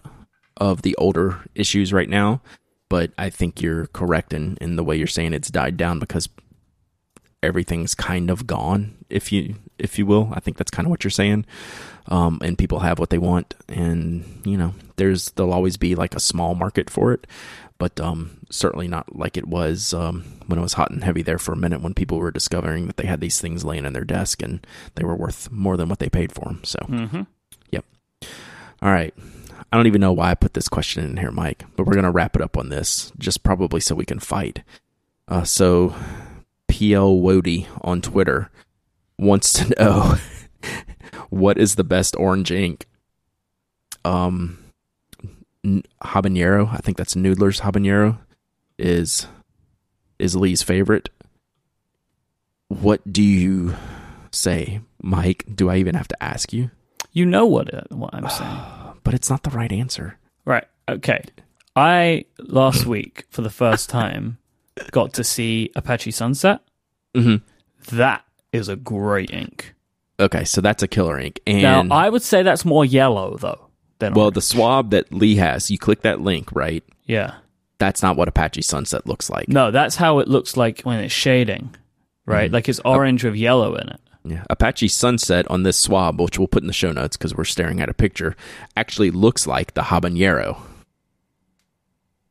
of 0.56 0.82
the 0.82 0.94
older 0.96 1.40
issues 1.56 1.92
right 1.92 2.08
now, 2.08 2.42
but 2.88 3.10
I 3.18 3.28
think 3.28 3.60
you're 3.60 3.88
correct 3.88 4.32
in 4.32 4.56
in 4.60 4.76
the 4.76 4.84
way 4.84 4.96
you're 4.96 5.08
saying 5.08 5.34
it's 5.34 5.50
died 5.50 5.76
down 5.76 5.98
because 5.98 6.28
everything's 7.44 7.94
kind 7.94 8.30
of 8.30 8.46
gone, 8.46 8.94
if 9.10 9.30
you 9.32 9.56
if 9.78 9.98
you 9.98 10.06
will. 10.06 10.30
I 10.32 10.40
think 10.40 10.56
that's 10.56 10.70
kind 10.70 10.86
of 10.86 10.90
what 10.90 11.04
you're 11.04 11.10
saying. 11.10 11.46
Um, 12.08 12.38
and 12.42 12.58
people 12.58 12.80
have 12.80 12.98
what 12.98 13.10
they 13.10 13.18
want, 13.18 13.54
and 13.68 14.42
you 14.44 14.56
know, 14.56 14.74
there's 14.96 15.30
there'll 15.32 15.52
always 15.54 15.76
be 15.76 15.94
like 15.94 16.14
a 16.14 16.20
small 16.20 16.54
market 16.54 16.90
for 16.90 17.12
it, 17.12 17.26
but 17.78 17.98
um, 18.00 18.38
certainly 18.50 18.88
not 18.88 19.16
like 19.16 19.36
it 19.36 19.46
was 19.48 19.94
um, 19.94 20.24
when 20.46 20.58
it 20.58 20.62
was 20.62 20.74
hot 20.74 20.90
and 20.90 21.02
heavy 21.02 21.22
there 21.22 21.38
for 21.38 21.52
a 21.52 21.56
minute 21.56 21.80
when 21.80 21.94
people 21.94 22.18
were 22.18 22.30
discovering 22.30 22.86
that 22.88 22.96
they 22.98 23.06
had 23.06 23.20
these 23.20 23.40
things 23.40 23.64
laying 23.64 23.84
in 23.86 23.94
their 23.94 24.04
desk 24.04 24.42
and 24.42 24.66
they 24.96 25.04
were 25.04 25.16
worth 25.16 25.50
more 25.50 25.76
than 25.78 25.88
what 25.88 25.98
they 25.98 26.10
paid 26.10 26.32
for 26.32 26.44
them. 26.44 26.60
So, 26.64 26.78
Mm-hmm. 26.88 27.22
all 28.82 28.92
right. 28.92 29.14
I 29.72 29.76
don't 29.76 29.86
even 29.86 30.00
know 30.02 30.12
why 30.12 30.30
I 30.30 30.34
put 30.34 30.54
this 30.54 30.68
question 30.68 31.04
in 31.04 31.16
here, 31.16 31.30
Myke, 31.32 31.62
but 31.74 31.84
we're 31.86 31.94
going 31.94 32.04
to 32.04 32.10
wrap 32.10 32.36
it 32.36 32.42
up 32.42 32.56
on 32.58 32.68
this, 32.68 33.12
just 33.18 33.42
probably 33.42 33.80
so 33.80 33.94
we 33.94 34.04
can 34.04 34.18
fight. 34.20 34.62
Uh, 35.26 35.42
so, 35.42 35.94
PL 36.68 37.16
Wody 37.16 37.66
on 37.82 38.00
Twitter 38.00 38.50
wants 39.18 39.52
to 39.54 39.68
know 39.78 40.16
what 41.30 41.58
is 41.58 41.74
the 41.74 41.84
best 41.84 42.16
orange 42.16 42.50
ink? 42.50 42.86
Um, 44.04 44.58
N- 45.64 45.82
habanero, 46.02 46.72
I 46.72 46.78
think 46.78 46.96
that's 46.96 47.14
Noodler's 47.14 47.60
habanero, 47.60 48.18
is 48.78 49.26
is 50.18 50.36
Lee's 50.36 50.62
favorite. 50.62 51.08
What 52.68 53.00
do 53.10 53.22
you 53.22 53.74
say, 54.30 54.80
Myke? 55.02 55.54
Do 55.54 55.70
I 55.70 55.76
even 55.76 55.94
have 55.94 56.08
to 56.08 56.22
ask 56.22 56.52
you? 56.52 56.70
You 57.12 57.24
know 57.26 57.46
what 57.46 57.68
it, 57.68 57.86
what 57.90 58.14
I'm 58.14 58.28
saying. 58.28 58.58
But 59.04 59.12
it's 59.12 59.28
not 59.28 59.42
the 59.42 59.50
right 59.50 59.70
answer. 59.70 60.18
Right. 60.46 60.64
Okay. 60.88 61.22
I 61.76 62.24
last 62.38 62.86
week 62.86 63.26
for 63.28 63.42
the 63.42 63.50
first 63.50 63.90
time 63.90 64.38
got 64.90 65.12
to 65.14 65.24
see 65.24 65.70
Apache 65.76 66.10
Sunset. 66.12 66.60
Mm-hmm. 67.14 67.96
That 67.96 68.24
is 68.52 68.68
a 68.68 68.76
great 68.76 69.30
ink. 69.32 69.74
Okay, 70.20 70.44
so 70.44 70.60
that's 70.60 70.82
a 70.82 70.88
killer 70.88 71.18
ink. 71.18 71.40
And 71.46 71.62
now 71.90 71.96
I 71.96 72.08
would 72.08 72.22
say 72.22 72.42
that's 72.42 72.64
more 72.64 72.84
yellow 72.84 73.36
though 73.36 73.66
than 73.98 74.14
well, 74.14 74.26
orange. 74.26 74.34
the 74.34 74.40
swab 74.42 74.90
that 74.90 75.12
Lee 75.12 75.36
has, 75.36 75.70
you 75.70 75.78
click 75.78 76.02
that 76.02 76.20
link, 76.20 76.50
right? 76.52 76.84
yeah. 77.04 77.34
That's 77.78 78.02
not 78.04 78.16
what 78.16 78.28
Apache 78.28 78.62
Sunset 78.62 79.04
looks 79.04 79.28
like. 79.28 79.48
No, 79.48 79.72
that's 79.72 79.96
how 79.96 80.20
it 80.20 80.28
looks 80.28 80.56
like 80.56 80.82
when 80.82 81.00
it's 81.00 81.12
shading. 81.12 81.74
Right, 82.24 82.46
Mm-hmm. 82.46 82.54
like 82.54 82.68
it's 82.68 82.80
orange 82.84 83.24
with 83.24 83.34
yellow 83.34 83.74
in 83.74 83.88
it. 83.88 84.00
Yeah. 84.24 84.44
Apache 84.48 84.88
Sunset 84.88 85.46
on 85.50 85.64
this 85.64 85.76
swab, 85.76 86.18
which 86.20 86.38
we'll 86.38 86.48
put 86.48 86.62
in 86.62 86.68
the 86.68 86.72
show 86.72 86.92
notes 86.92 87.16
because 87.16 87.34
we're 87.34 87.44
staring 87.44 87.80
at 87.80 87.88
a 87.90 87.92
picture, 87.94 88.36
actually 88.76 89.10
looks 89.10 89.46
like 89.46 89.74
the 89.74 89.82
habanero. 89.82 90.56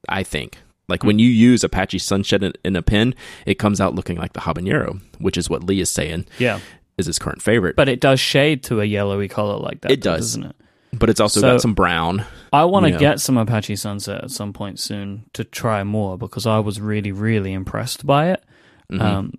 I 0.10 0.24
think. 0.24 0.58
Like 0.90 1.04
when 1.04 1.18
you 1.20 1.30
use 1.30 1.64
Apache 1.64 2.00
Sunset 2.00 2.44
in, 2.44 2.54
in 2.66 2.76
a 2.76 2.82
pin, 2.82 3.16
it 3.46 3.56
comes 3.56 3.80
out 3.80 3.96
looking 3.96 4.18
like 4.18 4.34
the 4.34 4.42
habanero, 4.42 5.00
which 5.20 5.38
is 5.38 5.50
what 5.50 5.64
Lee 5.64 5.80
is 5.80 5.90
saying 5.90 6.26
Yeah, 6.40 6.60
is 6.98 7.06
his 7.06 7.18
current 7.20 7.42
favorite. 7.42 7.76
but 7.76 7.88
it 7.90 8.00
does 8.02 8.20
shade 8.20 8.64
to 8.64 8.82
a 8.82 8.86
yellowy 8.86 9.28
color 9.28 9.58
like 9.58 9.82
that. 9.82 9.92
It 9.92 10.02
though, 10.02 10.16
does. 10.16 10.34
doesn't 10.36 10.44
it? 10.52 10.56
But 10.92 11.10
it's 11.10 11.20
also 11.20 11.40
So- 11.40 11.52
got 11.54 11.62
some 11.62 11.74
brown. 11.74 12.26
I 12.52 12.66
want 12.66 12.84
to 12.84 12.90
You 12.90 12.94
know. 12.94 13.00
get 13.00 13.20
some 13.20 13.38
Apache 13.38 13.78
Sunset 13.78 14.26
at 14.26 14.30
some 14.32 14.54
point 14.54 14.80
soon 14.80 15.24
to 15.34 15.44
try 15.44 15.84
more 15.84 16.18
because 16.20 16.46
I 16.46 16.60
was 16.60 16.80
really, 16.80 17.12
really 17.12 17.52
impressed 17.54 18.06
by 18.06 18.30
it. 18.32 18.44
Mhm. 18.92 19.02
Um, 19.02 19.34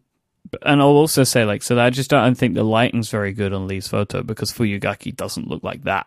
and 0.62 0.80
I'll 0.80 0.88
also 0.88 1.22
say, 1.24 1.44
like, 1.44 1.62
so 1.62 1.78
I 1.78 1.90
just 1.90 2.10
don't 2.10 2.34
think 2.36 2.54
the 2.54 2.64
lighting's 2.64 3.08
very 3.10 3.32
good 3.32 3.52
on 3.52 3.66
Lee's 3.68 3.86
photo 3.86 4.22
because 4.22 4.50
Fuyugaki 4.52 5.14
doesn't 5.14 5.46
look 5.48 5.62
like 5.62 5.84
that. 5.84 6.06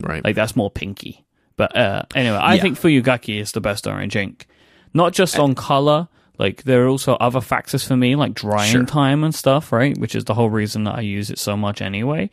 right. 0.00 0.24
Like, 0.24 0.34
that's 0.34 0.56
more 0.56 0.70
pinky. 0.70 1.24
But 1.56 1.76
uh, 1.76 2.02
anyway, 2.16 2.36
I 2.36 2.54
Yeah. 2.54 2.62
think 2.62 2.80
Fuyugaki 2.80 3.40
is 3.40 3.52
the 3.52 3.60
best 3.60 3.86
orange 3.86 4.16
ink. 4.16 4.46
Not 4.94 5.12
just 5.12 5.38
on 5.38 5.54
color, 5.54 6.08
like, 6.38 6.62
there 6.62 6.84
are 6.84 6.88
also 6.88 7.14
other 7.14 7.40
factors 7.40 7.84
for 7.86 7.96
me, 7.96 8.16
like 8.16 8.34
drying 8.34 8.70
Sure. 8.72 8.84
time 8.86 9.24
and 9.24 9.34
stuff, 9.34 9.72
right? 9.72 9.96
Which 9.98 10.14
is 10.14 10.24
the 10.24 10.34
whole 10.34 10.50
reason 10.50 10.84
that 10.84 10.94
I 10.96 11.00
use 11.00 11.30
it 11.30 11.38
so 11.38 11.56
much 11.56 11.82
anyway. 11.82 12.30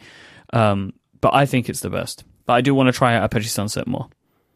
Um, 0.53 0.93
but 1.22 1.34
I 1.34 1.45
think 1.45 1.70
it's 1.70 1.82
the 1.82 1.89
best. 1.89 2.24
But 2.45 2.53
I 2.53 2.62
do 2.62 2.74
want 2.74 2.88
to 2.88 2.93
try 2.93 3.16
out 3.16 3.24
Apache 3.24 3.47
Sunset 3.47 3.88
more. 3.88 4.07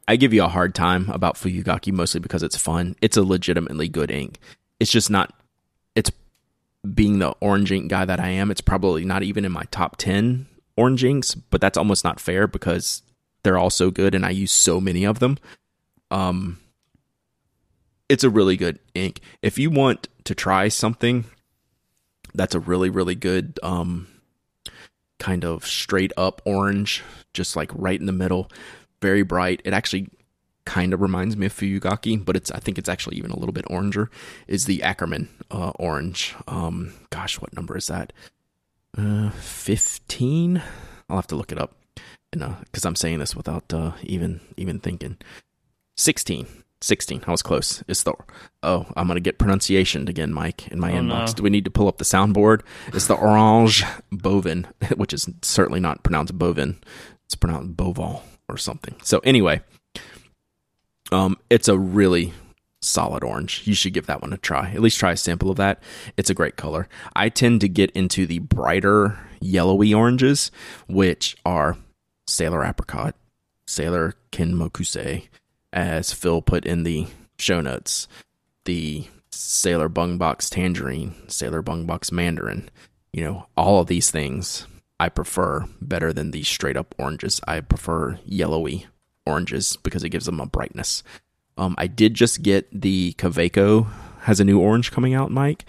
I 0.07 0.15
give 0.17 0.33
you 0.33 0.43
a 0.43 0.47
hard 0.47 0.75
time 0.75 1.09
about 1.09 1.35
Fuyugaki 1.35 1.91
mostly 1.91 2.19
because 2.19 2.43
it's 2.43 2.57
fun. 2.57 2.95
It's 3.01 3.17
a 3.17 3.23
legitimately 3.23 3.87
good 3.89 4.11
ink. 4.11 4.39
It's 4.79 4.91
just 4.91 5.09
not. 5.09 5.33
It's 5.95 6.11
being 6.93 7.17
the 7.19 7.29
orange 7.39 7.71
ink 7.71 7.89
guy 7.89 8.05
that 8.05 8.19
I 8.19 8.29
am. 8.29 8.51
It's 8.51 8.61
probably 8.61 9.03
not 9.05 9.23
even 9.23 9.45
in 9.45 9.51
my 9.51 9.63
top 9.71 9.97
ten 9.97 10.45
orange 10.77 11.03
inks, 11.03 11.33
but 11.33 11.61
that's 11.61 11.77
almost 11.77 12.03
not 12.03 12.19
fair 12.19 12.45
because 12.47 13.01
they're 13.43 13.57
all 13.57 13.69
so 13.71 13.89
good 13.89 14.13
and 14.13 14.25
I 14.25 14.29
use 14.31 14.51
so 14.51 14.79
many 14.81 15.05
of 15.05 15.19
them. 15.19 15.37
Um, 16.11 16.59
it's 18.09 18.23
a 18.23 18.29
really 18.29 18.57
good 18.57 18.79
ink. 18.93 19.21
If 19.41 19.57
you 19.57 19.69
want 19.69 20.07
to 20.25 20.35
try 20.35 20.67
something 20.67 21.25
that's 22.33 22.55
a 22.55 22.59
really 22.59 22.89
really 22.89 23.15
good 23.15 23.59
um 23.63 24.07
kind 25.19 25.45
of 25.45 25.65
straight 25.65 26.11
up 26.17 26.41
orange, 26.45 27.03
just 27.33 27.55
like 27.55 27.71
right 27.73 27.99
in 27.99 28.05
the 28.05 28.11
middle, 28.11 28.51
very 29.01 29.23
bright. 29.23 29.61
It 29.63 29.73
actually 29.73 30.09
kind 30.65 30.93
of 30.93 31.01
reminds 31.01 31.37
me 31.37 31.45
of 31.45 31.53
Fuyugaki, 31.53 32.23
but 32.23 32.35
it's 32.35 32.51
I 32.51 32.59
think 32.59 32.77
it's 32.77 32.89
actually 32.89 33.17
even 33.17 33.31
a 33.31 33.39
little 33.39 33.53
bit 33.53 33.65
oranger. 33.65 34.09
Is 34.47 34.65
the 34.65 34.79
Akkerman 34.79 35.27
uh, 35.51 35.71
orange? 35.75 36.35
Um, 36.47 36.93
gosh, 37.11 37.39
what 37.39 37.55
number 37.55 37.77
is 37.77 37.87
that? 37.87 38.11
Uh, 38.97 39.29
fifteen. 39.31 40.61
I'll 41.09 41.17
have 41.17 41.27
to 41.27 41.35
look 41.35 41.51
it 41.51 41.59
up, 41.59 41.75
and 42.33 42.43
because 42.65 42.85
I'm 42.85 42.95
saying 42.95 43.19
this 43.19 43.35
without 43.35 43.73
uh, 43.73 43.93
even 44.03 44.41
even 44.57 44.79
thinking. 44.79 45.17
Sixteen. 45.95 46.47
16. 46.85 47.23
I 47.27 47.31
was 47.31 47.41
close. 47.41 47.83
It's 47.87 48.03
the 48.03 48.13
oh, 48.63 48.85
I'm 48.95 49.07
gonna 49.07 49.19
get 49.19 49.37
pronunciation 49.39 50.07
again, 50.07 50.31
Myke, 50.31 50.67
in 50.69 50.79
my 50.79 50.91
Oh, 50.91 50.95
inbox. 50.95 51.27
no. 51.27 51.33
Do 51.33 51.43
we 51.43 51.49
need 51.49 51.65
to 51.65 51.71
pull 51.71 51.87
up 51.87 51.97
the 51.97 52.05
soundboard? 52.05 52.61
It's 52.93 53.07
the 53.07 53.15
Orange 53.15 53.83
Bovin, 54.11 54.65
which 54.95 55.13
is 55.13 55.27
certainly 55.41 55.79
not 55.79 56.03
pronounced 56.03 56.37
bovin. 56.37 56.77
It's 57.25 57.35
pronounced 57.35 57.75
boval 57.75 58.21
or 58.47 58.57
something. 58.57 58.95
So 59.03 59.19
anyway, 59.19 59.61
um, 61.11 61.37
it's 61.49 61.67
a 61.67 61.77
really 61.77 62.33
solid 62.81 63.23
orange. 63.23 63.63
You 63.65 63.73
should 63.73 63.93
give 63.93 64.05
that 64.05 64.21
one 64.21 64.33
a 64.33 64.37
try. 64.37 64.69
At 64.71 64.81
least 64.81 64.99
try 64.99 65.11
a 65.13 65.17
sample 65.17 65.49
of 65.49 65.57
that. 65.57 65.81
It's 66.17 66.29
a 66.29 66.35
great 66.35 66.55
color. 66.55 66.87
I 67.15 67.29
tend 67.29 67.61
to 67.61 67.69
get 67.69 67.89
into 67.91 68.27
the 68.27 68.39
brighter 68.39 69.17
yellowy 69.41 69.93
oranges, 69.93 70.51
which 70.87 71.35
are 71.45 71.77
Sailor 72.27 72.63
Apricot, 72.63 73.15
Sailor 73.67 74.13
Kinmokuse, 74.31 75.27
as 75.75 76.13
Phil 76.13 76.41
put 76.41 76.65
in 76.65 76.83
the 76.83 77.05
show 77.37 77.61
notes, 77.61 78.07
the 78.63 79.05
Sailor 79.31 79.89
Bung 79.89 80.17
Box 80.17 80.49
Tangerine, 80.49 81.13
Sailor 81.27 81.61
Bung 81.61 81.85
Box 81.85 82.11
Mandarin. 82.11 82.69
You 83.13 83.23
know, 83.23 83.47
all 83.55 83.81
of 83.81 83.87
these 83.87 84.09
things 84.09 84.65
I 84.99 85.09
prefer 85.09 85.65
better 85.81 86.13
than 86.13 86.31
the 86.31 86.43
straight 86.43 86.77
up 86.77 86.95
oranges. 86.97 87.41
I 87.47 87.59
prefer 87.59 88.19
yellowy 88.25 88.87
oranges 89.25 89.77
because 89.83 90.03
it 90.03 90.09
gives 90.09 90.25
them 90.25 90.39
a 90.39 90.45
brightness. 90.45 91.03
Um, 91.57 91.75
I 91.77 91.87
did 91.87 92.13
just 92.13 92.41
get 92.41 92.67
the 92.71 93.13
Kaweco 93.17 93.87
has 94.21 94.39
a 94.39 94.45
new 94.45 94.59
orange 94.59 94.91
coming 94.91 95.13
out, 95.13 95.29
Myke, 95.29 95.61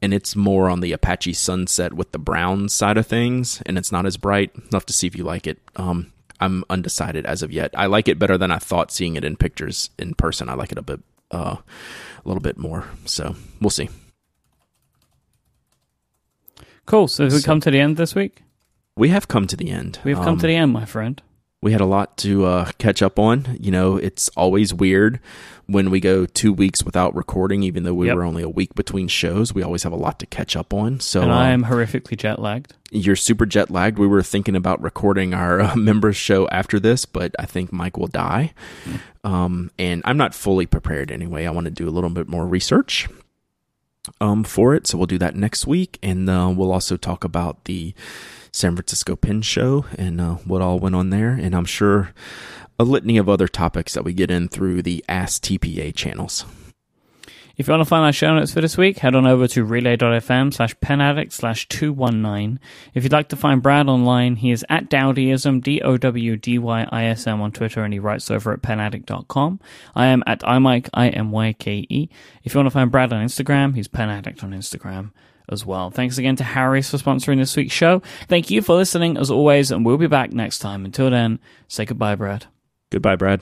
and 0.00 0.12
it's 0.12 0.34
more 0.34 0.68
on 0.68 0.80
the 0.80 0.92
Apache 0.92 1.34
Sunset 1.34 1.94
with 1.94 2.12
the 2.12 2.18
brown 2.18 2.68
side 2.68 2.98
of 2.98 3.06
things, 3.06 3.62
and 3.64 3.78
it's 3.78 3.92
not 3.92 4.06
as 4.06 4.16
bright. 4.16 4.52
Enough 4.70 4.86
to 4.86 4.92
see 4.92 5.06
if 5.06 5.16
you 5.16 5.24
like 5.24 5.46
it. 5.46 5.58
Um, 5.76 6.11
I'm 6.42 6.64
undecided 6.68 7.24
as 7.26 7.42
of 7.42 7.52
yet. 7.52 7.70
I 7.76 7.86
like 7.86 8.08
it 8.08 8.18
better 8.18 8.36
than 8.36 8.50
I 8.50 8.58
thought 8.58 8.90
seeing 8.90 9.16
it 9.16 9.24
in 9.24 9.36
pictures 9.36 9.90
in 9.98 10.14
person. 10.14 10.48
I 10.48 10.54
like 10.54 10.72
it 10.72 10.78
a 10.78 10.82
bit, 10.82 11.00
uh, 11.30 11.56
a 11.56 12.28
little 12.28 12.40
bit 12.40 12.58
more. 12.58 12.84
So 13.04 13.36
we'll 13.60 13.70
see. 13.70 13.88
Cool. 16.86 17.06
So 17.08 17.24
have 17.24 17.32
we 17.32 17.42
come 17.42 17.60
to 17.60 17.70
the 17.70 17.78
end 17.78 17.96
this 17.96 18.14
week? 18.14 18.42
We 18.96 19.08
have 19.10 19.28
come 19.28 19.46
to 19.46 19.56
the 19.56 19.70
end. 19.70 20.00
We've 20.04 20.16
come 20.16 20.34
Um, 20.34 20.38
to 20.38 20.46
the 20.46 20.56
end, 20.56 20.72
my 20.72 20.84
friend. 20.84 21.22
We 21.62 21.72
had 21.72 21.80
a 21.80 21.86
lot 21.86 22.16
to 22.18 22.44
uh, 22.44 22.70
catch 22.78 23.00
up 23.02 23.18
on. 23.18 23.56
You 23.60 23.70
know, 23.70 23.96
it's 23.96 24.28
always 24.30 24.74
weird 24.74 25.20
when 25.66 25.90
we 25.90 26.00
go 26.00 26.26
two 26.26 26.52
weeks 26.52 26.82
without 26.82 27.14
recording, 27.14 27.62
even 27.62 27.84
though 27.84 27.94
we 27.94 28.08
Yep. 28.08 28.16
were 28.16 28.24
only 28.24 28.42
a 28.42 28.48
week 28.48 28.74
between 28.74 29.06
shows. 29.08 29.54
We 29.54 29.62
always 29.62 29.84
have 29.84 29.92
a 29.92 29.96
lot 29.96 30.18
to 30.18 30.26
catch 30.26 30.56
up 30.56 30.74
on. 30.74 30.98
So 30.98 31.22
and 31.22 31.30
I 31.32 31.50
am 31.50 31.64
horrifically 31.66 32.16
jet 32.18 32.40
lagged. 32.40 32.74
you're 32.90 33.14
super 33.16 33.46
jet 33.46 33.70
lagged. 33.70 33.96
We 33.98 34.08
were 34.08 34.24
thinking 34.24 34.56
about 34.56 34.82
recording 34.82 35.32
our 35.34 35.60
uh, 35.60 35.76
members 35.90 36.16
show 36.16 36.48
after 36.48 36.80
this, 36.80 37.06
but 37.06 37.32
I 37.38 37.46
think 37.46 37.70
Myke 37.70 37.96
will 37.96 38.08
die. 38.08 38.52
Um, 39.24 39.70
and 39.78 40.02
I'm 40.04 40.16
not 40.16 40.34
fully 40.34 40.66
prepared 40.66 41.12
anyway. 41.12 41.46
I 41.46 41.50
want 41.52 41.66
to 41.66 41.70
do 41.70 41.88
a 41.88 41.94
little 41.94 42.10
bit 42.10 42.28
more 42.28 42.44
research 42.44 43.08
um, 44.20 44.42
for 44.42 44.74
it. 44.74 44.88
So 44.88 44.98
we'll 44.98 45.06
do 45.06 45.18
that 45.18 45.36
next 45.36 45.64
week. 45.64 45.98
And 46.02 46.28
uh, 46.28 46.52
we'll 46.54 46.72
also 46.72 46.96
talk 46.96 47.22
about 47.22 47.64
the 47.66 47.94
San 48.52 48.76
Francisco 48.76 49.16
Pen 49.16 49.42
Show 49.42 49.86
and 49.96 50.20
uh, 50.20 50.34
what 50.34 50.62
all 50.62 50.78
went 50.78 50.94
on 50.94 51.10
there. 51.10 51.30
And 51.30 51.54
I'm 51.54 51.64
sure 51.64 52.12
a 52.78 52.84
litany 52.84 53.16
of 53.16 53.28
other 53.28 53.48
topics 53.48 53.94
that 53.94 54.04
we 54.04 54.12
get 54.12 54.30
in 54.30 54.48
through 54.48 54.82
the 54.82 55.04
Ask 55.08 55.42
TPA 55.42 55.94
channels. 55.94 56.44
If 57.56 57.68
you 57.68 57.72
want 57.72 57.82
to 57.82 57.88
find 57.88 58.04
our 58.04 58.12
show 58.12 58.34
notes 58.34 58.52
for 58.52 58.62
this 58.62 58.78
week, 58.78 58.98
head 58.98 59.14
on 59.14 59.26
over 59.26 59.46
to 59.48 59.62
relay.fm 59.62 60.54
slash 60.54 60.74
penaddict 60.76 61.32
slash 61.32 61.68
219. 61.68 62.58
If 62.94 63.04
you'd 63.04 63.12
like 63.12 63.28
to 63.28 63.36
find 63.36 63.62
Brad 63.62 63.88
online, 63.88 64.36
he 64.36 64.50
is 64.50 64.64
at 64.70 64.88
Dowdyism, 64.88 65.62
D-O-W-D-Y-I-S-M 65.62 67.40
on 67.40 67.52
Twitter, 67.52 67.84
and 67.84 67.92
he 67.92 68.00
writes 68.00 68.30
over 68.30 68.54
at 68.54 68.62
penaddict.com. 68.62 69.60
I 69.94 70.06
am 70.06 70.24
at 70.26 70.40
imyke, 70.40 70.88
I-M-Y-K-E. 70.94 71.86
E. 71.90 72.08
If 72.42 72.54
you 72.54 72.58
want 72.58 72.66
to 72.66 72.70
find 72.70 72.90
Brad 72.90 73.12
on 73.12 73.24
Instagram, 73.24 73.76
he's 73.76 73.88
penaddict 73.88 74.42
on 74.42 74.52
Instagram 74.52 75.12
as 75.52 75.64
well. 75.64 75.90
Thanks 75.90 76.18
again 76.18 76.36
to 76.36 76.44
Harry's 76.44 76.90
for 76.90 76.96
sponsoring 76.96 77.38
this 77.38 77.56
week's 77.56 77.74
show. 77.74 78.02
Thank 78.28 78.50
you 78.50 78.62
for 78.62 78.74
listening 78.74 79.16
as 79.16 79.30
always, 79.30 79.70
and 79.70 79.84
we'll 79.84 79.98
be 79.98 80.06
back 80.06 80.32
next 80.32 80.58
time. 80.58 80.84
Until 80.84 81.10
then, 81.10 81.38
say 81.68 81.84
goodbye, 81.84 82.14
Brad. 82.14 82.46
Goodbye, 82.90 83.16
Brad. 83.16 83.40